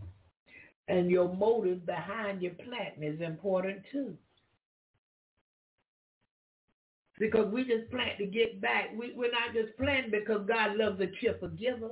[0.89, 4.15] And your motive behind your planting is important too.
[7.19, 8.91] Because we just plant to get back.
[8.97, 11.91] We, we're not just planting because God loves a cheerful giver.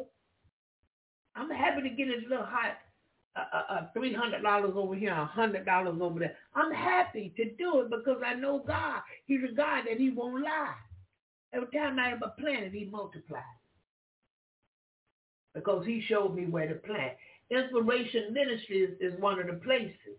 [1.36, 2.77] I'm happy to get this little hot
[3.36, 6.36] uh, uh, $300 over here, $100 over there.
[6.55, 9.01] I'm happy to do it because I know God.
[9.27, 10.74] He's a God that he won't lie.
[11.52, 13.43] Every time I have ever planted, he multiplied.
[15.55, 17.15] Because he showed me where to plant.
[17.51, 20.19] Inspiration Ministry is, is one of the places.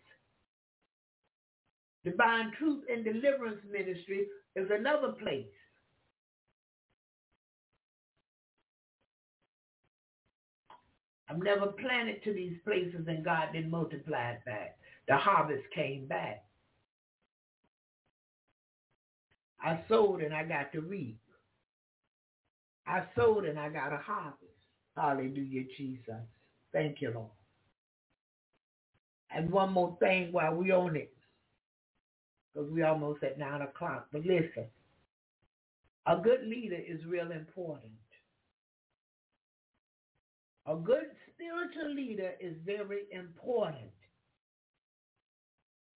[2.03, 5.47] Divine Truth and Deliverance Ministry is another place.
[11.29, 14.77] I've never planted to these places and God didn't multiply it back.
[15.07, 16.43] The harvest came back.
[19.61, 21.17] I sowed and I got to reap.
[22.87, 24.41] I sowed and I got a harvest.
[24.95, 26.21] Hallelujah, Jesus.
[26.71, 27.29] Thank you, Lord.
[29.31, 31.11] And one more thing while we on it,
[32.53, 34.07] because we almost at 9 o'clock.
[34.11, 34.65] But listen,
[36.05, 37.91] a good leader is real important.
[40.67, 43.91] A good spiritual leader is very important.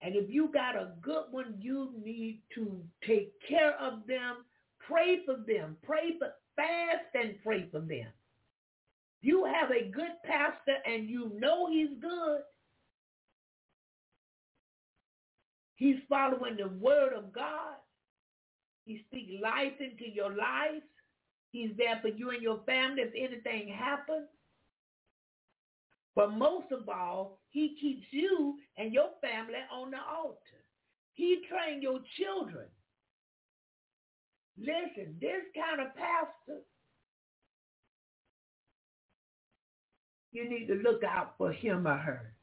[0.02, 4.44] And if you got a good one, you need to take care of them.
[4.78, 5.76] Pray for them.
[5.82, 8.06] Pray for fast and pray for them.
[9.20, 12.40] You have a good pastor and you know he's good.
[15.76, 17.76] He's following the word of God.
[18.84, 20.82] He speaks life into your life.
[21.50, 24.28] He's there for you and your family if anything happens.
[26.18, 30.64] But most of all, he keeps you and your family on the altar.
[31.14, 32.66] He trained your children.
[34.58, 36.62] Listen, this kind of pastor,
[40.32, 42.34] you need to look out for him or her.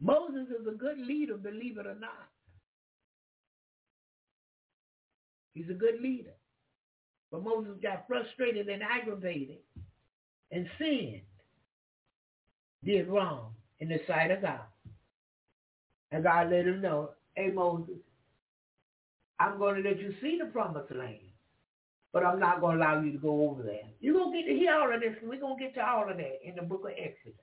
[0.00, 2.28] Moses is a good leader, believe it or not.
[5.54, 6.34] He's a good leader.
[7.30, 9.58] But Moses got frustrated and aggravated
[10.50, 11.22] and sinned,
[12.84, 14.60] did wrong in the sight of God.
[16.10, 17.96] And God let him know, hey Moses,
[19.38, 21.18] I'm going to let you see the promised land,
[22.12, 23.88] but I'm not going to allow you to go over there.
[24.00, 25.86] You're going to get to hear all of this, and we're going to get to
[25.88, 27.38] all of that in the book of Exodus.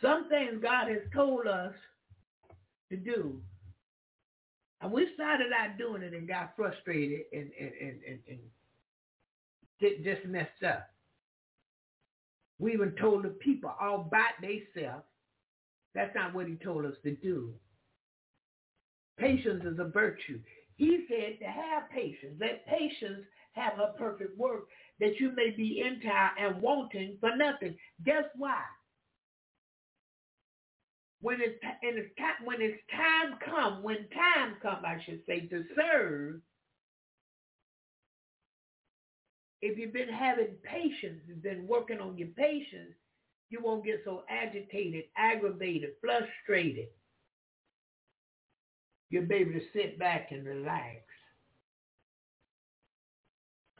[0.00, 1.74] Some things God has told us
[2.90, 3.40] to do,
[4.80, 8.38] and we started out doing it and got frustrated and, and, and, and, and
[9.80, 10.88] just messed up.
[12.58, 15.04] We even told the people all by themselves.
[15.94, 17.54] That's not what he told us to do.
[19.18, 20.40] Patience is a virtue.
[20.76, 22.36] He said to have patience.
[22.40, 24.68] Let patience have a perfect work,
[25.00, 27.76] that you may be entire and wanting for nothing.
[28.04, 28.62] Guess why?
[31.20, 35.64] When it's, it's time, when it's time come, when time come, I should say, to
[35.74, 36.40] serve,
[39.60, 42.94] if you've been having patience, you've been working on your patience,
[43.50, 46.88] you won't get so agitated, aggravated, frustrated.
[49.10, 50.98] You'll be able to sit back and relax.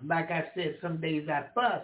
[0.05, 1.83] Like I said, some days I fuss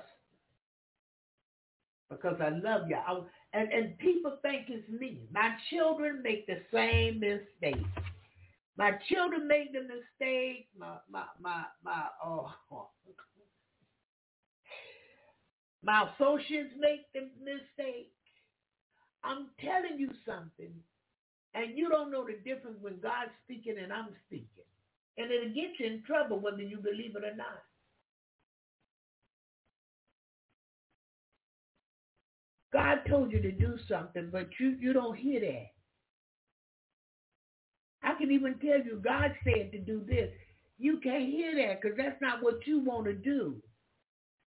[2.08, 2.82] because I love.
[2.90, 3.20] I,
[3.52, 5.28] and, and people think it's me.
[5.32, 7.84] My children make the same mistake.
[8.76, 10.68] My children make the mistake.
[10.78, 12.52] My my my my oh
[15.84, 18.10] my associates make the mistake.
[19.22, 20.72] I'm telling you something,
[21.54, 24.48] and you don't know the difference when God's speaking and I'm speaking.
[25.16, 27.62] And it'll get you in trouble whether you believe it or not.
[32.72, 35.70] God told you to do something, but you, you don't hear that.
[38.02, 40.30] I can even tell you God said to do this.
[40.76, 43.62] You can't hear that because that's not what you want to do.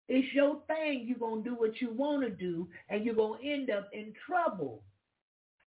[0.07, 1.06] It's your thing.
[1.07, 3.90] You're going to do what you want to do, and you're going to end up
[3.91, 4.84] in trouble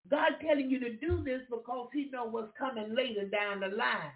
[0.10, 4.12] God telling you to do this because he knows what's coming later down the line.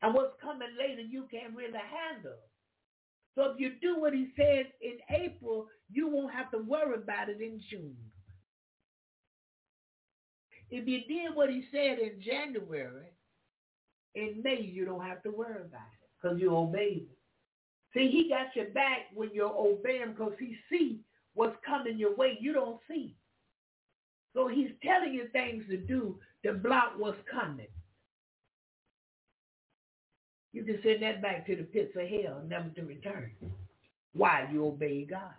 [0.00, 2.38] And what's coming later you can't really handle.
[3.34, 7.28] So if you do what he said in April, you won't have to worry about
[7.28, 7.96] it in June.
[10.70, 13.08] If you did what he said in January,
[14.14, 17.21] in May you don't have to worry about it because you obeyed him.
[17.94, 21.00] See, he got your back when you obey him because he see
[21.34, 22.38] what's coming your way.
[22.40, 23.14] You don't see.
[24.34, 27.66] So he's telling you things to do to block what's coming.
[30.52, 33.32] You can send that back to the pits of hell, never to return.
[34.14, 34.48] Why?
[34.52, 35.32] You obey God.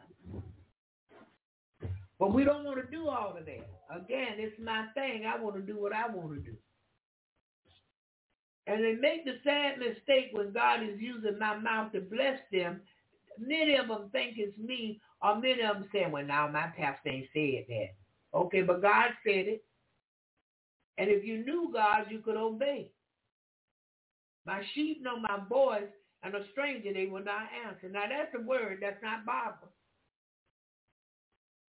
[2.20, 3.70] But we don't want to do all of that.
[3.96, 5.26] Again, it's my thing.
[5.26, 6.58] I want to do what I want to do.
[8.68, 12.82] And they make the sad mistake when God is using my mouth to bless them.
[13.40, 17.10] Many of them think it's me, or many of them say, well, now my pastor
[17.10, 17.90] ain't said that.
[18.34, 19.64] Okay, but God said it.
[20.98, 22.92] And if you knew God, you could obey.
[24.46, 25.90] My sheep know my voice,
[26.24, 27.90] and a stranger they will not answer.
[27.90, 28.80] Now that's a word.
[28.82, 29.72] That's not Bible.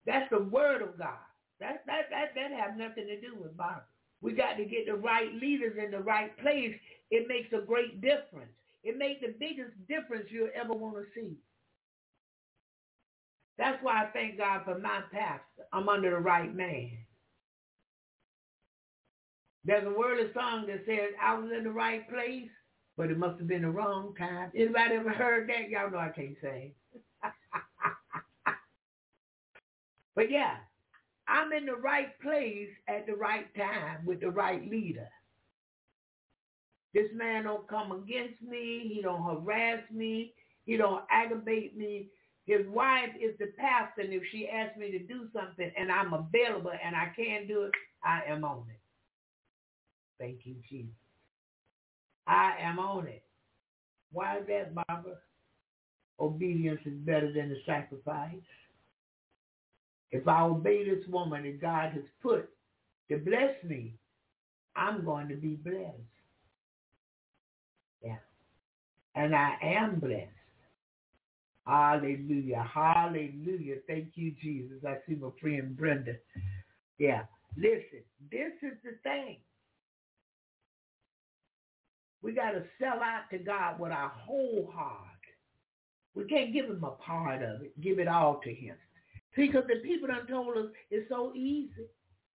[0.07, 1.19] That's the word of God.
[1.61, 3.83] That that that that have nothing to do with Bible.
[4.23, 6.77] We got to get the right leaders in the right place.
[7.11, 8.53] It makes a great difference.
[8.85, 11.37] It makes the biggest difference you'll ever want to see.
[13.59, 15.65] That's why I thank God for my pastor.
[15.73, 16.91] I'm under the right man.
[19.65, 22.51] There's a wordless song that says, I was in the right place,
[22.97, 24.53] but it must have been the wrong time.
[24.57, 25.71] Anybody ever heard that?
[25.71, 26.75] Y'all know I can't sing.
[30.17, 30.57] but yeah,
[31.33, 35.09] I'm in the right place at the right time with the right leader.
[36.93, 38.93] This man don't come against me.
[38.95, 40.35] He don't harass me.
[40.67, 42.09] He don't aggravate me.
[42.45, 46.13] His wife is the pastor, and if she asks me to do something and I'm
[46.13, 47.73] available and I can't do it,
[48.05, 48.81] I am on it.
[50.19, 50.93] Thank you, Jesus.
[52.27, 53.23] I am on it.
[54.13, 55.17] Why is that, Barbara?
[56.21, 58.35] Obedience is better than the sacrifice.
[60.13, 62.49] If I obey this woman that God has put
[63.11, 63.95] to bless me,
[64.77, 65.97] I'm going to be blessed.
[68.05, 68.17] Yeah.
[69.15, 70.29] And I am blessed.
[71.67, 72.69] Hallelujah.
[72.73, 73.77] Hallelujah.
[73.87, 74.79] Thank you, Jesus.
[74.87, 76.15] I see my friend Brenda.
[76.99, 77.23] Yeah.
[77.57, 79.39] Listen, this is the thing.
[82.23, 84.99] We got to sell out to God with our whole heart.
[86.15, 87.81] We can't give him a part of it.
[87.81, 88.77] Give it all to him.
[89.35, 91.87] Because the people done told us it's so easy.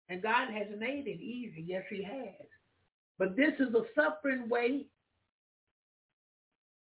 [0.08, 1.64] And God has made it easy.
[1.66, 2.46] Yes, he has.
[3.18, 4.86] But this is a suffering way.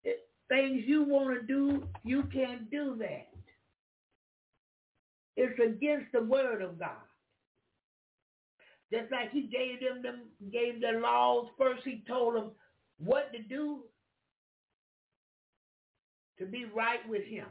[0.03, 3.29] It, things you want to do, you can't do that.
[5.35, 6.91] It's against the word of God.
[8.91, 10.21] Just like he gave them, them
[10.51, 12.51] gave the laws first, he told them
[12.99, 13.79] what to do
[16.37, 17.47] to be right with him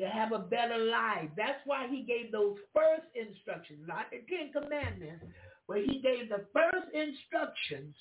[0.00, 1.28] to have a better life.
[1.36, 5.24] That's why he gave those first instructions, not the Ten Commandments,
[5.68, 7.94] but he gave the first instructions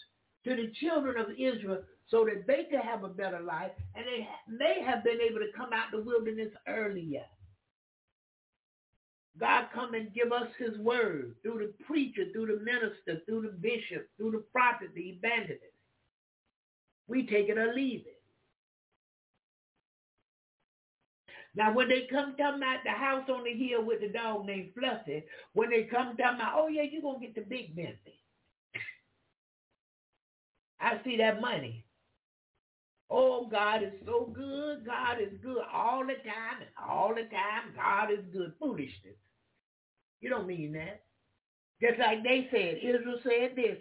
[0.45, 4.27] to the children of Israel so that they could have a better life and they
[4.49, 7.23] may have been able to come out the wilderness earlier.
[9.39, 13.57] God come and give us his word through the preacher, through the minister, through the
[13.57, 15.63] bishop, through the prophet, the evangelist.
[17.07, 18.20] We take it or leave it.
[21.55, 24.71] Now, when they come talking about the house on the hill with the dog named
[24.77, 25.23] Fluffy,
[25.53, 28.19] when they come talking about, oh, yeah, you're going to get the big Bentley.
[30.79, 31.85] I see that money.
[33.09, 34.85] Oh, God is so good.
[34.85, 36.65] God is good all the time.
[36.87, 38.53] All the time, God is good.
[38.57, 39.19] Foolishness.
[40.21, 41.03] You don't mean that.
[41.81, 43.77] Just like they said, Israel said this.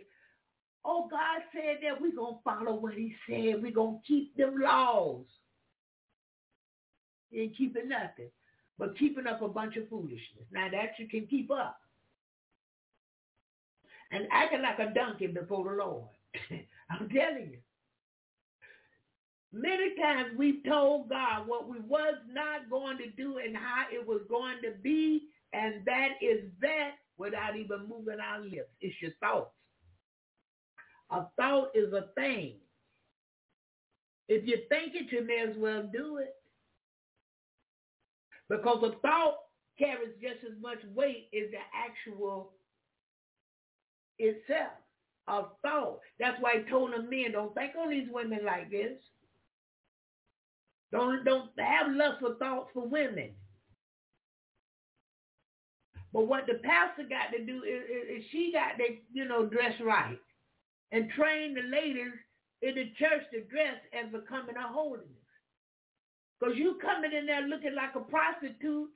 [0.84, 3.62] Oh, God said that we're going to follow what he said.
[3.62, 5.26] We're going to keep them laws.
[7.34, 8.30] Ain't keeping nothing.
[8.78, 10.46] But keeping up a bunch of foolishness.
[10.50, 11.80] Now that you can keep up.
[14.12, 16.08] And acting like a donkey before the Lord.
[16.90, 17.58] I'm telling you.
[19.52, 24.06] Many times we've told God what we was not going to do and how it
[24.06, 28.70] was going to be, and that is that without even moving our lips.
[28.80, 29.50] It's your thoughts.
[31.10, 32.54] A thought is a thing.
[34.28, 36.34] If you think it, you may as well do it.
[38.50, 39.36] Because a thought
[39.78, 42.52] carries just as much weight as the actual
[44.18, 44.72] itself.
[45.28, 46.00] A thought.
[46.18, 48.98] That's why he told the men, don't think on these women like this.
[50.90, 53.30] Don't don't have lustful thoughts for women.
[56.12, 59.74] But what the pastor got to do is, is she got to, you know, dress
[59.80, 60.18] right
[60.90, 62.12] and train the ladies
[62.62, 65.19] in the church to dress as becoming a holiness.
[66.40, 68.88] Because you coming in there looking like a prostitute,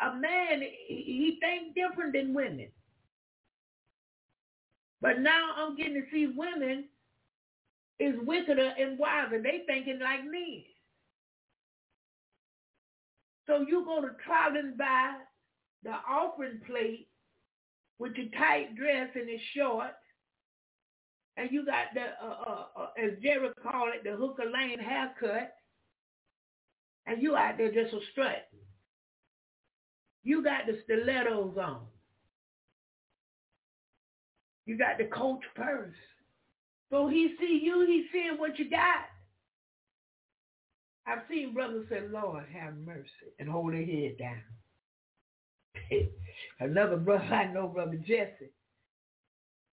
[0.00, 2.68] a man, he, thinks different than women.
[5.00, 6.86] But now I'm getting to see women
[8.00, 9.40] is wickeder and wiser.
[9.40, 10.64] They thinking like men.
[13.46, 15.14] So you go to and buy
[15.84, 17.08] the offering plate
[17.98, 19.92] with your tight dress and it's short,
[21.36, 25.52] and you got the, uh, uh, uh, as Jerry called it, the hooker lane haircut,
[27.10, 28.48] and you out there just a strut.
[30.22, 31.80] You got the stilettos on.
[34.64, 35.94] You got the coach purse.
[36.90, 39.06] So he see you, he seeing what you got.
[41.06, 43.08] I've seen brothers say, Lord, have mercy,
[43.40, 44.42] and hold their head down.
[46.60, 48.52] Another brother I know, Brother Jesse,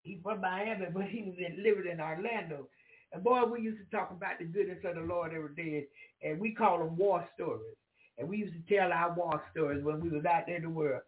[0.03, 2.67] he from Miami, but he was in, living in Orlando.
[3.11, 5.87] And boy, we used to talk about the goodness of the Lord every day,
[6.25, 7.75] and we call them war stories.
[8.17, 10.69] And we used to tell our war stories when we was out there in the
[10.69, 11.03] world.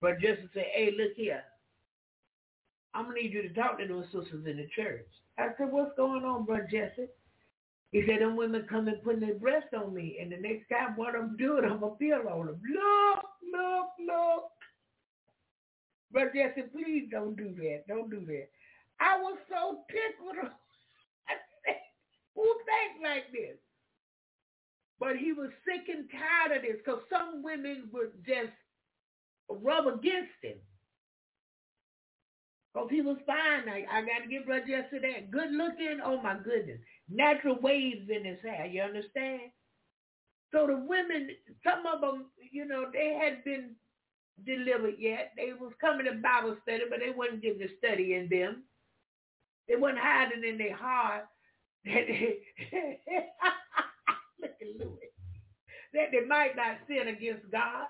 [0.00, 1.42] But just to say, hey, look here,
[2.94, 5.06] I'm gonna need you to talk to those sisters in the church.
[5.38, 7.08] I said, what's going on, Brother Jesse?
[7.90, 10.96] He said, them women come and putting their breast on me, and the next time
[10.96, 12.60] what I'm doing, I'm gonna feel on them.
[12.62, 14.44] Look, look, look.
[16.12, 17.84] Brother Jesse, please don't do that.
[17.88, 18.48] Don't do that.
[19.00, 20.36] I was so tickled.
[21.28, 21.80] I said,
[22.36, 23.58] who thinks like this?
[25.00, 28.52] But he was sick and tired of this because some women would just
[29.50, 30.58] rub against him.
[32.72, 33.68] Because he was fine.
[33.68, 35.30] I, I got to give Brother Jesse that.
[35.30, 36.00] Good looking.
[36.04, 36.78] Oh, my goodness.
[37.08, 38.66] Natural waves in his hair.
[38.66, 39.42] You understand?
[40.52, 41.30] So the women,
[41.64, 43.70] some of them, you know, they had been
[44.46, 45.32] delivered yet.
[45.36, 48.64] They was coming to Bible study, but they wasn't getting the study in them.
[49.68, 51.26] They wasn't hiding in their heart
[55.92, 57.86] that they, might not sin against God.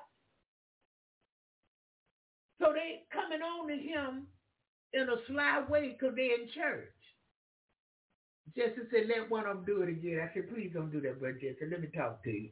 [2.60, 4.26] So they coming on to him
[4.92, 6.90] in a sly way because they're in church.
[8.56, 10.20] Jesse said, let one of them do it again.
[10.22, 11.68] I said, please don't do that, brother Jesse.
[11.68, 12.50] Let me talk to you.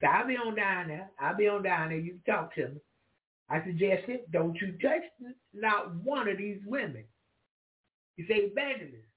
[0.00, 1.10] So I'll be on down there.
[1.18, 1.98] I'll be on down there.
[1.98, 2.80] You talk to me.
[3.48, 5.02] I said, Jesse, don't you touch
[5.52, 7.04] not one of these women.
[8.16, 9.08] He said, evangelist,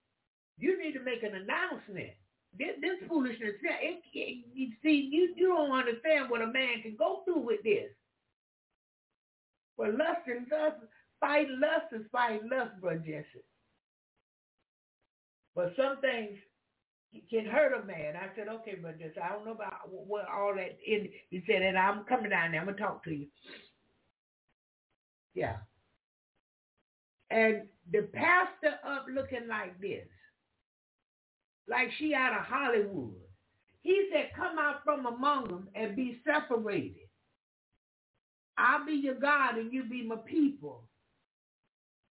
[0.57, 2.13] you need to make an announcement.
[2.57, 6.95] This, this foolishness, it, it, you see, you, you don't understand what a man can
[6.97, 7.89] go through with this.
[9.77, 10.75] Well, lust and lust,
[11.23, 13.45] Fighting lust is fighting lust, Brother Jesse.
[15.55, 16.37] But some things
[17.29, 18.17] can hurt a man.
[18.17, 20.77] I said, okay, Brother Jesse, I don't know about what all that.
[20.83, 22.59] He said, and I'm coming down there.
[22.59, 23.27] I'm to talk to you.
[25.33, 25.55] Yeah.
[27.29, 30.05] And the pastor up looking like this,
[31.67, 33.15] like she out of Hollywood.
[33.81, 37.09] He said, come out from among them and be separated.
[38.57, 40.83] I'll be your God and you be my people.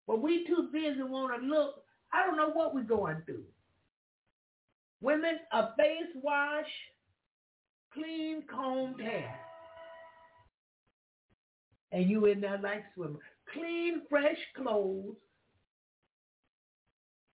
[0.07, 1.85] But we too busy want to look.
[2.13, 3.45] I don't know what we're going through.
[5.01, 6.67] Women, a face wash,
[7.95, 9.35] clean combed hair.
[11.93, 13.19] And you in there like swimmer.
[13.53, 15.17] Clean, fresh clothes.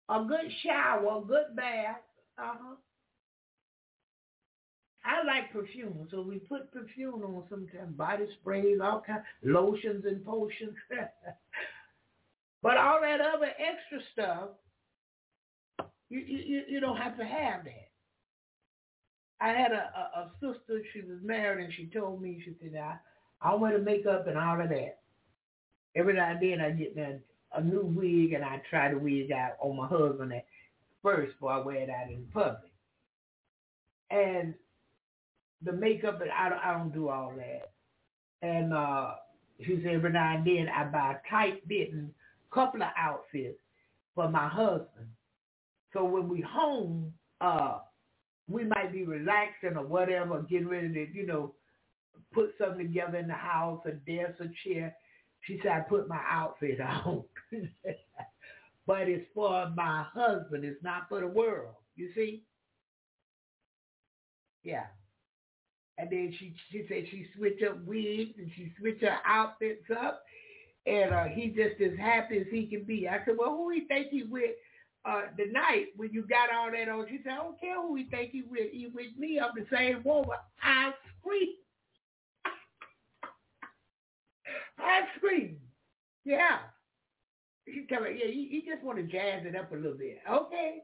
[0.09, 1.97] A good shower, a good bath.
[2.39, 2.75] Uh-huh.
[5.05, 10.25] I like perfume, so we put perfume on sometimes, body sprays, all kinds, lotions and
[10.25, 10.77] potions.
[12.63, 14.51] But all that other extra stuff,
[16.09, 17.91] you you, you don't have to have that.
[19.41, 22.81] I had a, a, a sister, she was married, and she told me, she said,
[22.81, 22.97] I,
[23.41, 25.01] I wear the makeup and all of that.
[25.97, 27.19] Every now and then I get a,
[27.55, 30.47] a new wig, and I try to wig out on my husband at
[31.03, 32.73] first before I wear it out in public.
[34.11, 34.55] And
[35.65, 37.73] the makeup, I don't, I don't do all that.
[38.47, 39.13] And uh,
[39.65, 42.11] she said every now and then I buy tight fitting
[42.53, 43.59] couple of outfits
[44.15, 45.09] for my husband.
[45.93, 47.79] So when we home, uh,
[48.49, 51.55] we might be relaxing or whatever, getting ready to, you know,
[52.33, 54.95] put something together in the house, a desk, a chair.
[55.43, 57.25] She said, I put my outfit on.
[58.87, 60.65] but it's for my husband.
[60.65, 61.75] It's not for the world.
[61.97, 62.43] You see?
[64.65, 64.87] Yeah.
[65.99, 70.23] And then she she said she switched up wigs and she switched her outfits up
[70.87, 73.09] and uh, he just as happy as he can be.
[73.09, 74.51] I said, well, who he think he with
[75.05, 77.07] uh, the night when you got all that on?
[77.09, 78.73] She said, I don't care who he think he with.
[78.73, 79.39] He with me.
[79.39, 80.37] I'm the same woman.
[80.63, 81.55] I scream.
[84.79, 85.59] I cream.
[86.25, 86.59] Yeah.
[88.03, 90.19] Me, yeah, you, you just want to jazz it up a little bit.
[90.31, 90.79] Okay.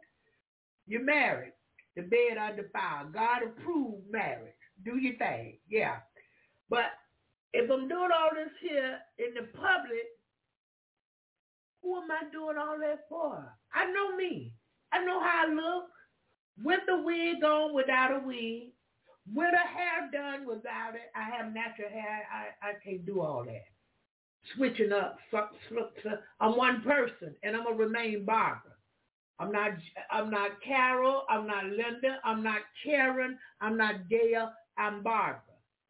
[0.87, 1.53] You're married.
[1.97, 3.13] The bed undefiled.
[3.13, 4.55] God approved marriage.
[4.85, 5.59] Do your thing.
[5.69, 5.97] Yeah.
[6.71, 6.87] But
[7.53, 10.07] if I'm doing all this here in the public,
[11.83, 13.53] who am I doing all that for?
[13.75, 14.53] I know me.
[14.93, 15.85] I know how I look.
[16.63, 18.73] With the wig on, without a wig.
[19.33, 21.11] With a hair done, without it.
[21.15, 22.27] I have natural hair.
[22.33, 23.65] I, I can't do all that.
[24.57, 25.19] Switching up.
[26.41, 28.63] I'm one person, and I'm to remain Barbara.
[29.41, 29.73] I'm not
[30.11, 35.43] I'm not Carol, I'm not Linda, I'm not Karen, I'm not Gail, I'm Barbara.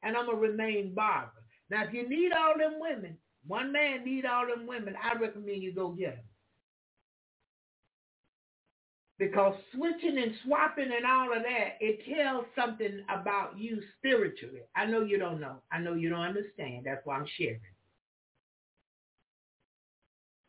[0.02, 1.42] And I'm gonna remain Barbara.
[1.70, 5.62] Now if you need all them women, one man need all them women, I recommend
[5.62, 6.24] you go get them.
[9.18, 14.62] Because switching and swapping and all of that, it tells something about you spiritually.
[14.76, 15.62] I know you don't know.
[15.72, 16.84] I know you don't understand.
[16.86, 17.60] That's why I'm sharing.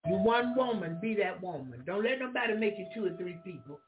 [0.08, 1.84] You one woman, be that woman.
[1.86, 3.80] Don't let nobody make you two or three people.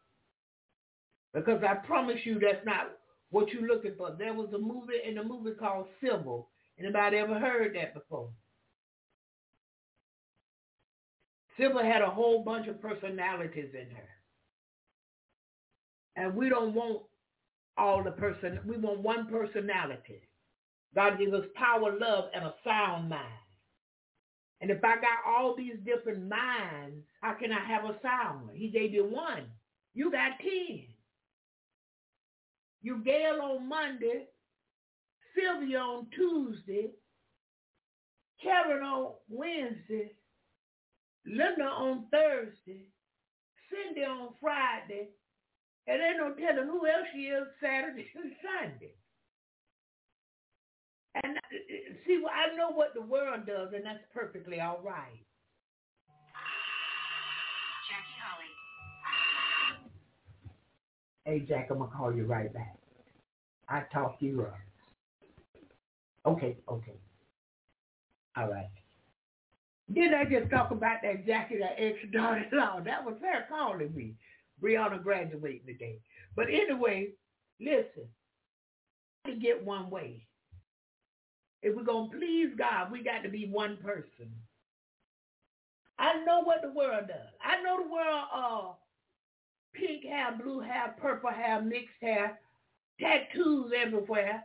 [1.33, 2.91] Because I promise you that's not
[3.29, 4.13] what you're looking for.
[4.17, 6.49] There was a movie in a movie called Sybil.
[6.77, 8.29] Anybody ever heard that before?
[11.57, 14.09] Sybil had a whole bunch of personalities in her.
[16.17, 17.03] And we don't want
[17.77, 18.59] all the person.
[18.65, 20.21] We want one personality.
[20.93, 23.40] God gives us power, love, and a sound mind.
[24.61, 28.51] And if I got all these different minds, how can I have a sound?
[28.55, 29.45] He gave you one.
[29.93, 30.85] You got ten.
[32.81, 34.27] You Gail on Monday,
[35.35, 36.91] Sylvia on Tuesday,
[38.43, 40.11] Karen on Wednesday,
[41.25, 42.88] Linda on Thursday,
[43.69, 45.09] Cindy on Friday,
[45.88, 48.93] and ain't no telling who else she is Saturday and Sunday.
[51.15, 51.41] And uh,
[52.05, 55.25] see, I know what the world does, and that's perfectly all right.
[57.89, 58.45] Jackie Holly.
[61.25, 62.77] Hey, Jack, I'm going to call you right back.
[63.67, 64.57] I talk you up.
[66.25, 66.99] Okay, okay.
[68.38, 68.69] All right.
[69.93, 72.81] Did I just talk about that Jackie, that ex-daughter-in-law?
[72.85, 74.15] That was her calling me.
[74.63, 75.99] Brianna graduating today.
[76.35, 77.09] But anyway,
[77.59, 78.07] listen.
[79.25, 80.25] To get one way.
[81.61, 84.31] If we're going to please God, we got to be one person.
[85.99, 87.33] I know what the world does.
[87.43, 88.73] I know the world uh,
[89.73, 92.39] pink hair, blue hair, purple hair, mixed hair,
[92.99, 94.43] tattoos everywhere.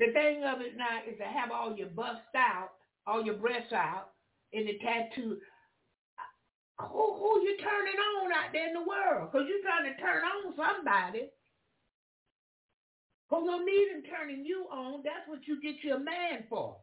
[0.00, 2.70] The thing of it now is to have all your bust out,
[3.06, 4.10] all your breasts out,
[4.52, 5.38] and the tattoo.
[6.80, 9.30] Who, who you turning on out there in the world?
[9.30, 11.30] Because you're trying to turn on somebody.
[13.34, 15.02] Because no need in turning you on.
[15.02, 16.76] That's what you get your man for.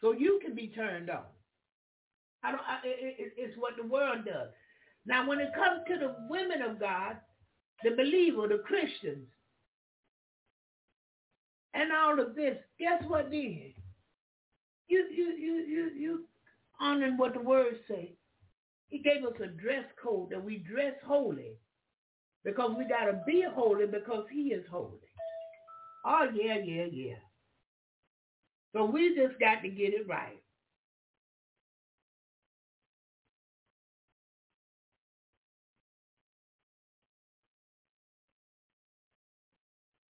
[0.00, 1.24] So you can be turned on.
[2.44, 2.60] I don't.
[2.60, 4.50] I, it, it's what the world does.
[5.06, 7.16] Now, when it comes to the women of God,
[7.82, 9.26] the believer, the Christians,
[11.74, 13.72] and all of this, guess what then?
[14.88, 16.24] You you you you you
[16.80, 18.12] honoring what the words say.
[18.88, 21.56] He gave us a dress code that we dress holy.
[22.44, 24.98] Because we got to be holy because he is holy.
[26.04, 27.14] Oh, yeah, yeah, yeah.
[28.72, 30.40] So we just got to get it right.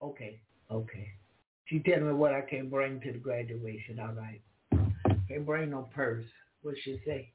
[0.02, 0.40] Okay,
[0.72, 1.08] okay.
[1.66, 3.99] She telling me what I can bring to the graduation.
[3.99, 4.41] All right.
[5.28, 6.26] Can't bring no purse.
[6.62, 7.32] What she say?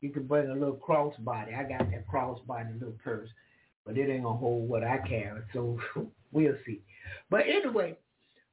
[0.00, 1.56] You can bring a little crossbody.
[1.56, 3.28] I got that crossbody little purse
[3.84, 5.42] but it ain't gonna hold what I carry.
[5.52, 5.78] So
[6.32, 6.80] we'll see.
[7.30, 7.96] But anyway,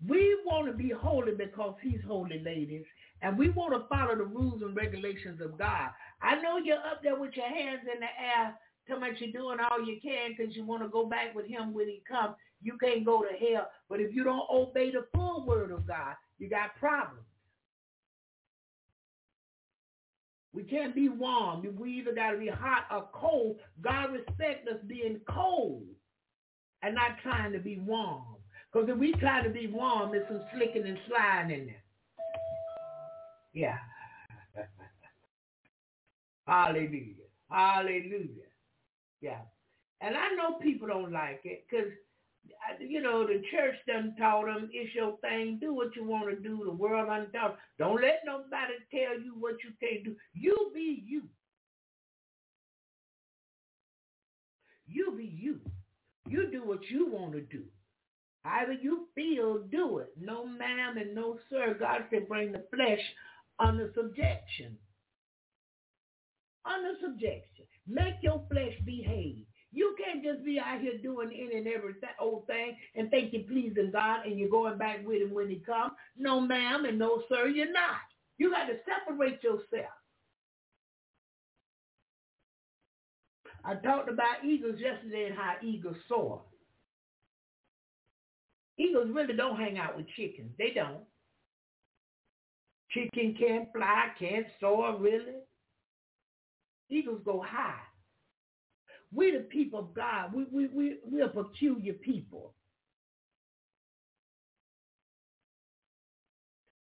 [0.08, 2.86] we want to be holy because he's holy, ladies.
[3.22, 5.90] And we want to follow the rules and regulations of God.
[6.22, 8.56] I know you're up there with your hands in the air,
[8.88, 11.74] telling much you're doing all you can because you want to go back with him
[11.74, 12.36] when he comes.
[12.62, 13.70] You can't go to hell.
[13.90, 17.26] But if you don't obey the full word of God, you got problems.
[20.58, 21.64] We can't be warm.
[21.78, 23.60] We either got to be hot or cold.
[23.80, 25.84] God respects us being cold
[26.82, 28.24] and not trying to be warm.
[28.74, 31.84] Because if we try to be warm, there's some slicking and sliding in there.
[33.54, 33.78] Yeah.
[36.48, 37.14] Hallelujah.
[37.52, 38.50] Hallelujah.
[39.22, 39.42] Yeah.
[40.02, 41.92] And I know people don't like it because
[42.80, 46.36] you know, the church done taught them, it's your thing, do what you want to
[46.36, 47.54] do, the world undone.
[47.80, 50.16] Don't let nobody tell you what you can't do.
[50.34, 51.24] You be you.
[54.88, 55.60] You be you.
[56.28, 57.64] You do what you want to do.
[58.44, 60.14] However you feel, do it.
[60.20, 61.76] No ma'am and no sir.
[61.80, 63.02] God said bring the flesh
[63.60, 64.78] under subjection.
[66.66, 67.66] Under subjection.
[67.88, 69.47] Make your flesh behave.
[69.72, 73.44] You can't just be out here doing any and every old thing and think you're
[73.44, 75.92] pleasing God and you're going back with him when he comes.
[76.18, 78.02] No ma'am and no sir, you're not.
[78.38, 79.92] You got to separate yourself.
[83.66, 86.42] I talked about eagles yesterday and how eagles soar.
[88.78, 90.52] Eagles really don't hang out with chickens.
[90.58, 91.04] They don't.
[92.92, 95.42] Chicken can't fly, can't soar, really.
[96.90, 97.82] Eagles go high.
[99.14, 100.34] We the people of God.
[100.34, 102.54] We we we we're a peculiar people.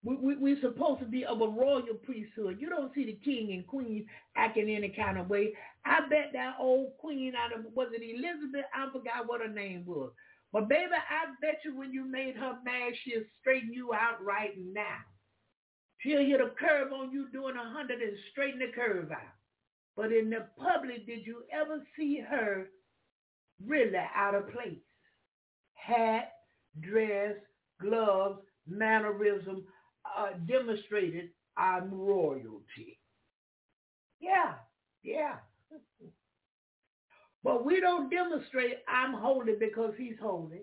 [0.04, 2.58] We, we, we're supposed to be of a royal priesthood.
[2.60, 5.54] You don't see the king and queen acting any kind of way.
[5.84, 8.66] I bet that old queen out of, was it Elizabeth?
[8.74, 10.12] I forgot what her name was.
[10.52, 14.54] But baby, I bet you when you made her mad, she'll straighten you out right
[14.58, 14.98] now.
[15.98, 19.41] She'll hit a curve on you doing a hundred and straighten the curve out.
[19.96, 22.68] But in the public, did you ever see her
[23.64, 24.78] really out of place?
[25.74, 26.32] Hat,
[26.80, 27.34] dress,
[27.80, 29.64] gloves, mannerism
[30.16, 32.98] uh, demonstrated our royalty.
[34.20, 34.54] Yeah,
[35.02, 35.36] yeah.
[37.44, 40.62] But we don't demonstrate I'm holy because he's holy.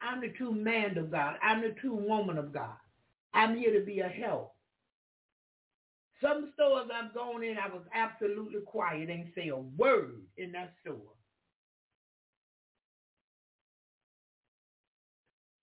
[0.00, 1.36] I'm the true man of God.
[1.42, 2.76] I'm the true woman of God.
[3.34, 4.51] I'm here to be a help.
[6.22, 10.72] Some stores I've gone in, I was absolutely quiet, ain't say a word in that
[10.80, 10.96] store.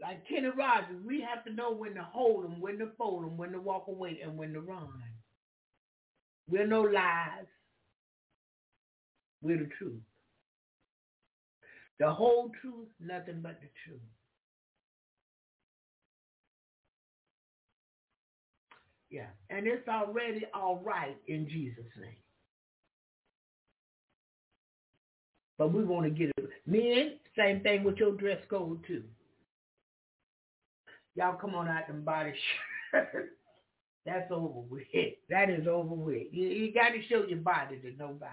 [0.01, 3.37] Like Kenny Rogers, we have to know when to hold them, when to fold them,
[3.37, 5.03] when to walk away, and when to run.
[6.49, 7.45] We're no lies.
[9.41, 10.01] We're the truth.
[11.99, 13.99] The whole truth, nothing but the truth.
[19.09, 22.15] Yeah, and it's already all right in Jesus' name.
[25.57, 26.49] But we want to get it.
[26.65, 29.03] Men, same thing with your dress code too.
[31.15, 32.33] Y'all come on out and buy the
[32.91, 33.29] shirt.
[34.05, 34.83] That's over with.
[35.29, 36.27] That is over with.
[36.31, 38.31] You, you got to show your body to nobody.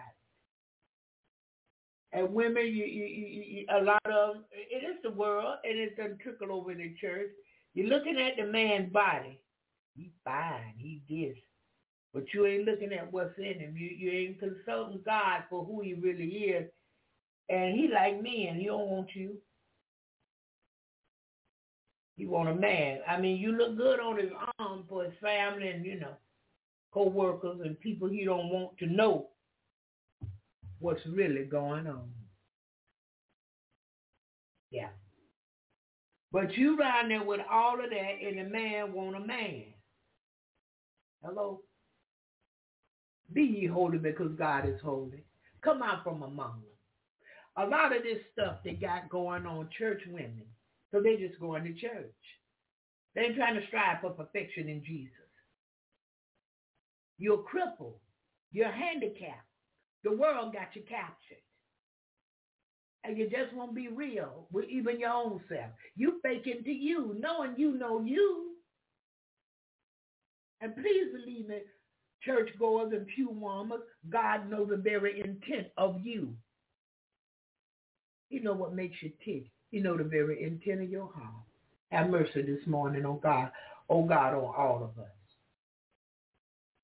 [2.12, 6.20] And women, you, you, you, a lot of it is the world, and it's doesn't
[6.20, 7.30] trickle over in the church.
[7.74, 9.40] You're looking at the man's body.
[9.96, 10.74] He's fine.
[10.76, 11.36] He's this.
[12.12, 13.76] But you ain't looking at what's in him.
[13.76, 16.70] You, you ain't consulting God for who he really is.
[17.48, 18.56] And he like men.
[18.58, 19.36] He don't want you.
[22.16, 23.00] He want a man.
[23.06, 26.16] I mean, you look good on his arm for his family and, you know,
[26.92, 29.28] co-workers and people he don't want to know
[30.78, 32.08] what's really going on.
[34.70, 34.88] Yeah.
[36.32, 39.64] But you around there with all of that and a man want a man.
[41.26, 41.60] Hello?
[43.32, 45.24] Be ye holy because God is holy.
[45.62, 47.56] Come out from among them.
[47.56, 50.44] A lot of this stuff they got going on, church women,
[50.92, 52.14] so they just going to church.
[53.14, 55.10] They ain't trying to strive for perfection in Jesus.
[57.18, 57.98] You're crippled.
[58.52, 59.48] You're handicapped.
[60.04, 61.42] The world got you captured.
[63.02, 65.70] And you just won't be real with even your own self.
[65.96, 68.55] You faking to you, knowing you know you.
[70.60, 71.58] And please believe me,
[72.22, 76.34] churchgoers and pew warmers, God knows the very intent of you.
[78.28, 79.44] He know what makes you tick.
[79.70, 81.44] He know the very intent of your heart.
[81.92, 83.50] Have mercy this morning, oh God,
[83.88, 85.10] oh God, on all of us.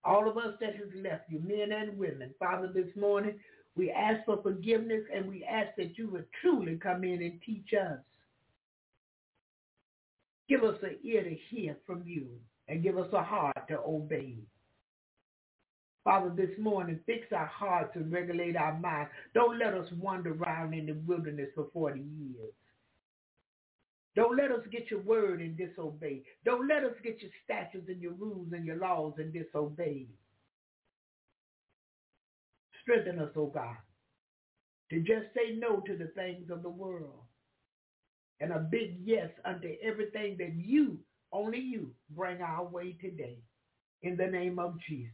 [0.05, 2.35] All of us that has left you, men and women.
[2.39, 3.39] Father, this morning,
[3.77, 7.73] we ask for forgiveness and we ask that you would truly come in and teach
[7.73, 7.99] us.
[10.49, 12.27] Give us an ear to hear from you
[12.69, 14.37] and give us a heart to obey.
[16.05, 19.11] Father, this morning, fix our hearts and regulate our minds.
[19.35, 22.53] Don't let us wander around in the wilderness for 40 years.
[24.15, 26.23] Don't let us get your word and disobey.
[26.45, 30.07] Don't let us get your statutes and your rules and your laws and disobey.
[32.83, 33.77] Strengthen us, O oh God,
[34.91, 37.23] to just say no to the things of the world
[38.41, 40.99] and a big yes unto everything that you,
[41.33, 43.39] only you, bring our way today.
[44.03, 45.13] In the name of Jesus.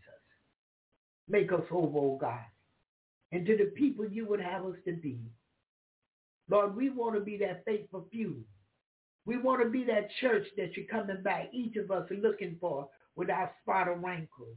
[1.29, 2.41] Make us over, oh God,
[3.33, 5.19] and to the people you would have us to be.
[6.51, 8.43] Lord, we want to be that faithful few
[9.29, 12.89] we want to be that church that you're coming back, each of us looking for
[13.15, 14.57] without spot or rankles.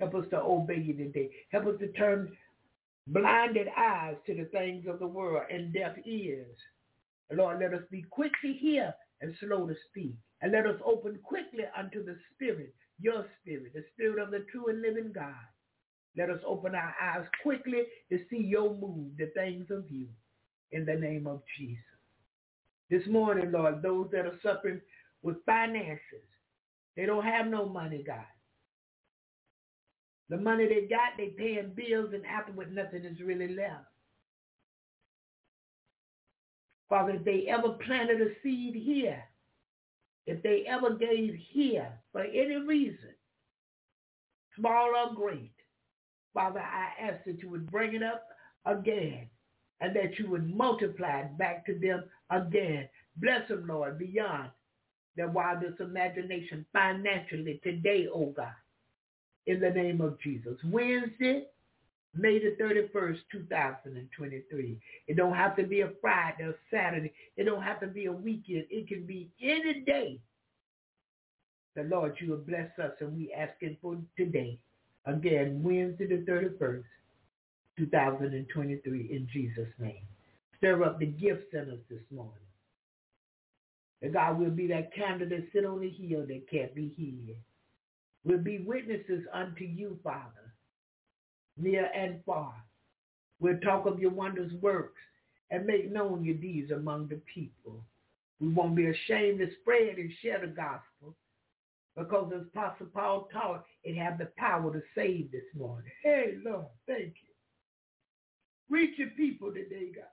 [0.00, 1.28] Help us to obey you today.
[1.50, 2.32] Help us to turn
[3.08, 6.56] blinded eyes to the things of the world and deaf ears.
[7.30, 10.14] Lord, let us be quick to hear and slow to speak.
[10.42, 14.68] And let us open quickly unto the Spirit, your Spirit, the Spirit of the true
[14.68, 15.34] and living God.
[16.16, 20.08] Let us open our eyes quickly to see your move, the things of you,
[20.72, 21.82] in the name of Jesus.
[22.90, 24.80] This morning, Lord, those that are suffering
[25.22, 26.24] with finances,
[26.96, 28.24] they don't have no money, God.
[30.28, 33.84] The money they got, they paying bills, and afterward nothing is really left.
[36.88, 39.22] Father, if they ever planted a seed here,
[40.26, 43.14] if they ever gave here for any reason,
[44.56, 45.52] small or great,
[46.34, 48.24] Father, I ask that you would bring it up
[48.66, 49.28] again
[49.80, 52.88] and that you would multiply it back to them again.
[53.16, 54.50] Bless them, Lord, beyond
[55.16, 58.52] their wildest imagination financially today, oh God,
[59.46, 60.58] in the name of Jesus.
[60.64, 61.44] Wednesday,
[62.18, 64.78] May the 31st, 2023.
[65.08, 67.12] It don't have to be a Friday or Saturday.
[67.36, 68.64] It don't have to be a weekend.
[68.70, 70.18] It can be any day.
[71.74, 74.58] The Lord, you will bless us, and we ask it for today.
[75.04, 76.84] Again, Wednesday the 31st,
[77.78, 80.02] 2023, in Jesus' name.
[80.56, 82.32] Stir up the gift centers this morning.
[84.00, 87.36] That God will be that candle that sit on the hill that can't be hid.
[88.24, 90.45] We'll be witnesses unto you, Father
[91.56, 92.54] near and far.
[93.40, 95.00] We'll talk of your wondrous works
[95.50, 97.82] and make known your deeds among the people.
[98.40, 101.14] We won't be ashamed to spread and share the gospel
[101.96, 105.90] because as Apostle Paul taught, it have the power to save this morning.
[106.02, 107.32] Hey, Lord, thank you.
[108.68, 110.04] Reach your people today, God.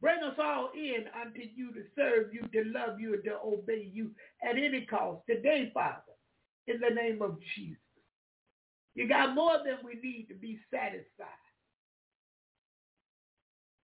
[0.00, 3.90] Bring us all in unto you to serve you, to love you, and to obey
[3.92, 4.10] you
[4.42, 6.02] at any cost today, Father,
[6.66, 7.78] in the name of Jesus.
[8.94, 11.26] You got more than we need to be satisfied.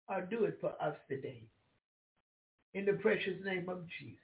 [0.08, 1.42] Or do it for us today.
[2.74, 4.18] In the precious name of Jesus.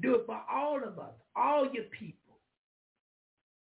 [0.00, 2.18] Do it for all of us, all your people.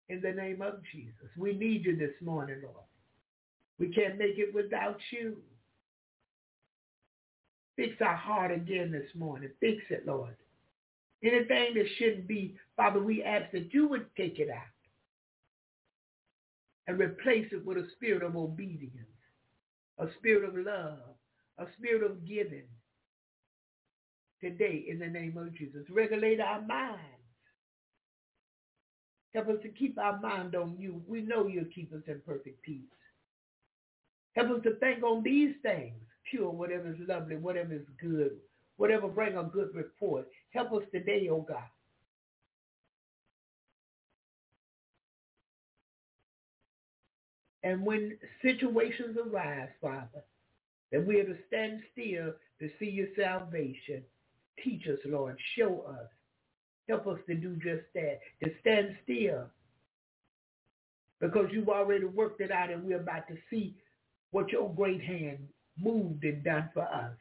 [0.09, 1.29] In the name of Jesus.
[1.37, 2.85] We need you this morning, Lord.
[3.79, 5.37] We can't make it without you.
[7.75, 9.49] Fix our heart again this morning.
[9.59, 10.35] Fix it, Lord.
[11.23, 14.61] Anything that shouldn't be, Father, we ask that you would take it out
[16.87, 18.95] and replace it with a spirit of obedience,
[19.99, 20.97] a spirit of love,
[21.59, 22.65] a spirit of giving.
[24.41, 26.99] Today, in the name of Jesus, regulate our minds.
[29.35, 31.03] Help us to keep our mind on you.
[31.07, 32.81] We know you'll keep us in perfect peace.
[34.35, 38.31] Help us to think on these things, pure, whatever is lovely, whatever is good,
[38.81, 40.27] whatever bring a good report.
[40.49, 41.61] Help us today, oh God.
[47.61, 50.23] And when situations arise, Father,
[50.91, 54.01] that we are to stand still to see your salvation,
[54.63, 55.37] teach us, Lord.
[55.55, 56.07] Show us.
[56.89, 59.43] Help us to do just that, to stand still.
[61.19, 63.75] Because you've already worked it out and we're about to see
[64.31, 65.37] what your great hand
[65.79, 67.11] moved and done for us.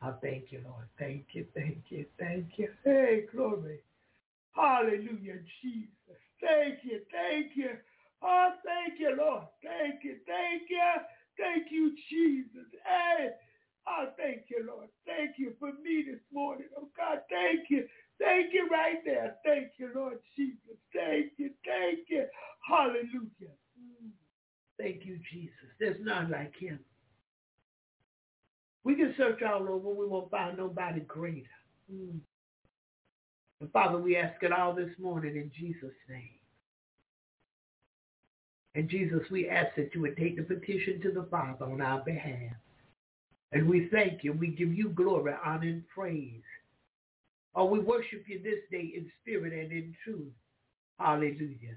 [0.00, 0.86] I thank you, Lord.
[0.98, 2.68] Thank you, thank you, thank you.
[2.84, 3.80] Hey, glory.
[4.52, 6.20] Hallelujah, Jesus.
[6.40, 7.70] Thank you, thank you.
[8.22, 9.44] Oh, thank you, Lord.
[9.62, 10.92] Thank you, thank you.
[11.36, 12.66] Thank you, Jesus.
[12.84, 13.30] Hey,
[13.88, 14.88] oh, thank you, Lord.
[15.06, 16.68] Thank you for me this morning.
[16.76, 17.86] Oh, God, thank you.
[18.20, 19.36] Thank you right there.
[19.44, 20.78] Thank you, Lord Jesus.
[20.92, 22.24] Thank you, thank you.
[22.68, 23.54] Hallelujah.
[23.78, 24.10] Mm.
[24.78, 25.70] Thank you, Jesus.
[25.78, 26.78] There's none like him.
[28.88, 29.90] We can search all over.
[29.90, 31.46] We won't find nobody greater.
[31.92, 32.20] Mm.
[33.60, 36.38] And Father, we ask it all this morning in Jesus' name.
[38.74, 42.00] And Jesus, we ask that you would take the petition to the Father on our
[42.02, 42.54] behalf.
[43.52, 44.32] And we thank you.
[44.32, 46.40] We give you glory, honor, and praise.
[47.54, 50.32] Oh, we worship you this day in spirit and in truth.
[50.98, 51.76] Hallelujah.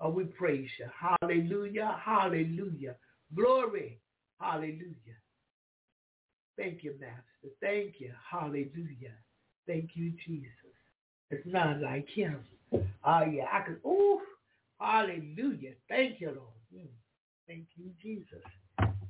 [0.00, 0.86] Oh, we praise you.
[1.20, 2.00] Hallelujah.
[2.00, 2.94] Hallelujah.
[3.34, 3.98] Glory.
[4.40, 5.18] Hallelujah.
[6.58, 7.54] Thank you, Master.
[7.62, 8.12] Thank you.
[8.30, 9.14] Hallelujah.
[9.66, 10.50] Thank you, Jesus.
[11.30, 12.40] It's not like him.
[12.72, 13.46] Oh, yeah.
[13.52, 14.20] I could, ooh,
[14.80, 15.74] hallelujah.
[15.88, 16.58] Thank you, Lord.
[16.74, 16.88] Mm.
[17.46, 18.42] Thank you, Jesus.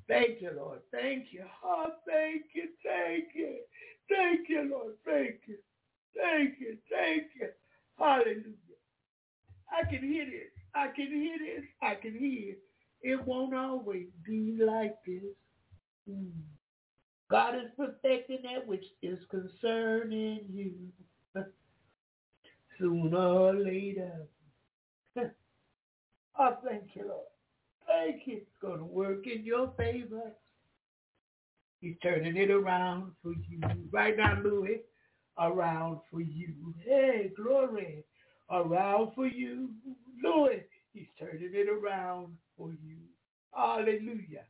[0.08, 0.80] Thank you, Lord.
[0.92, 1.44] Thank you.
[1.64, 2.68] Oh, thank you.
[2.84, 3.56] Thank you.
[4.10, 4.94] Thank you, Lord.
[5.06, 5.56] Thank you.
[6.14, 6.76] Thank you.
[6.90, 7.48] Thank you.
[7.98, 8.78] Hallelujah.
[9.70, 10.52] I can hear this.
[10.74, 11.64] I can hear this.
[11.82, 12.58] I can hear it.
[13.02, 15.34] It won't always be like this.
[16.10, 16.32] Mm.
[17.30, 20.72] God is perfecting that which is concerning you
[22.78, 24.26] sooner or later.
[26.38, 27.26] Oh, thank you, Lord.
[27.86, 28.36] Thank you.
[28.38, 30.32] It's going to work in your favor.
[31.80, 33.60] He's turning it around for you.
[33.92, 34.82] Right now, Louis,
[35.38, 36.74] around for you.
[36.84, 38.04] Hey, glory.
[38.50, 39.70] Around for you.
[40.22, 42.98] Louis, he's turning it around for you.
[43.54, 44.44] Hallelujah.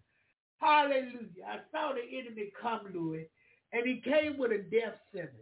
[0.60, 1.44] Hallelujah.
[1.46, 3.28] I saw the enemy come, Louis,
[3.72, 5.32] and he came with a death sentence.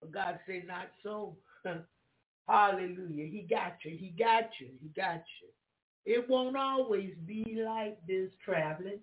[0.00, 1.36] But God said, not so.
[2.48, 3.26] Hallelujah.
[3.26, 3.96] He got you.
[3.96, 4.68] He got you.
[4.82, 5.48] He got you.
[6.06, 9.00] It won't always be like this traveling,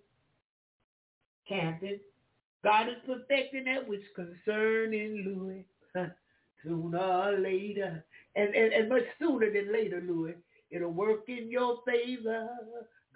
[1.48, 2.00] camping.
[2.64, 5.66] God is perfecting that which concerning Louis
[6.64, 8.04] sooner or later.
[8.36, 10.36] And, and, and much sooner than later, Louis.
[10.72, 12.50] It'll work in your favor.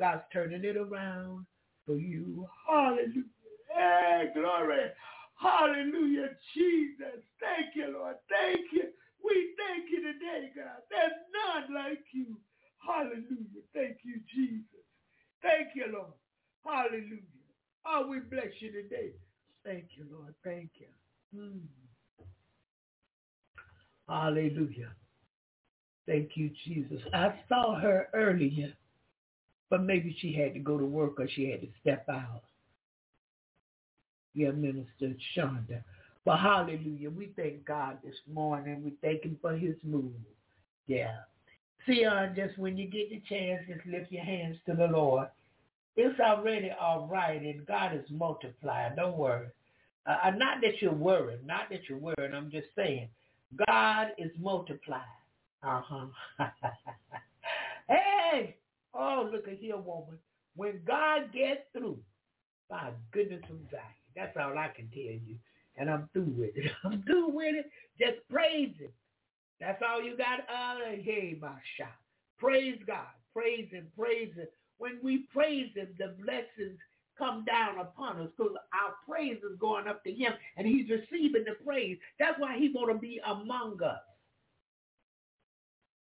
[0.02, 1.46] God's turning it around
[1.86, 2.48] for you.
[2.68, 3.22] Hallelujah.
[3.70, 4.90] Hey, glory.
[5.40, 7.22] Hallelujah, Jesus.
[7.40, 8.16] Thank you, Lord.
[8.28, 8.90] Thank you.
[9.24, 10.82] We thank you today, God.
[10.90, 12.36] There's none like you.
[12.84, 13.62] Hallelujah.
[13.76, 14.82] Thank you, Jesus.
[15.44, 16.18] Thank you, Lord.
[16.66, 17.22] Hallelujah.
[17.86, 19.12] Oh, we bless you today.
[19.64, 20.34] Thank you, Lord.
[20.44, 21.40] Thank you.
[21.40, 21.62] Mm.
[24.10, 24.96] Hallelujah.
[26.08, 27.02] Thank you, Jesus.
[27.14, 28.74] I saw her earlier,
[29.72, 32.44] but maybe she had to go to work or she had to step out.
[34.36, 35.82] Yeah, Minister Shonda.
[36.26, 38.84] But hallelujah, we thank God this morning.
[38.84, 40.12] We thank him for his move.
[40.88, 41.16] Yeah.
[41.88, 45.30] See, uh, just when you get the chance, just lift your hands to the Lord.
[45.96, 48.96] It's already all right, and God is multiplying.
[48.96, 49.48] Don't worry.
[50.06, 51.46] Uh, uh not that you're worried.
[51.46, 52.34] Not that you're worried.
[52.36, 53.08] I'm just saying,
[53.68, 55.04] God is multiplying.
[55.64, 56.08] Uh-huh.
[57.90, 58.58] hey!
[58.96, 60.20] Oh, look at here, woman.
[60.56, 62.00] When God gets through,
[62.70, 63.84] my goodness of Zion.
[64.16, 65.38] That's all I can tell you.
[65.78, 66.72] And I'm through with it.
[66.86, 67.72] I'm through with it.
[68.00, 68.92] Just praise him.
[69.62, 70.42] That's all you got.
[70.42, 71.96] Uh, hey, my shot.
[72.40, 73.08] Praise God.
[73.34, 73.88] Praise him.
[73.98, 74.48] Praise him.
[74.80, 76.80] When we praise him, the blessings
[77.18, 81.46] come down upon us because our praise is going up to him and he's receiving
[81.46, 81.98] the praise.
[82.20, 84.02] That's why he want to be among us.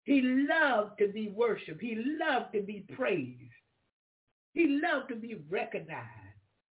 [0.04, 1.80] He loved to be worshiped.
[1.80, 3.52] He loved to be praised.
[4.54, 6.06] He loved to be recognized.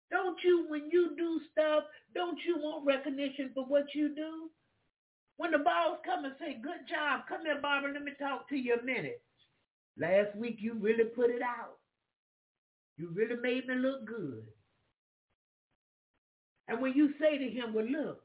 [0.09, 4.49] Don't you, when you do stuff, don't you want recognition for what you do?
[5.37, 8.55] When the boss come and say, good job, come here, Barbara, let me talk to
[8.55, 9.21] you a minute.
[9.97, 11.77] Last week you really put it out.
[12.97, 14.43] You really made me look good.
[16.67, 18.23] And when you say to him, well, look,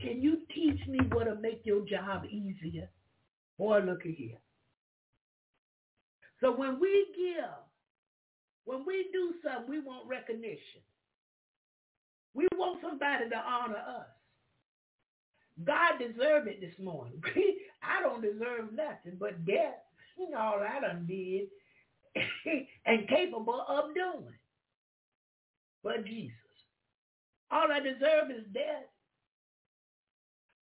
[0.00, 2.88] can you teach me what will make your job easier?
[3.62, 4.40] Boy, look at here.
[6.40, 7.44] So when we give,
[8.64, 10.82] when we do something, we want recognition.
[12.34, 14.08] We want somebody to honor us.
[15.62, 17.22] God deserved it this morning.
[17.84, 19.78] I don't deserve nothing but death.
[20.18, 21.46] Know, all I done did
[22.84, 24.34] and capable of doing.
[25.84, 26.34] But Jesus.
[27.52, 28.91] All I deserve is death.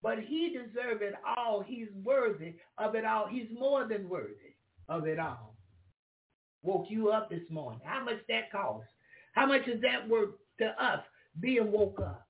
[0.02, 1.62] But he deserved it all.
[1.66, 3.26] He's worthy of it all.
[3.26, 4.54] He's more than worthy
[4.88, 5.56] of it all.
[6.62, 7.80] Woke you up this morning.
[7.84, 8.86] How much that cost?
[9.34, 11.00] How much is that worth to us
[11.40, 12.26] being woke up?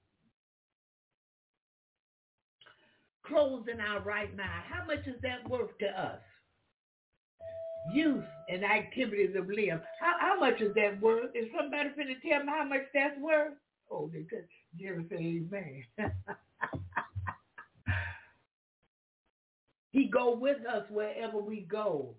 [3.27, 4.65] Closing our right mind.
[4.69, 6.19] How much is that worth to us?
[7.93, 9.81] Youth and activities of limb.
[10.01, 11.35] How, how much is that worth?
[11.35, 13.55] Is somebody finna tell me how much that's worth?
[13.91, 14.47] Oh, they could.
[14.79, 15.85] Jerry say amen.
[19.93, 22.15] He go with us wherever we go.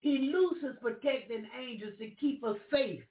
[0.00, 3.02] He looses protecting angels to keep us safe.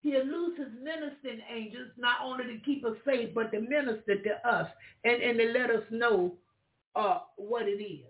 [0.00, 4.68] He looses ministering angels not only to keep us safe, but to minister to us
[5.04, 6.34] and, and to let us know
[6.94, 8.04] uh, what it is.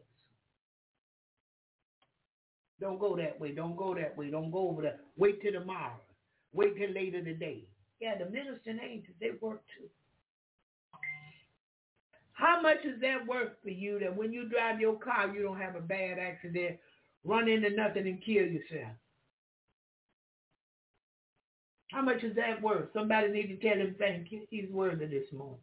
[2.80, 3.52] Don't go that way.
[3.52, 4.30] Don't go that way.
[4.30, 5.00] Don't go over there.
[5.16, 5.98] Wait till tomorrow.
[6.52, 7.64] Wait till later today.
[8.00, 9.88] Yeah, the ministering angels, they work too.
[12.34, 15.60] How much is that worth for you that when you drive your car, you don't
[15.60, 16.78] have a bad accident,
[17.24, 18.92] run into nothing and kill yourself?
[21.92, 22.88] How much is that worth?
[22.92, 24.42] Somebody need to tell him thank you.
[24.50, 25.60] He's worthy this morning.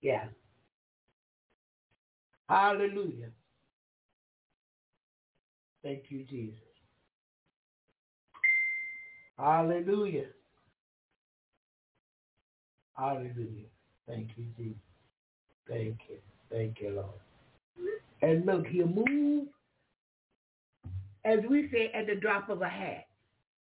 [0.00, 0.26] Yeah.
[2.48, 3.30] Hallelujah.
[5.82, 6.58] Thank you, Jesus.
[9.38, 10.26] Hallelujah.
[12.96, 13.66] Hallelujah.
[14.06, 14.76] Thank you, Jesus.
[15.68, 16.16] Thank you.
[16.50, 17.98] Thank you, Lord.
[18.20, 19.48] And look, he'll move,
[21.24, 23.06] as we say, at the drop of a hat.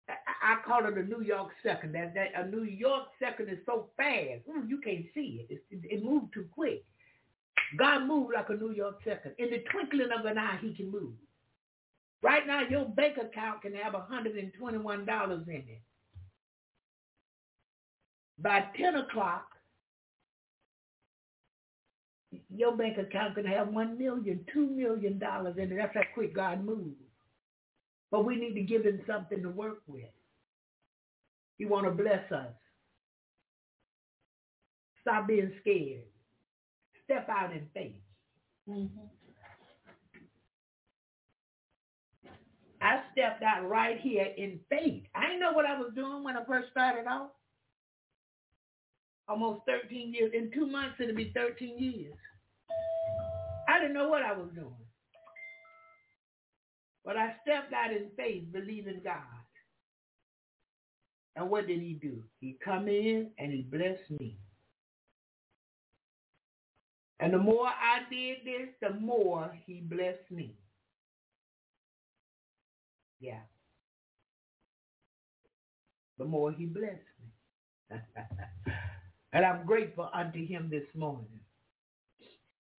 [0.09, 1.95] I call it a New York second.
[1.95, 5.53] That, that a New York second is so fast, Ooh, you can't see it.
[5.53, 5.99] It, it.
[5.99, 6.85] it moved too quick.
[7.77, 9.33] God moved like a New York second.
[9.39, 11.15] In the twinkling of an eye, he can move.
[12.23, 15.81] Right now, your bank account can have $121 in it.
[18.39, 19.47] By 10 o'clock,
[22.55, 25.77] your bank account can have $1 million, $2 million in it.
[25.77, 26.97] That's how quick God moves.
[28.11, 30.05] But we need to give him something to work with.
[31.59, 32.53] He want to bless us.
[35.01, 36.03] Stop being scared.
[37.05, 37.95] Step out in faith.
[38.69, 39.07] Mm-hmm.
[42.83, 45.05] I stepped out right here in faith.
[45.15, 47.31] I didn't know what I was doing when I first started off.
[49.29, 50.33] Almost 13 years.
[50.35, 52.15] In two months, it'll be 13 years.
[53.69, 54.73] I didn't know what I was doing.
[57.05, 59.23] But I stepped out in faith, believing God.
[61.37, 62.23] And what did he do?
[62.41, 64.39] He come in and he blessed me.
[67.21, 70.55] And the more I did this, the more he blessed me.
[73.21, 73.41] Yeah.
[76.19, 77.01] The more he blessed
[77.91, 77.99] me.
[79.37, 81.27] and I'm grateful unto him this morning.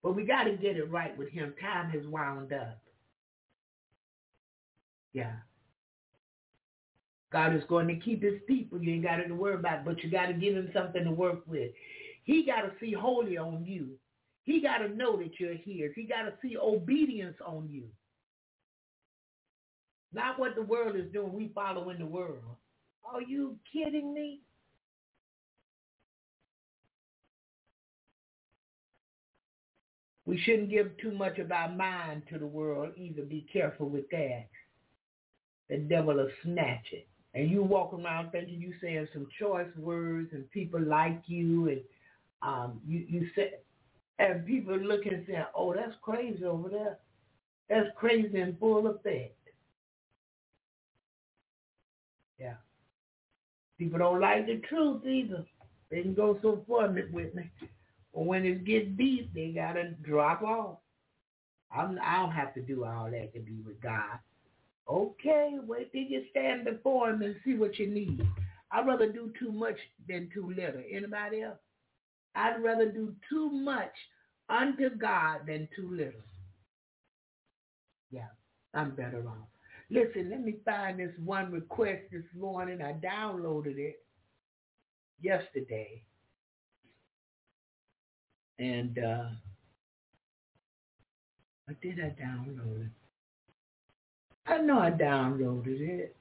[0.01, 1.53] But we got to get it right with him.
[1.61, 2.79] Time has wound up.
[5.13, 5.33] Yeah.
[7.31, 8.81] God is going to keep his people.
[8.81, 11.11] You ain't got to worry about it, but you got to give him something to
[11.11, 11.69] work with.
[12.23, 13.89] He got to see holy on you.
[14.43, 15.93] He got to know that you're here.
[15.95, 17.83] He got to see obedience on you.
[20.11, 21.33] Not what the world is doing.
[21.33, 22.39] We follow in the world.
[23.05, 24.41] Are you kidding me?
[30.27, 33.21] We shouldn't give too much of our mind to the world either.
[33.21, 34.47] Be careful with that.
[35.69, 37.07] The devil will snatch it.
[37.33, 41.81] And you walk around thinking you saying some choice words and people like you and
[42.41, 43.53] um you, you say
[44.19, 46.97] and people looking and saying, Oh, that's crazy over there.
[47.69, 49.33] That's crazy in full of effect.
[52.37, 52.55] Yeah.
[53.77, 55.45] People don't like the truth either.
[55.89, 57.49] They can go so far with me.
[58.17, 60.77] But when it gets deep, they gotta drop off.
[61.71, 64.17] I'm, I don't have to do all that to be with God.
[64.89, 68.27] Okay, wait till you stand before him and see what you need.
[68.71, 69.77] I'd rather do too much
[70.09, 70.81] than too little.
[70.91, 71.59] Anybody else?
[72.33, 73.93] I'd rather do too much
[74.49, 76.21] unto God than too little.
[78.09, 78.29] Yeah,
[78.73, 79.47] I'm better off.
[79.91, 82.81] Listen, let me find this one request this morning.
[82.81, 83.99] I downloaded it
[85.21, 86.01] yesterday.
[88.59, 89.25] And uh
[91.65, 92.91] what did I download it?
[94.45, 96.15] I know I downloaded it.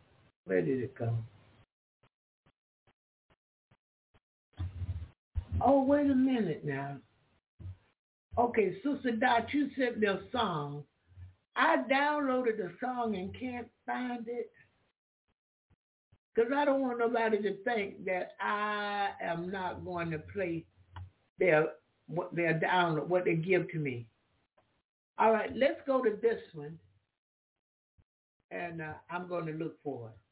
[0.45, 1.17] Where did it go?
[5.61, 6.97] Oh, wait a minute now.
[8.39, 10.85] Okay, Sister Dot, you sent me a song.
[11.55, 14.51] I downloaded the song and can't find it.
[16.35, 20.65] Because I don't want nobody to think that I am not going to play
[21.39, 21.69] their
[22.07, 24.07] what their download, what they give to me.
[25.19, 26.79] All right, let's go to this one.
[28.51, 30.26] And uh, I'm going to look for it.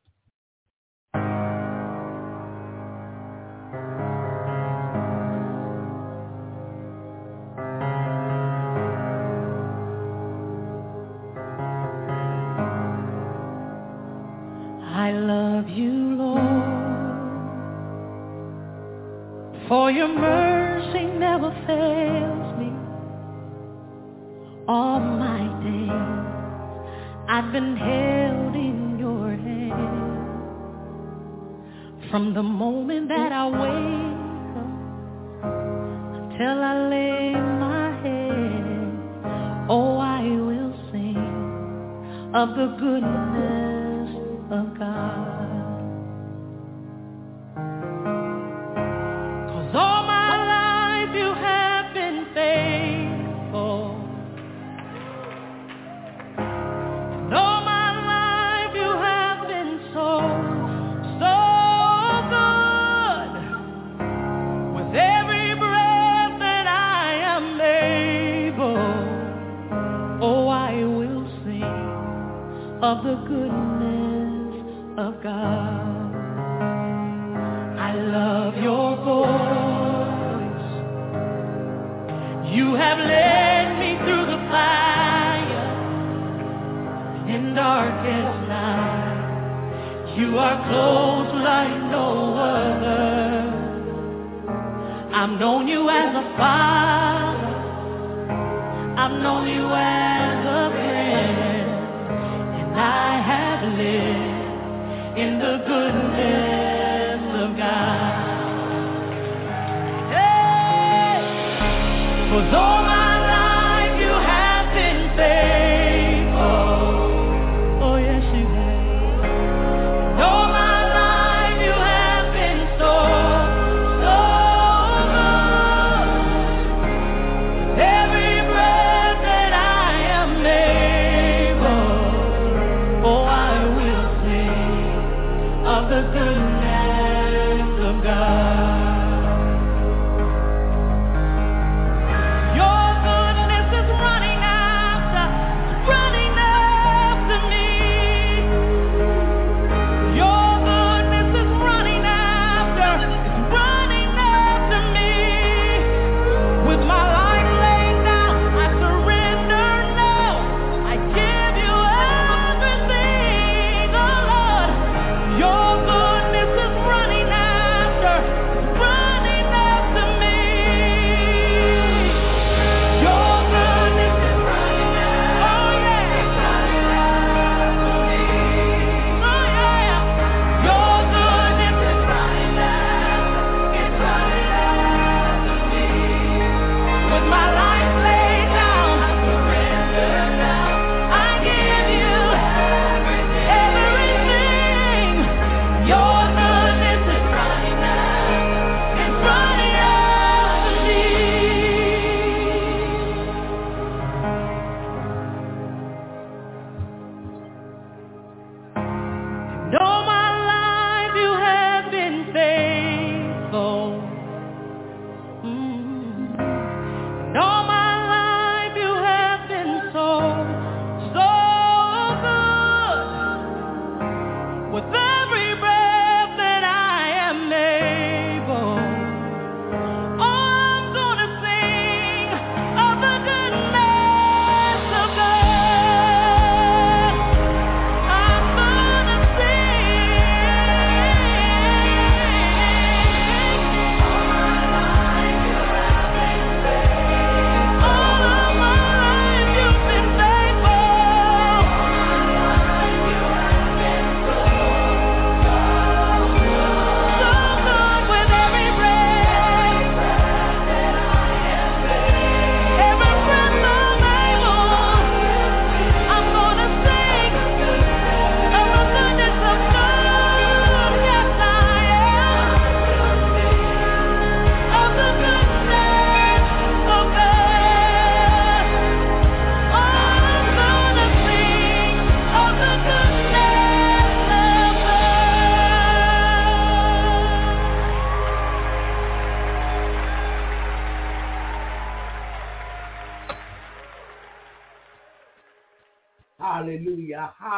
[27.55, 27.94] Been held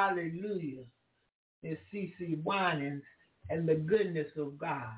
[0.07, 0.85] Hallelujah.
[1.65, 3.03] It's CeCe Winans
[3.51, 4.95] and the goodness of God.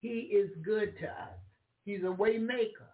[0.00, 1.38] He is good to us.
[1.84, 2.90] He's a way maker.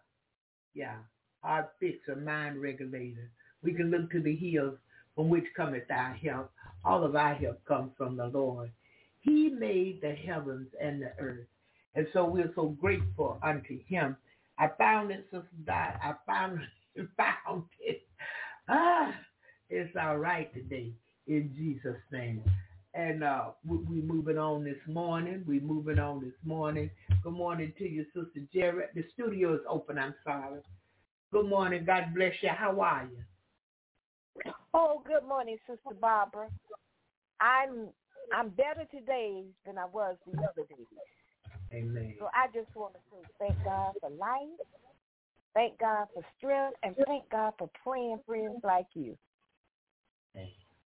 [0.74, 0.98] Yeah,
[1.42, 3.30] heart fixer, mind regulator.
[3.64, 4.78] We can look to the hills
[5.16, 6.52] from which cometh our help.
[6.84, 8.70] All of our help comes from the Lord.
[9.20, 11.48] He made the heavens and the earth.
[11.96, 14.16] And so we're so grateful unto him.
[14.56, 15.98] I found it, Sister Dot.
[16.00, 16.60] I found
[16.94, 18.06] it, found it.
[18.68, 19.12] Ah,
[19.68, 20.92] it's all right today
[21.26, 22.42] in Jesus' name.
[22.94, 25.44] And uh, we, we moving on this morning.
[25.46, 26.90] We moving on this morning.
[27.22, 28.90] Good morning to you, Sister Jared.
[28.94, 29.98] The studio is open.
[29.98, 30.60] I'm sorry.
[31.32, 31.84] Good morning.
[31.84, 32.48] God bless you.
[32.48, 34.52] How are you?
[34.72, 36.48] Oh, good morning, Sister Barbara.
[37.40, 37.88] I'm
[38.34, 40.84] I'm better today than I was the other day.
[41.72, 42.14] Amen.
[42.18, 44.60] So I just want to say thank God for life,
[45.55, 49.16] thank God for strength, and thank God for praying friends like you.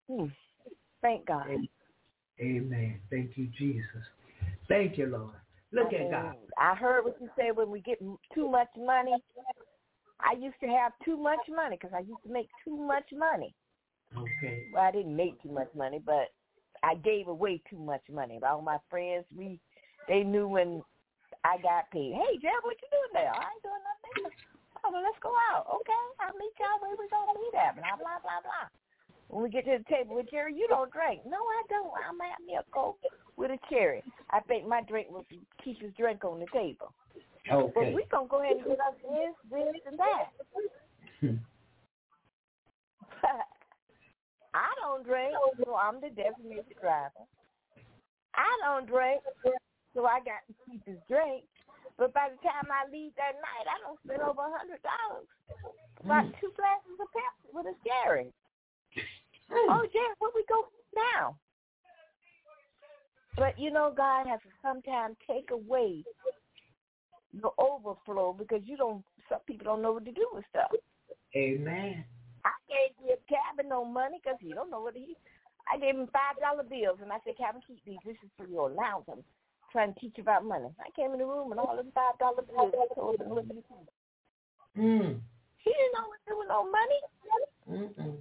[0.10, 0.26] Hmm.
[1.02, 1.48] Thank God.
[2.40, 3.00] Amen.
[3.10, 4.04] Thank you, Jesus.
[4.68, 5.36] Thank you, Lord.
[5.72, 6.36] Look at God.
[6.58, 8.00] I heard what you said when we get
[8.34, 9.16] too much money.
[10.20, 13.54] I used to have too much money because I used to make too much money.
[14.18, 14.68] Okay.
[14.74, 16.32] Well, I didn't make too much money, but
[16.84, 18.40] I gave away too much money.
[18.48, 19.60] All my friends, we
[20.08, 20.82] they knew when
[21.44, 22.14] I got paid.
[22.14, 23.34] Hey, Jeff, what you doing there?
[23.34, 24.32] I ain't doing nothing.
[24.86, 25.66] Oh, well, let's go out.
[25.66, 27.76] Okay, I'll meet y'all where we gonna meet at.
[27.76, 28.70] Blah blah blah blah.
[29.36, 31.20] When we get to the table with Jerry, you don't drink.
[31.28, 31.92] No, I don't.
[32.08, 32.96] I'm having me a Coke
[33.36, 34.02] with a cherry.
[34.32, 35.26] I think my drink was
[35.60, 36.96] Keisha's drink on the table.
[37.52, 37.68] Okay.
[37.76, 40.32] But we're gonna go ahead and get us this, this, and that.
[44.56, 47.28] I don't drink, so I'm the designated driver.
[48.40, 49.20] I don't drink,
[49.92, 51.44] so I got to keep his drink.
[52.00, 55.28] But by the time I leave that night, I don't spend over a hundred dollars.
[56.00, 56.40] About hmm.
[56.40, 57.76] two glasses of Pepsi with a
[59.50, 59.68] Jerry.
[59.70, 60.66] Oh, yeah, where we go
[60.96, 61.38] now?
[63.38, 66.04] But you know, God has to sometimes take away
[67.42, 69.04] the overflow because you don't.
[69.30, 70.72] Some people don't know what to do with stuff.
[71.36, 72.06] Amen.
[72.46, 75.18] I gave give Cabin no money because he don't know what he.
[75.72, 77.98] I gave him five dollar bills and I said, Cabin, keep these.
[78.06, 79.10] This is for your allowance.
[79.12, 79.24] I'm
[79.72, 80.70] trying to teach you about money.
[80.80, 83.48] I came in the room and all them five dollar bills I told him what
[83.50, 83.64] to do.
[84.78, 85.20] Mm.
[85.58, 87.00] He didn't know what to do with no money.
[87.68, 88.16] Mm-mm.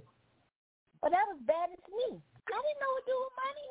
[1.05, 2.17] But that was bad as me.
[2.17, 3.67] I didn't know what to do with money.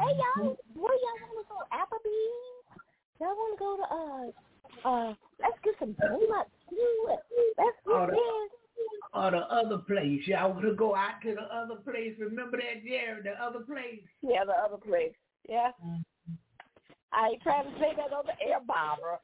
[0.00, 1.60] Hey y'all, where y'all want to go?
[1.68, 2.80] Applebee's?
[3.20, 5.12] Y'all want to go to uh uh?
[5.36, 6.48] Let's get some donuts.
[7.60, 8.56] Let's Oh, get this.
[9.12, 10.24] Or the other place.
[10.24, 12.16] Y'all want to go out to the other place.
[12.18, 13.20] Remember that, Jerry?
[13.20, 14.00] The other place.
[14.22, 15.12] Yeah, the other place.
[15.46, 15.72] Yeah.
[17.12, 19.20] I ain't trying to say that on the air, Barbara.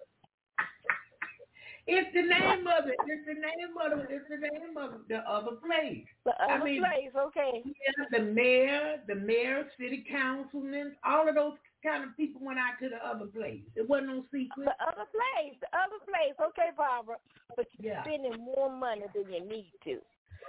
[1.86, 2.96] It's the name of it.
[3.06, 4.06] It's the name of it.
[4.10, 5.00] It's the name of.
[5.08, 6.04] The other place.
[6.24, 7.62] The I other mean- place, okay.
[7.64, 11.54] Yeah, the mayor, the mayor, city councilmen, all of those
[11.84, 13.60] kind of people went out to the other place.
[13.74, 14.64] It wasn't no secret.
[14.64, 17.16] The other place, the other place, okay, Barbara.
[17.56, 18.04] But you're Yeah.
[18.04, 19.94] spending more money than you need to.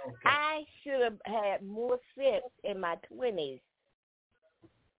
[0.06, 0.16] Okay.
[0.26, 3.58] I should have had more sense in my twenties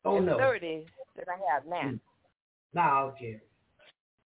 [0.04, 0.38] oh and no.
[0.38, 1.92] thirties than I have now.
[1.92, 2.00] Mm.
[2.74, 3.42] No, Jerry.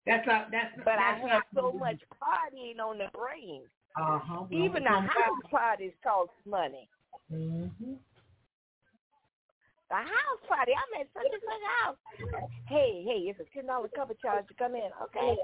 [0.09, 0.49] That's not.
[0.49, 0.73] That's.
[0.81, 3.61] But I that's had not so much partying on the brain.
[3.93, 4.45] Uh huh.
[4.49, 6.89] Even the house parties cost money.
[7.31, 7.93] Mm-hmm.
[9.89, 11.97] The house party, I'm at such and such house.
[12.67, 14.89] Hey, hey, it's a ten dollar cover charge to come in.
[15.09, 15.37] Okay.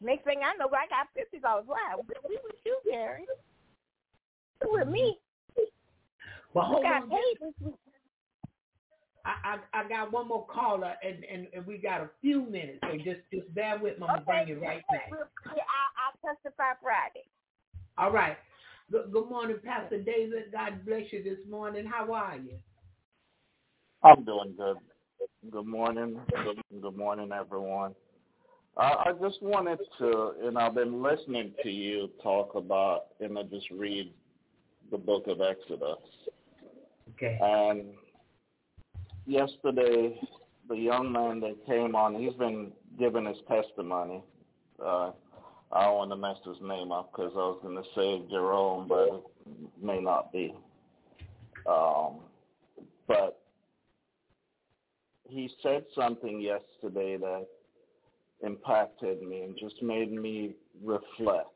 [0.00, 1.64] Next thing I know, I got fifty dollars.
[1.68, 3.24] Wow, we with you, Gary.
[4.62, 5.18] You with me.
[6.54, 7.10] Well, We got on.
[7.10, 7.74] paid this week.
[9.26, 12.78] I, I I got one more caller, and, and, and we got a few minutes,
[12.82, 14.06] so just just bear with me.
[14.08, 15.10] I'm gonna bring it right back.
[15.10, 15.20] We'll-
[15.56, 17.26] yeah, I, I'll testify Friday.
[17.98, 18.36] All right.
[18.90, 20.52] Good, good morning, Pastor David.
[20.52, 21.86] God bless you this morning.
[21.86, 22.54] How are you?
[24.04, 24.76] I'm doing good.
[25.50, 26.20] Good morning.
[26.44, 27.94] Good, good morning, everyone.
[28.76, 33.42] I, I just wanted to, and I've been listening to you talk about, and I
[33.44, 34.12] just read
[34.90, 35.96] the book of Exodus.
[37.14, 37.38] Okay.
[37.40, 37.86] And
[39.26, 40.18] yesterday,
[40.68, 44.22] the young man that came on, he's been giving his testimony.
[44.82, 45.10] Uh,
[45.72, 48.86] I don't want to mess his name up because I was going to say Jerome,
[48.88, 49.22] but it
[49.82, 50.54] may not be.
[51.68, 52.20] Um,
[53.08, 53.40] but
[55.28, 57.46] he said something yesterday that
[58.44, 61.48] impacted me and just made me reflect.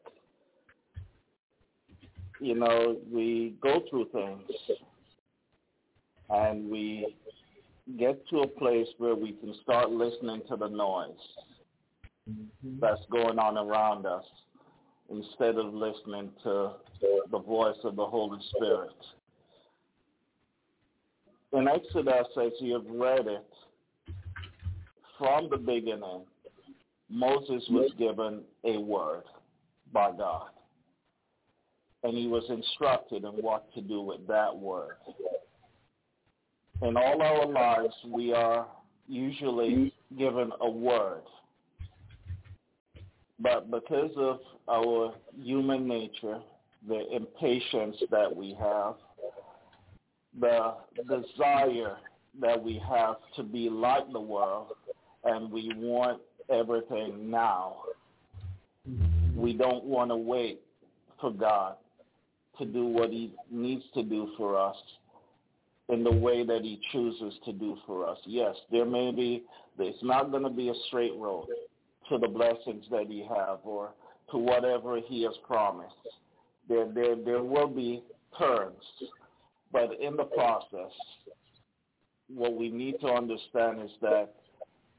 [2.40, 4.50] You know, we go through things
[6.30, 7.14] and we
[7.98, 11.10] get to a place where we can start listening to the noise
[12.28, 12.80] mm-hmm.
[12.80, 14.24] that's going on around us
[15.10, 16.72] instead of listening to
[17.30, 18.94] the voice of the Holy Spirit.
[21.52, 23.46] In Exodus, as you have read it,
[25.18, 26.22] from the beginning,
[27.10, 29.24] Moses was given a word
[29.92, 30.48] by God.
[32.02, 34.96] And he was instructed in what to do with that word.
[36.82, 38.66] In all our lives, we are
[39.06, 41.22] usually given a word.
[43.38, 46.40] But because of our human nature,
[46.88, 48.94] the impatience that we have,
[50.38, 50.74] the
[51.06, 51.96] desire
[52.40, 54.68] that we have to be like the world,
[55.24, 57.76] and we want everything now.
[59.36, 60.60] We don't want to wait
[61.20, 61.76] for God
[62.58, 64.76] to do what he needs to do for us
[65.92, 68.18] in the way that he chooses to do for us.
[68.24, 69.44] Yes, there may be,
[69.78, 71.46] it's not going to be a straight road
[72.08, 73.92] to the blessings that he have or
[74.30, 75.94] to whatever he has promised.
[76.68, 78.02] There, there, there will be
[78.38, 78.82] turns,
[79.72, 80.92] but in the process,
[82.28, 84.34] what we need to understand is that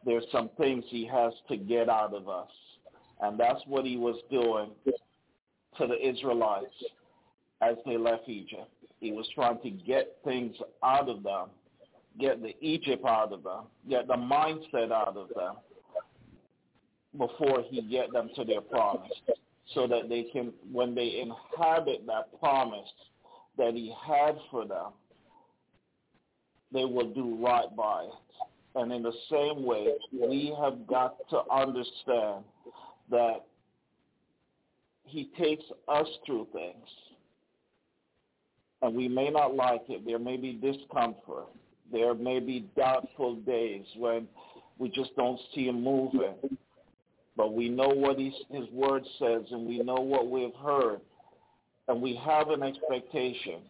[0.05, 2.49] there's some things he has to get out of us.
[3.21, 4.71] And that's what he was doing
[5.77, 6.73] to the Israelites
[7.61, 8.69] as they left Egypt.
[9.01, 11.47] He was trying to get things out of them,
[12.19, 15.55] get the Egypt out of them, get the mindset out of them
[17.17, 19.11] before he get them to their promise
[19.73, 22.87] so that they can, when they inhabit that promise
[23.57, 24.91] that he had for them,
[26.71, 28.11] they will do right by it.
[28.75, 32.45] And in the same way, we have got to understand
[33.09, 33.45] that
[35.03, 36.87] he takes us through things.
[38.81, 40.05] And we may not like it.
[40.05, 41.47] There may be discomfort.
[41.91, 44.27] There may be doubtful days when
[44.79, 46.35] we just don't see him moving.
[47.37, 51.01] But we know what his, his word says and we know what we've heard.
[51.87, 53.61] And we have an expectation.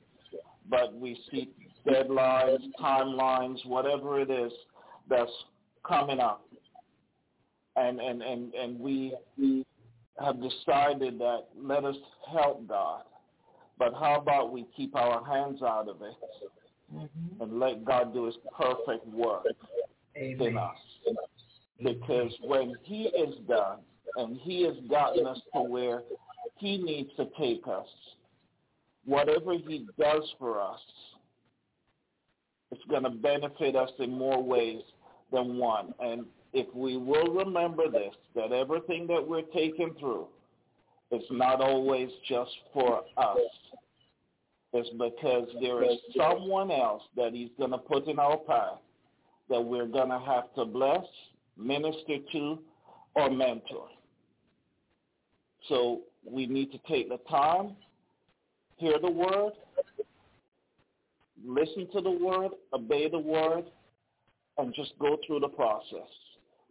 [0.70, 1.50] But we see
[1.88, 4.52] deadlines, timelines, whatever it is
[5.10, 5.32] that's
[5.88, 6.46] coming up.
[7.76, 9.16] And, and, and, and we
[10.20, 11.96] have decided that let us
[12.32, 13.04] help God.
[13.82, 16.14] But how about we keep our hands out of it
[16.96, 17.42] mm-hmm.
[17.42, 19.44] and let God do his perfect work
[20.16, 20.50] Amen.
[20.50, 20.78] in us?
[21.84, 23.80] Because when he is done
[24.18, 26.04] and he has gotten us to where
[26.58, 27.88] he needs to take us,
[29.06, 30.80] whatever he does for us,
[32.72, 34.84] it's going to benefit us in more ways
[35.34, 35.92] than one.
[36.00, 40.28] And if we will remember this, that everything that we're taking through
[41.12, 43.38] is not always just for us.
[44.74, 48.80] It's because there is someone else that he's going to put in our path
[49.50, 51.04] that we're going to have to bless,
[51.58, 52.60] minister to,
[53.16, 53.90] or mentor.
[55.68, 57.76] So we need to take the time,
[58.78, 59.52] hear the word,
[61.46, 63.66] listen to the word, obey the word,
[64.58, 66.10] and just go through the process.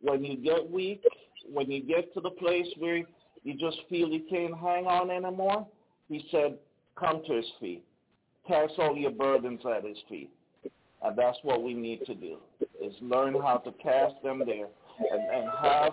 [0.01, 1.03] When you get weak,
[1.53, 3.03] when you get to the place where
[3.43, 5.67] you just feel you can't hang on anymore,
[6.09, 6.59] he said,
[6.99, 7.85] come to his feet.
[8.47, 10.31] Cast all your burdens at his feet.
[11.03, 12.37] And that's what we need to do,
[12.83, 14.67] is learn how to cast them there
[15.11, 15.93] and, and have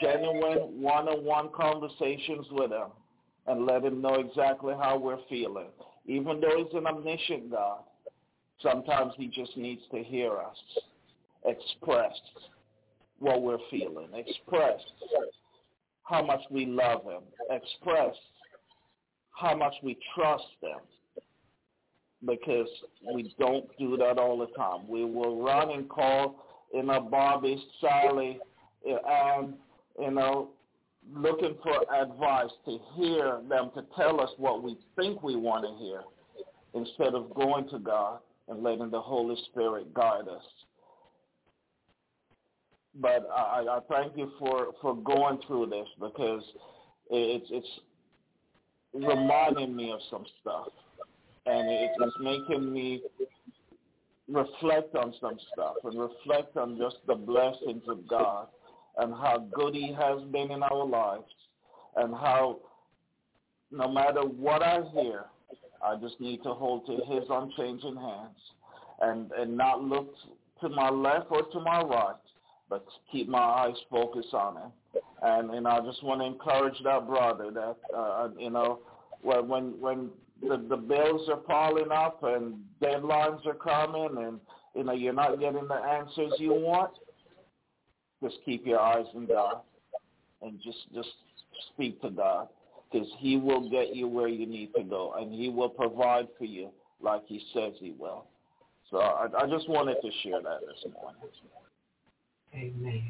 [0.00, 2.88] genuine one-on-one conversations with him
[3.46, 5.68] and let him know exactly how we're feeling.
[6.06, 7.80] Even though he's an omniscient God,
[8.62, 10.56] sometimes he just needs to hear us
[11.44, 12.12] express
[13.18, 14.80] what we're feeling, express
[16.08, 18.14] how much we love them, express
[19.30, 20.80] how much we trust them
[22.26, 22.68] because
[23.14, 24.88] we don't do that all the time.
[24.88, 28.40] We will run and call in a Bobby, Sally,
[28.84, 29.54] and,
[30.00, 30.50] you know,
[31.14, 35.84] looking for advice to hear them to tell us what we think we want to
[35.84, 36.02] hear
[36.74, 40.42] instead of going to God and letting the Holy Spirit guide us.
[43.00, 46.42] But I, I thank you for, for going through this because
[47.10, 47.68] it's, it's
[48.92, 50.68] reminding me of some stuff.
[51.46, 53.02] And it's, it's making me
[54.28, 58.48] reflect on some stuff and reflect on just the blessings of God
[58.98, 61.32] and how good he has been in our lives
[61.96, 62.58] and how
[63.70, 65.24] no matter what I hear,
[65.84, 68.38] I just need to hold to his unchanging hands
[69.00, 70.14] and, and not look
[70.60, 72.14] to my left or to my right,
[72.68, 74.72] but keep my eyes focused on him.
[75.22, 78.80] And, and I just want to encourage that brother that, uh, you know,
[79.22, 84.40] when, when the, the bills are piling up and deadlines are coming and,
[84.74, 86.92] you know, you're not getting the answers you want,
[88.22, 89.60] just keep your eyes on God
[90.42, 91.08] and just, just
[91.72, 92.48] speak to God
[92.90, 96.44] because he will get you where you need to go and he will provide for
[96.44, 98.26] you like he says he will.
[98.90, 101.20] So I, I just wanted to share that this morning.
[102.54, 103.04] Amen.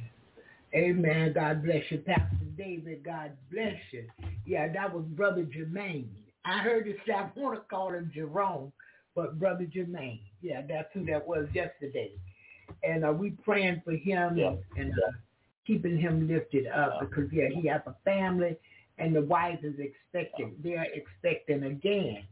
[0.75, 1.33] Amen.
[1.33, 3.05] God bless you, Pastor David.
[3.05, 4.07] God bless you.
[4.45, 6.09] Yeah, that was Brother Jermaine.
[6.45, 8.73] I heard you say I want to call him Jerome,
[9.15, 10.21] but Brother Jermaine.
[10.43, 12.13] Yeah, that's who that was yesterday.
[12.83, 14.55] And uh, we praying for him yeah.
[14.77, 15.13] and, uh,
[15.67, 18.57] keeping him lifted up because yeah, he has a family
[18.97, 20.55] and the wife is expecting.
[20.63, 22.25] They're expecting again.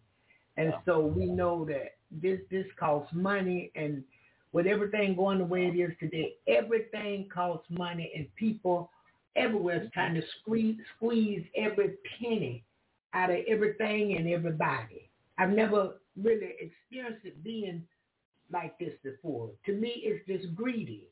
[0.56, 4.02] And so we know that this this costs money and
[4.52, 8.90] with everything going the way it is today, everything costs money and people
[9.34, 12.64] everywhere is trying to squeeze squeeze every penny
[13.12, 15.10] out of everything and everybody.
[15.38, 17.82] I've never really experienced it being
[18.52, 19.50] like this before.
[19.66, 21.04] To me, it's just greedy.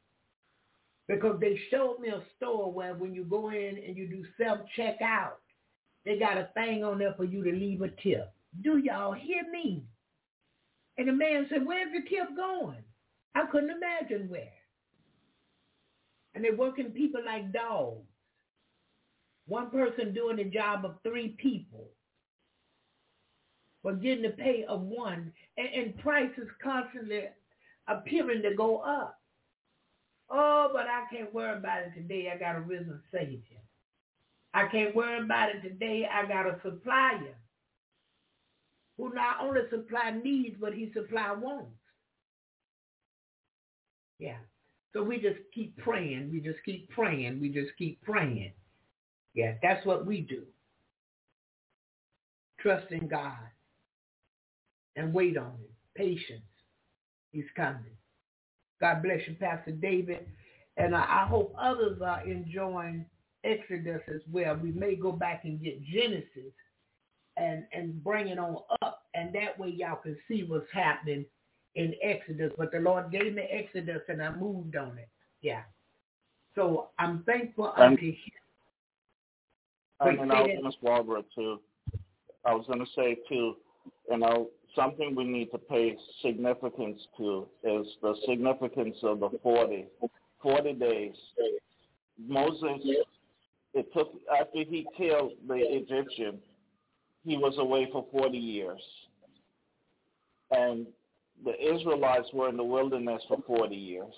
[1.06, 5.36] Because they showed me a store where when you go in and you do self-checkout,
[6.06, 8.32] they got a thing on there for you to leave a tip.
[8.62, 9.82] Do y'all hear me?
[10.96, 12.83] And the man said, where's the tip going?
[13.34, 14.52] I couldn't imagine where.
[16.34, 18.06] And they're working people like dogs.
[19.46, 21.90] One person doing the job of three people.
[23.82, 25.32] But getting the pay of one.
[25.56, 27.24] And, and prices constantly
[27.86, 29.20] appearing to go up.
[30.30, 32.30] Oh, but I can't worry about it today.
[32.32, 33.60] I got a risen Savior.
[34.54, 36.08] I can't worry about it today.
[36.10, 37.36] I got a supplier
[38.96, 41.72] who not only supply needs, but he supply wants.
[44.18, 44.38] Yeah.
[44.92, 46.30] So we just keep praying.
[46.32, 47.40] We just keep praying.
[47.40, 48.52] We just keep praying.
[49.34, 50.44] Yeah, that's what we do.
[52.60, 53.38] Trust in God
[54.96, 55.68] and wait on him.
[55.96, 56.42] Patience.
[57.32, 57.96] He's coming.
[58.80, 60.26] God bless you, Pastor David.
[60.76, 63.06] And I, I hope others are enjoying
[63.44, 64.56] Exodus as well.
[64.56, 66.52] We may go back and get Genesis
[67.36, 69.02] and, and bring it on up.
[69.14, 71.26] And that way y'all can see what's happening
[71.74, 72.52] in Exodus.
[72.56, 75.08] But the Lord gave me Exodus and I moved on it.
[75.42, 75.62] Yeah.
[76.54, 78.16] So I'm thankful And- unto him.
[80.00, 81.60] I Wait, mean, I was to Barbara too.
[82.44, 83.56] I was going to say too,
[84.10, 89.86] you know, something we need to pay significance to is the significance of the 40,
[90.42, 91.14] 40 days.
[92.18, 92.80] Moses,
[93.72, 96.38] it took after he killed the Egyptian,
[97.24, 98.82] he was away for 40 years,
[100.50, 100.86] and
[101.44, 104.14] the Israelites were in the wilderness for 40 years.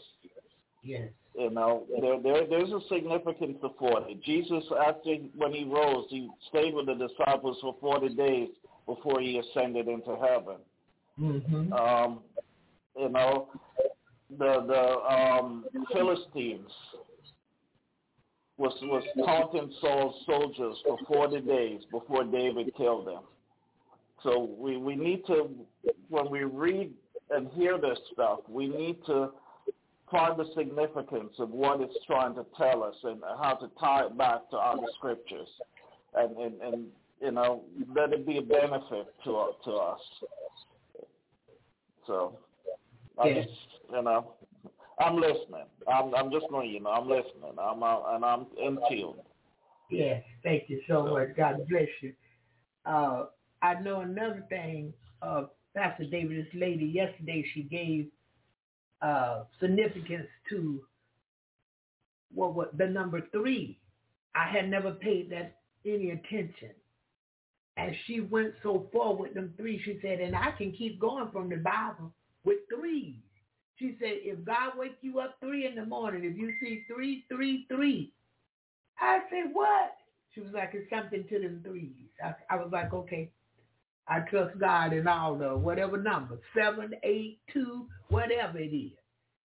[0.83, 1.09] Yes.
[1.37, 4.19] You know, there, there there's a significance to forty.
[4.25, 8.49] Jesus, after when he rose, he stayed with the disciples for forty days
[8.87, 10.57] before he ascended into heaven.
[11.21, 11.73] Mm-hmm.
[11.75, 12.21] Um,
[12.99, 13.49] you know,
[14.39, 16.71] the the um, Philistines
[18.57, 23.25] was was taunting Saul's soldiers for forty days before David killed them.
[24.23, 25.51] So we we need to
[26.09, 26.93] when we read
[27.31, 29.31] and hear this stuff, we need to
[30.11, 34.17] find the significance of what it's trying to tell us and how to tie it
[34.17, 35.49] back to other scriptures,
[36.15, 36.87] and and, and
[37.21, 37.63] you know
[37.95, 40.01] let it be a benefit to to us.
[42.07, 42.39] So,
[43.21, 43.47] I Yes.
[43.47, 43.59] just
[43.91, 44.35] you know,
[45.01, 45.67] I'm listening.
[45.93, 47.59] I'm I'm just going you know I'm listening.
[47.59, 49.15] I'm uh, and I'm in tune.
[49.91, 51.37] Yes, thank you so much.
[51.37, 52.13] God bless you.
[52.85, 53.27] Uh,
[53.63, 55.45] I know another thing, uh,
[55.77, 58.09] Pastor David, this lady yesterday, she gave
[59.03, 60.83] uh, significance to
[62.35, 63.79] what, what the number three.
[64.35, 66.71] I had never paid that any attention.
[67.77, 71.31] And she went so far with them three, she said, and I can keep going
[71.31, 72.13] from the Bible
[72.45, 73.17] with threes.
[73.79, 77.27] She said, if God wake you up three in the morning, if you see three,
[77.29, 78.13] three, three,
[78.99, 79.93] I said, what?
[80.35, 81.93] She was like, it's something to them threes.
[82.25, 83.31] I, I was like, okay.
[84.09, 88.93] I trust God in all the whatever number, seven, eight, two, whatever it is.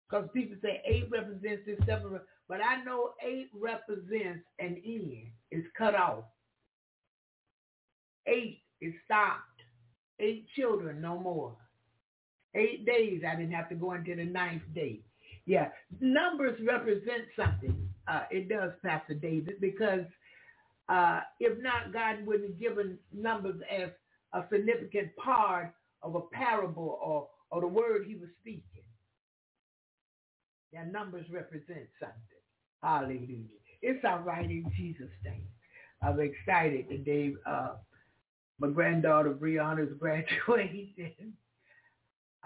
[0.08, 5.28] Because people say eight represents this, seven, but I know eight represents an end.
[5.50, 6.24] It's cut off.
[8.26, 9.40] Eight is stopped.
[10.20, 11.56] Eight children, no more.
[12.54, 15.00] Eight days, I didn't have to go into the ninth day.
[15.46, 15.68] Yeah,
[16.00, 17.88] numbers represent something.
[18.06, 20.04] Uh, it does, Pastor David, because
[20.88, 23.88] uh, if not, God wouldn't have given numbers as
[24.32, 28.82] a significant part of a parable or, or the word he was speaking.
[30.72, 32.16] Yeah, numbers represent something.
[32.82, 33.44] Hallelujah.
[33.82, 35.46] It's all right in Jesus' name.
[36.02, 37.34] I'm excited today.
[37.46, 37.74] Uh,
[38.58, 41.34] my granddaughter Brianna's graduating.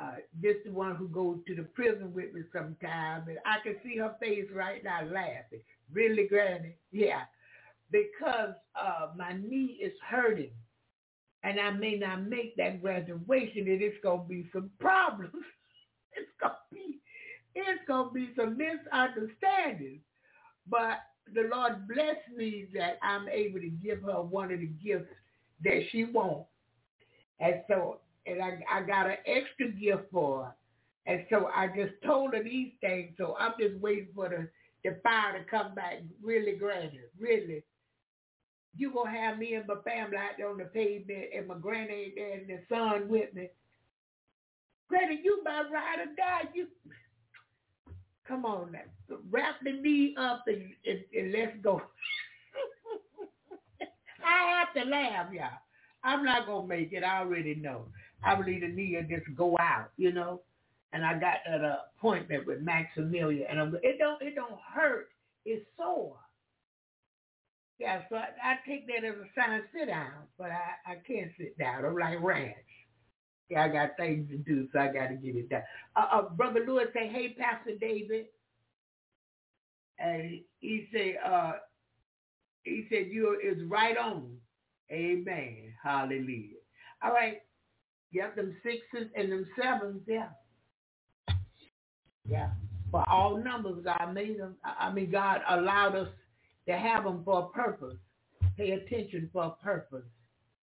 [0.00, 3.76] Uh, this the one who goes to the prison with me sometime, and I can
[3.82, 5.62] see her face right now laughing.
[5.90, 6.76] Really, Granny?
[6.92, 7.23] Yeah.
[7.90, 10.50] Because uh, my knee is hurting,
[11.47, 15.33] and I may not make that graduation, and it's gonna be some problems.
[16.12, 16.99] it's gonna be,
[17.55, 20.00] it's gonna be some misunderstandings.
[20.68, 20.99] But
[21.33, 25.08] the Lord bless me that I'm able to give her one of the gifts
[25.62, 26.49] that she wants,
[27.39, 30.55] and so and I, I got an extra gift for her.
[31.07, 33.12] And so I just told her these things.
[33.16, 34.49] So I'm just waiting for the,
[34.83, 37.62] the fire to come back really granny, really.
[38.76, 42.12] You gonna have me and my family out there on the pavement and my granny
[42.16, 43.48] and the son with me.
[44.88, 46.48] Granny, you my ride or die.
[46.55, 46.66] You
[48.26, 49.16] come on now.
[49.30, 51.80] Wrap the knee up and, and, and let's go.
[54.24, 55.50] I have to laugh, y'all.
[56.05, 57.02] I'm not gonna make it.
[57.02, 57.86] I already know.
[58.24, 60.42] I believe the knee will just go out, you know.
[60.92, 65.08] And I got uh, appointment with Maximilian, and I'm, it don't it don't hurt.
[65.44, 66.16] It's sore.
[67.78, 69.60] Yeah, so I, I take that as a sign.
[69.72, 71.84] Sit down, but I, I can't sit down.
[71.84, 72.56] I'm like ranch.
[73.50, 75.62] Yeah, I got things to do, so I got to get it done.
[75.94, 78.26] Uh, uh, Brother Lewis say, "Hey, Pastor David,"
[79.98, 81.52] and he say, uh,
[82.64, 84.36] "He said you is right on."
[84.90, 85.72] Amen.
[85.82, 86.56] Hallelujah.
[87.02, 87.42] All right.
[88.12, 90.28] Yep, them sixes and them sevens, yeah.
[92.28, 92.50] Yeah.
[92.90, 94.56] For all numbers, God made them.
[94.64, 96.08] I mean, God allowed us
[96.66, 97.96] to have them for a purpose.
[98.56, 100.04] Pay attention for a purpose.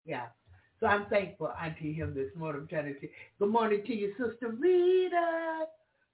[0.04, 0.26] Yeah.
[0.78, 2.62] So I'm thankful unto him this morning.
[2.62, 5.66] I'm trying to good morning to you, Sister Rita.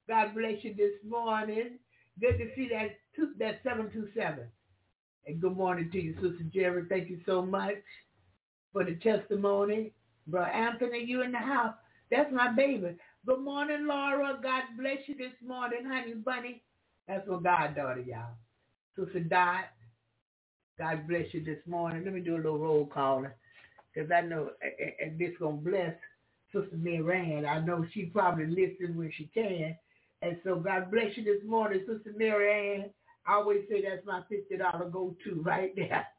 [0.08, 1.78] God bless you this morning.
[2.20, 4.44] Good to see that two, that 727.
[5.26, 6.84] And good morning to you, Sister Jerry.
[6.88, 7.82] Thank you so much
[8.72, 9.92] for the testimony.
[10.26, 11.74] Brother Anthony, you in the house.
[12.10, 12.96] That's my baby.
[13.24, 14.38] Good morning, Laura.
[14.42, 16.62] God bless you this morning, honey bunny.
[17.08, 18.34] That's my goddaughter, y'all.
[18.96, 19.64] Sister Dot,
[20.78, 22.04] God bless you this morning.
[22.04, 23.24] Let me do a little roll call
[23.94, 24.50] because I know
[25.00, 25.94] and this to bless
[26.52, 27.46] Sister Mary Ann.
[27.46, 29.76] I know she probably listens when she can.
[30.22, 32.90] And so God bless you this morning, Sister Mary Ann.
[33.26, 36.06] I always say that's my $50 go-to right there.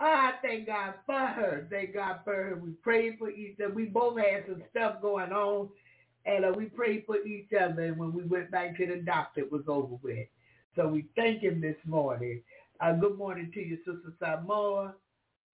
[0.00, 1.66] I thank God for her.
[1.70, 2.60] Thank God for her.
[2.62, 3.72] We prayed for each other.
[3.74, 5.68] We both had some stuff going on,
[6.24, 7.82] and uh, we prayed for each other.
[7.82, 10.28] And when we went back to the doctor, it was over with.
[10.78, 12.40] So we thank him this morning.
[12.80, 14.92] Uh, good morning to you, Sister Simone,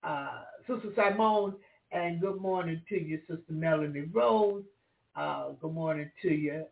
[0.02, 1.54] uh, Sister Simone,
[1.92, 4.64] and good morning to you, Sister Melanie Rose.
[5.16, 6.66] Uh, good morning to you.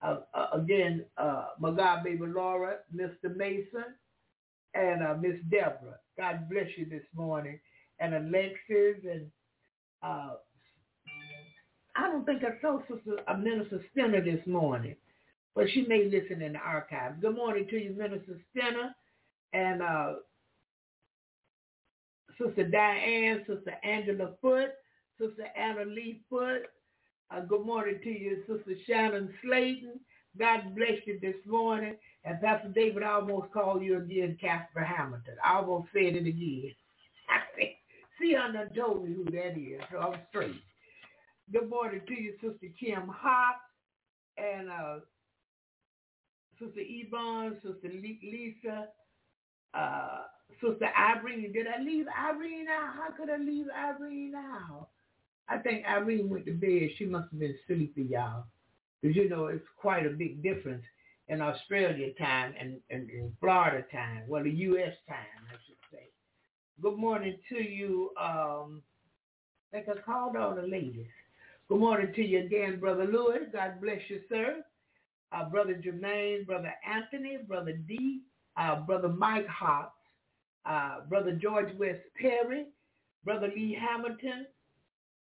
[0.00, 3.36] Uh, uh, again, uh, my God, baby Laura, Mr.
[3.36, 3.84] Mason,
[4.72, 5.98] and Miss Deborah.
[6.16, 7.60] God bless you this morning.
[8.00, 9.26] And Alexis and
[10.02, 10.30] I
[12.10, 14.96] don't think I saw Sister uh, Minister Stinner this morning,
[15.54, 17.16] but she may listen in the archives.
[17.20, 18.94] Good morning to you, Minister Stinner,
[19.52, 20.14] and uh,
[22.38, 24.70] Sister Diane, Sister Angela Foote,
[25.18, 26.66] Sister Anna Lee Foote.
[27.30, 30.00] Uh, good morning to you, Sister Shannon Slayton.
[30.38, 31.96] God bless you this morning.
[32.24, 35.34] And Pastor David, I almost called you again Casper Hamilton.
[35.44, 36.72] I almost said it again.
[38.20, 40.60] See, I done told you who that is, so I'm straight.
[41.52, 43.60] Good morning to you, Sister Kim Hop,
[44.36, 44.96] and uh,
[46.58, 48.88] Sister Yvonne, Sister Lisa,
[49.74, 50.22] uh,
[50.60, 51.52] Sister Irene.
[51.52, 52.94] Did I leave Irene out?
[52.94, 54.88] How could I leave Irene out?
[55.48, 56.90] I think Irene went to bed.
[56.98, 58.44] She must have been sleepy, y'all.
[59.00, 60.84] Because, you know, it's quite a big difference
[61.28, 64.24] in Australia time and, and, and Florida time.
[64.28, 64.94] Well, the U.S.
[65.08, 66.08] time, I should say.
[66.82, 68.10] Good morning to you.
[68.20, 68.82] Um,
[69.72, 71.06] think I called all the ladies.
[71.68, 73.42] Good morning to you again, Brother Lewis.
[73.52, 74.64] God bless you, sir.
[75.32, 78.20] Uh, Brother Jermaine, Brother Anthony, Brother D,
[78.56, 79.92] uh, Brother Mike Hawks,
[80.64, 82.66] uh, Brother George West Perry,
[83.24, 84.46] Brother Lee Hamilton,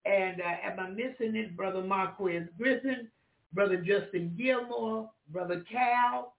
[0.05, 1.57] and uh, am I missing it?
[1.57, 3.09] Brother Marquez Griffin,
[3.53, 6.35] Brother Justin Gilmore, Brother Cal,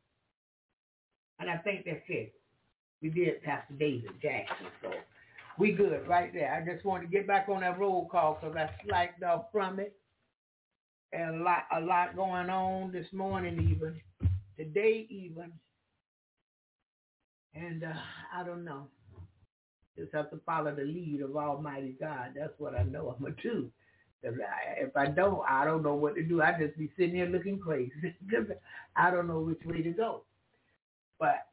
[1.40, 2.34] and I think that's it.
[3.02, 4.92] We did Pastor David Jackson, so
[5.60, 6.54] we good right there.
[6.54, 9.80] I just wanted to get back on that roll call because I slacked off from
[9.80, 9.96] it.
[11.14, 14.02] A lot, a lot going on this morning even,
[14.58, 15.52] today even.
[17.56, 17.94] And uh,
[18.36, 18.88] I don't know.
[19.98, 22.34] Just have to follow the lead of Almighty God.
[22.36, 23.72] That's what I know I'm to do.
[24.22, 26.42] If I don't, I don't know what to do.
[26.42, 27.92] I just be sitting here looking crazy.
[28.96, 30.24] I don't know which way to go.
[31.20, 31.48] But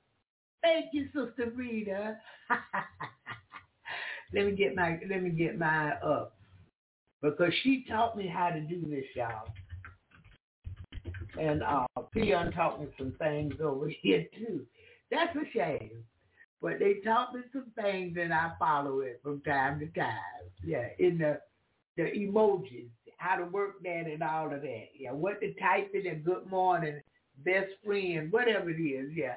[0.62, 2.16] thank you, Sister Rita.
[4.34, 6.34] let me get my let me get my up
[7.24, 9.48] because she taught me how to do this, y'all.
[11.40, 14.66] And uh, Peon taught me some things over here too.
[15.10, 16.04] That's a shame.
[16.60, 20.12] But they taught me some things and I follow it from time to time.
[20.64, 21.40] Yeah, in the
[21.96, 24.86] the emojis, how to work that and all of that.
[24.98, 27.00] Yeah, what to type in and good morning,
[27.44, 29.10] best friend, whatever it is.
[29.14, 29.36] Yeah.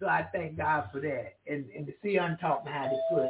[0.00, 1.34] So I thank God for that.
[1.46, 3.28] And and the Sion taught me how to put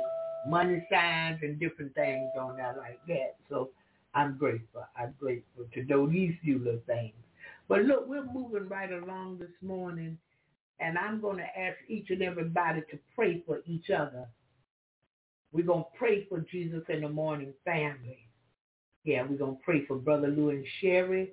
[0.48, 3.36] money signs and different things on there like that.
[3.48, 3.70] So
[4.18, 4.82] I'm grateful.
[4.96, 7.14] I'm grateful to know these few little things.
[7.68, 10.18] But look, we're moving right along this morning,
[10.80, 14.26] and I'm going to ask each and everybody to pray for each other.
[15.52, 18.26] We're going to pray for Jesus in the morning family.
[19.04, 21.30] Yeah, we're going to pray for Brother Lou and Sherry.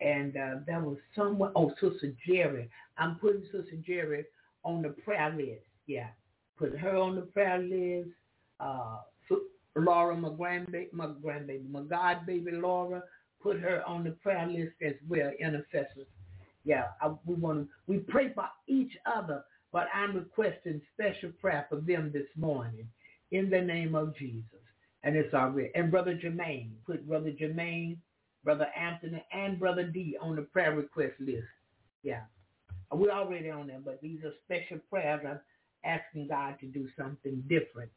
[0.00, 2.68] And uh, that was someone, oh, Sister Jerry.
[2.98, 4.24] I'm putting Sister Jerry
[4.64, 5.64] on the prayer list.
[5.86, 6.08] Yeah,
[6.58, 8.10] put her on the prayer list.
[8.58, 8.96] Uh,
[9.76, 13.02] Laura, my grandbaby, my grandbaby, my god baby Laura,
[13.42, 16.06] put her on the prayer list as well, intercessors.
[16.64, 21.66] Yeah, I, we want to, we pray for each other, but I'm requesting special prayer
[21.68, 22.88] for them this morning
[23.30, 24.44] in the name of Jesus.
[25.04, 27.98] And it's already, and Brother Jermaine, put Brother Jermaine,
[28.42, 31.46] Brother Anthony, and Brother D on the prayer request list.
[32.02, 32.22] Yeah,
[32.92, 35.20] we're already on there, but these are special prayers.
[35.28, 35.40] I'm
[35.84, 37.90] asking God to do something different.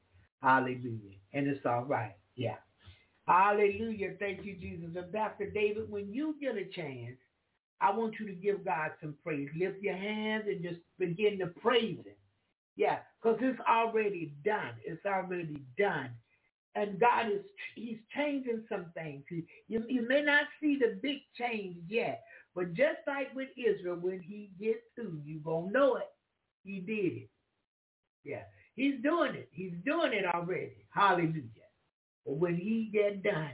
[0.44, 1.18] Hallelujah.
[1.34, 2.16] And it's all right.
[2.36, 2.58] Yeah.
[3.28, 4.16] Hallelujah.
[4.20, 4.96] Thank you, Jesus.
[4.96, 5.52] And Dr.
[5.52, 7.18] David, when you get a chance,
[7.82, 9.50] I want you to give God some praise.
[9.58, 12.16] Lift your hands and just begin to praise him.
[12.78, 14.76] Yeah, because it's already done.
[14.86, 16.12] It's already done.
[16.76, 17.42] and God is
[17.76, 19.24] He's changing some things.
[19.30, 19.44] You,
[19.88, 22.24] you may not see the big change yet,
[22.56, 26.10] but just like with Israel, when He gets through, you gonna know it.
[26.64, 27.30] He did it.
[28.26, 28.44] Yeah,
[28.80, 29.50] He's doing it.
[29.52, 30.86] He's doing it already.
[30.92, 31.68] Hallelujah.
[32.26, 33.52] But when He get done,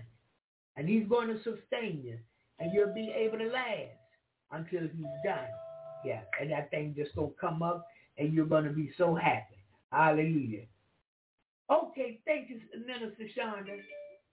[0.78, 2.20] and He's going to sustain you,
[2.60, 3.98] and you'll be able to last
[4.52, 5.48] until He's done.
[6.06, 7.88] Yeah, and that thing just gonna come up,
[8.20, 9.58] and you're gonna be so happy.
[9.92, 10.66] Hallelujah.
[11.72, 13.80] Okay, thank you, Minister Shonda.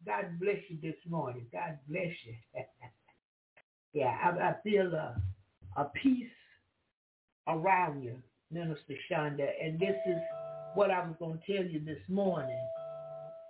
[0.04, 1.46] God bless you this morning.
[1.50, 2.34] God bless you.
[3.94, 5.16] yeah, I, I feel a,
[5.78, 6.28] a peace
[7.48, 8.16] around you,
[8.50, 9.48] Minister Shonda.
[9.58, 10.18] And this is
[10.74, 12.64] what I was going to tell you this morning.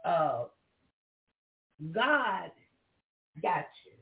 [0.04, 0.44] Uh,
[1.92, 2.50] God
[3.42, 3.92] got you.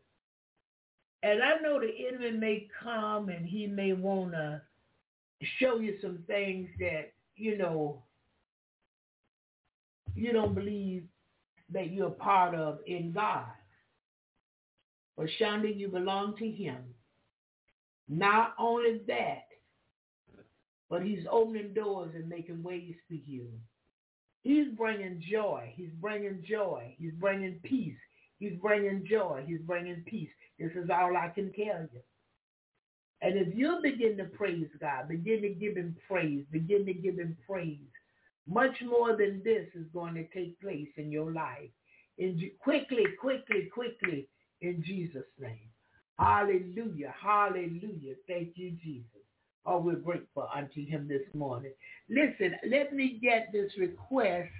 [1.22, 4.62] And I know the enemy may come and he may want to
[5.58, 8.02] show you some things that, you know,
[10.14, 11.04] you don't believe
[11.72, 13.44] that you're part of in God.
[15.16, 16.78] But Shonda, you belong to him.
[18.08, 19.44] Not only that,
[20.90, 23.46] but he's opening doors and making ways for you.
[24.42, 25.72] He's bringing joy.
[25.76, 26.94] He's bringing joy.
[26.98, 27.96] He's bringing peace.
[28.38, 29.44] He's bringing joy.
[29.46, 30.30] He's bringing peace.
[30.58, 32.00] This is all I can tell you.
[33.22, 37.18] And if you begin to praise God, begin to give him praise, begin to give
[37.18, 37.76] him praise,
[38.48, 41.70] much more than this is going to take place in your life.
[42.16, 44.26] In, quickly, quickly, quickly,
[44.62, 45.68] in Jesus' name.
[46.18, 48.14] Hallelujah, hallelujah.
[48.26, 49.19] Thank you, Jesus.
[49.66, 51.72] Oh, we're grateful unto him this morning.
[52.08, 54.50] Listen, let me get this request.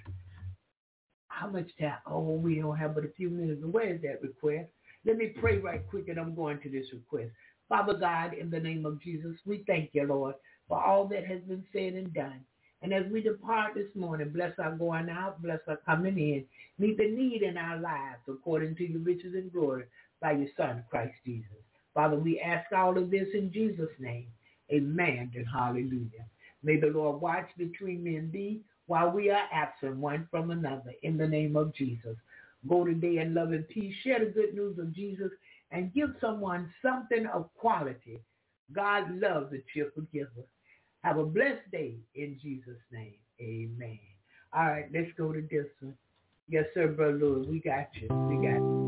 [1.29, 1.95] How much time?
[2.07, 3.63] Oh, we don't have but a few minutes.
[3.65, 4.69] Where is that request?
[5.07, 7.31] Let me pray right quick and I'm going to this request.
[7.69, 10.35] Father God, in the name of Jesus, we thank you, Lord,
[10.69, 12.41] for all that has been said and done.
[12.83, 16.45] And as we depart this morning, bless our going out, bless our coming in.
[16.79, 19.85] Meet the need in our lives according to your riches and glory
[20.21, 21.49] by your Son, Christ Jesus.
[21.95, 24.29] Father, we ask all of this in Jesus' name.
[24.73, 26.27] Amen and hallelujah.
[26.63, 30.93] May the Lord watch between me and thee while we are absent one from another
[31.03, 32.17] in the name of Jesus.
[32.69, 33.95] Go today in love and peace.
[34.05, 35.31] Share the good news of Jesus
[35.71, 38.21] and give someone something of quality.
[38.73, 40.47] God loves a cheerful giver.
[41.03, 43.15] Have a blessed day in Jesus' name.
[43.41, 43.99] Amen.
[44.55, 45.95] All right, let's go to this one.
[46.49, 47.47] Yes, sir, Brother Lewis.
[47.49, 48.09] We got you.
[48.11, 48.80] We got you.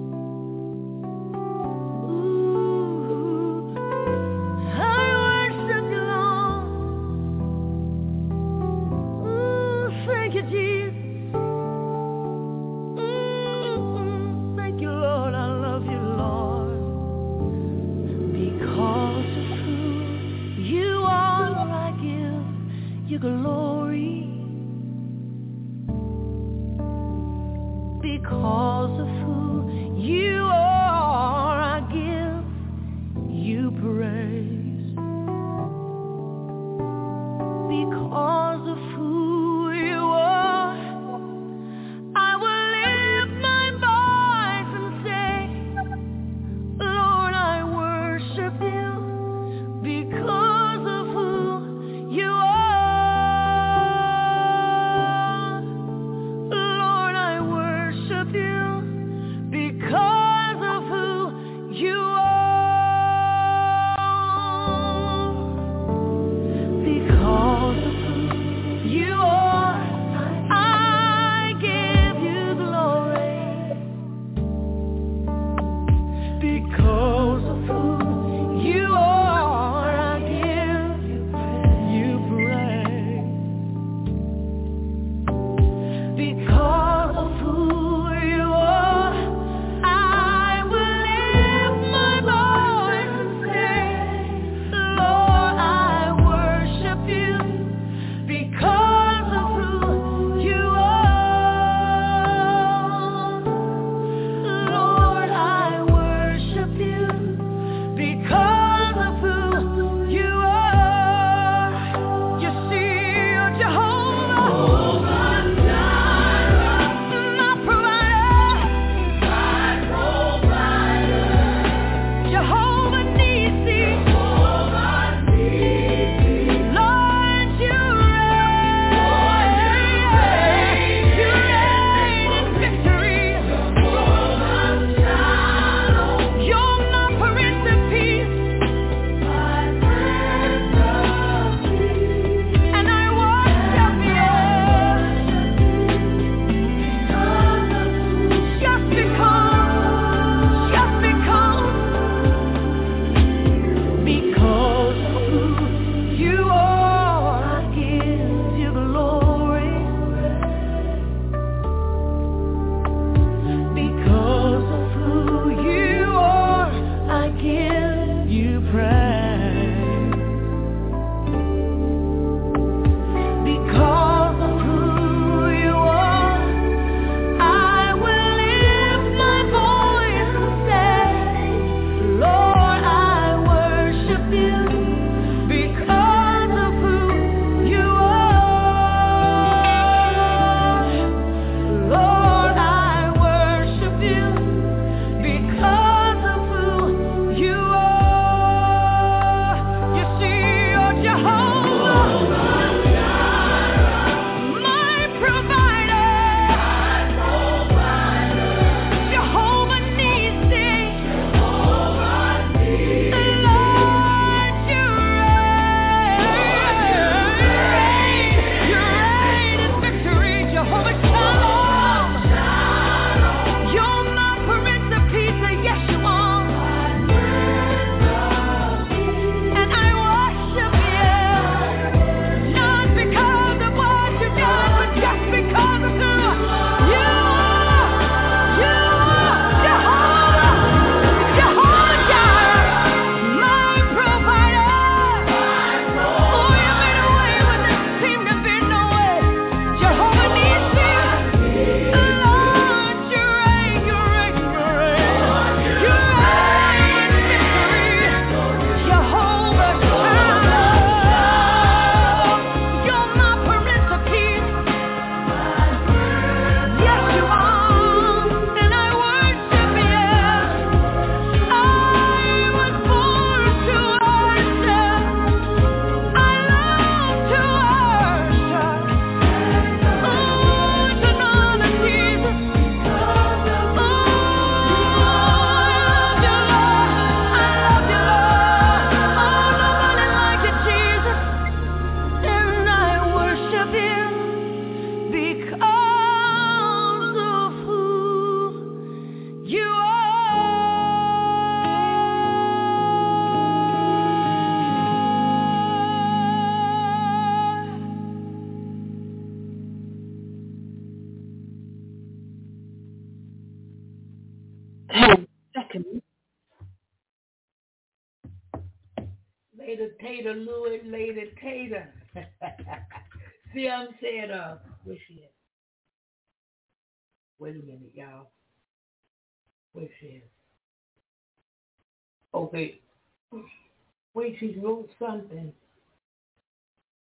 [332.52, 335.52] Wait, she wrote something.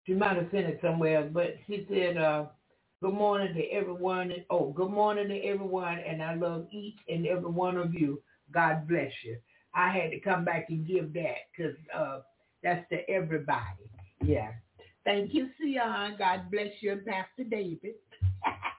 [0.05, 2.45] She might have sent it somewhere, but she said, uh,
[3.01, 4.33] good morning to everyone.
[4.49, 8.21] Oh, good morning to everyone, and I love each and every one of you.
[8.53, 9.37] God bless you.
[9.73, 12.19] I had to come back and give that because uh,
[12.63, 13.89] that's to everybody.
[14.21, 14.51] Yeah.
[15.05, 16.15] Thank you, Sion.
[16.17, 17.95] God bless you, and Pastor David.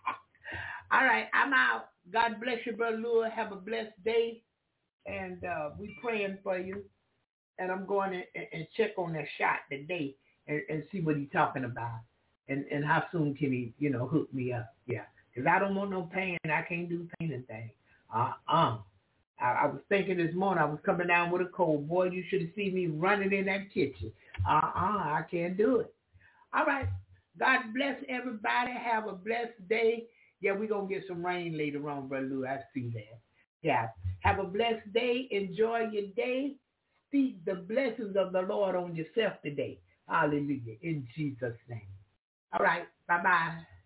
[0.93, 1.89] All right, I'm out.
[2.13, 3.31] God bless you, Brother Lewis.
[3.35, 4.43] Have a blessed day.
[5.09, 6.85] And uh, we praying for you.
[7.59, 8.23] And I'm going to,
[8.53, 10.15] and check on that shot today
[10.47, 12.01] and, and see what he's talking about.
[12.49, 14.75] And, and how soon can he, you know, hook me up.
[14.87, 15.03] Yeah.
[15.35, 16.39] Because I don't want no pain.
[16.45, 17.71] I can't do pain and things.
[18.15, 18.79] Uh-uh.
[19.41, 21.89] I, I was thinking this morning, I was coming down with a cold.
[21.89, 24.13] Boy, you should have seen me running in that kitchen.
[24.49, 25.95] Uh-uh, I can't do it.
[26.55, 26.89] All right.
[27.39, 28.73] God bless everybody.
[28.73, 30.07] Have a blessed day.
[30.41, 32.47] Yeah, we're to get some rain later on, Brother Lou.
[32.47, 33.19] I see that.
[33.63, 33.89] Yeah.
[34.21, 35.29] Have a blessed day.
[35.31, 36.57] Enjoy your day.
[37.09, 39.79] Speak the blessings of the Lord on yourself today.
[40.09, 40.77] Hallelujah.
[40.83, 41.89] In Jesus' name.
[42.53, 42.87] All right.
[43.07, 43.78] Bye-bye.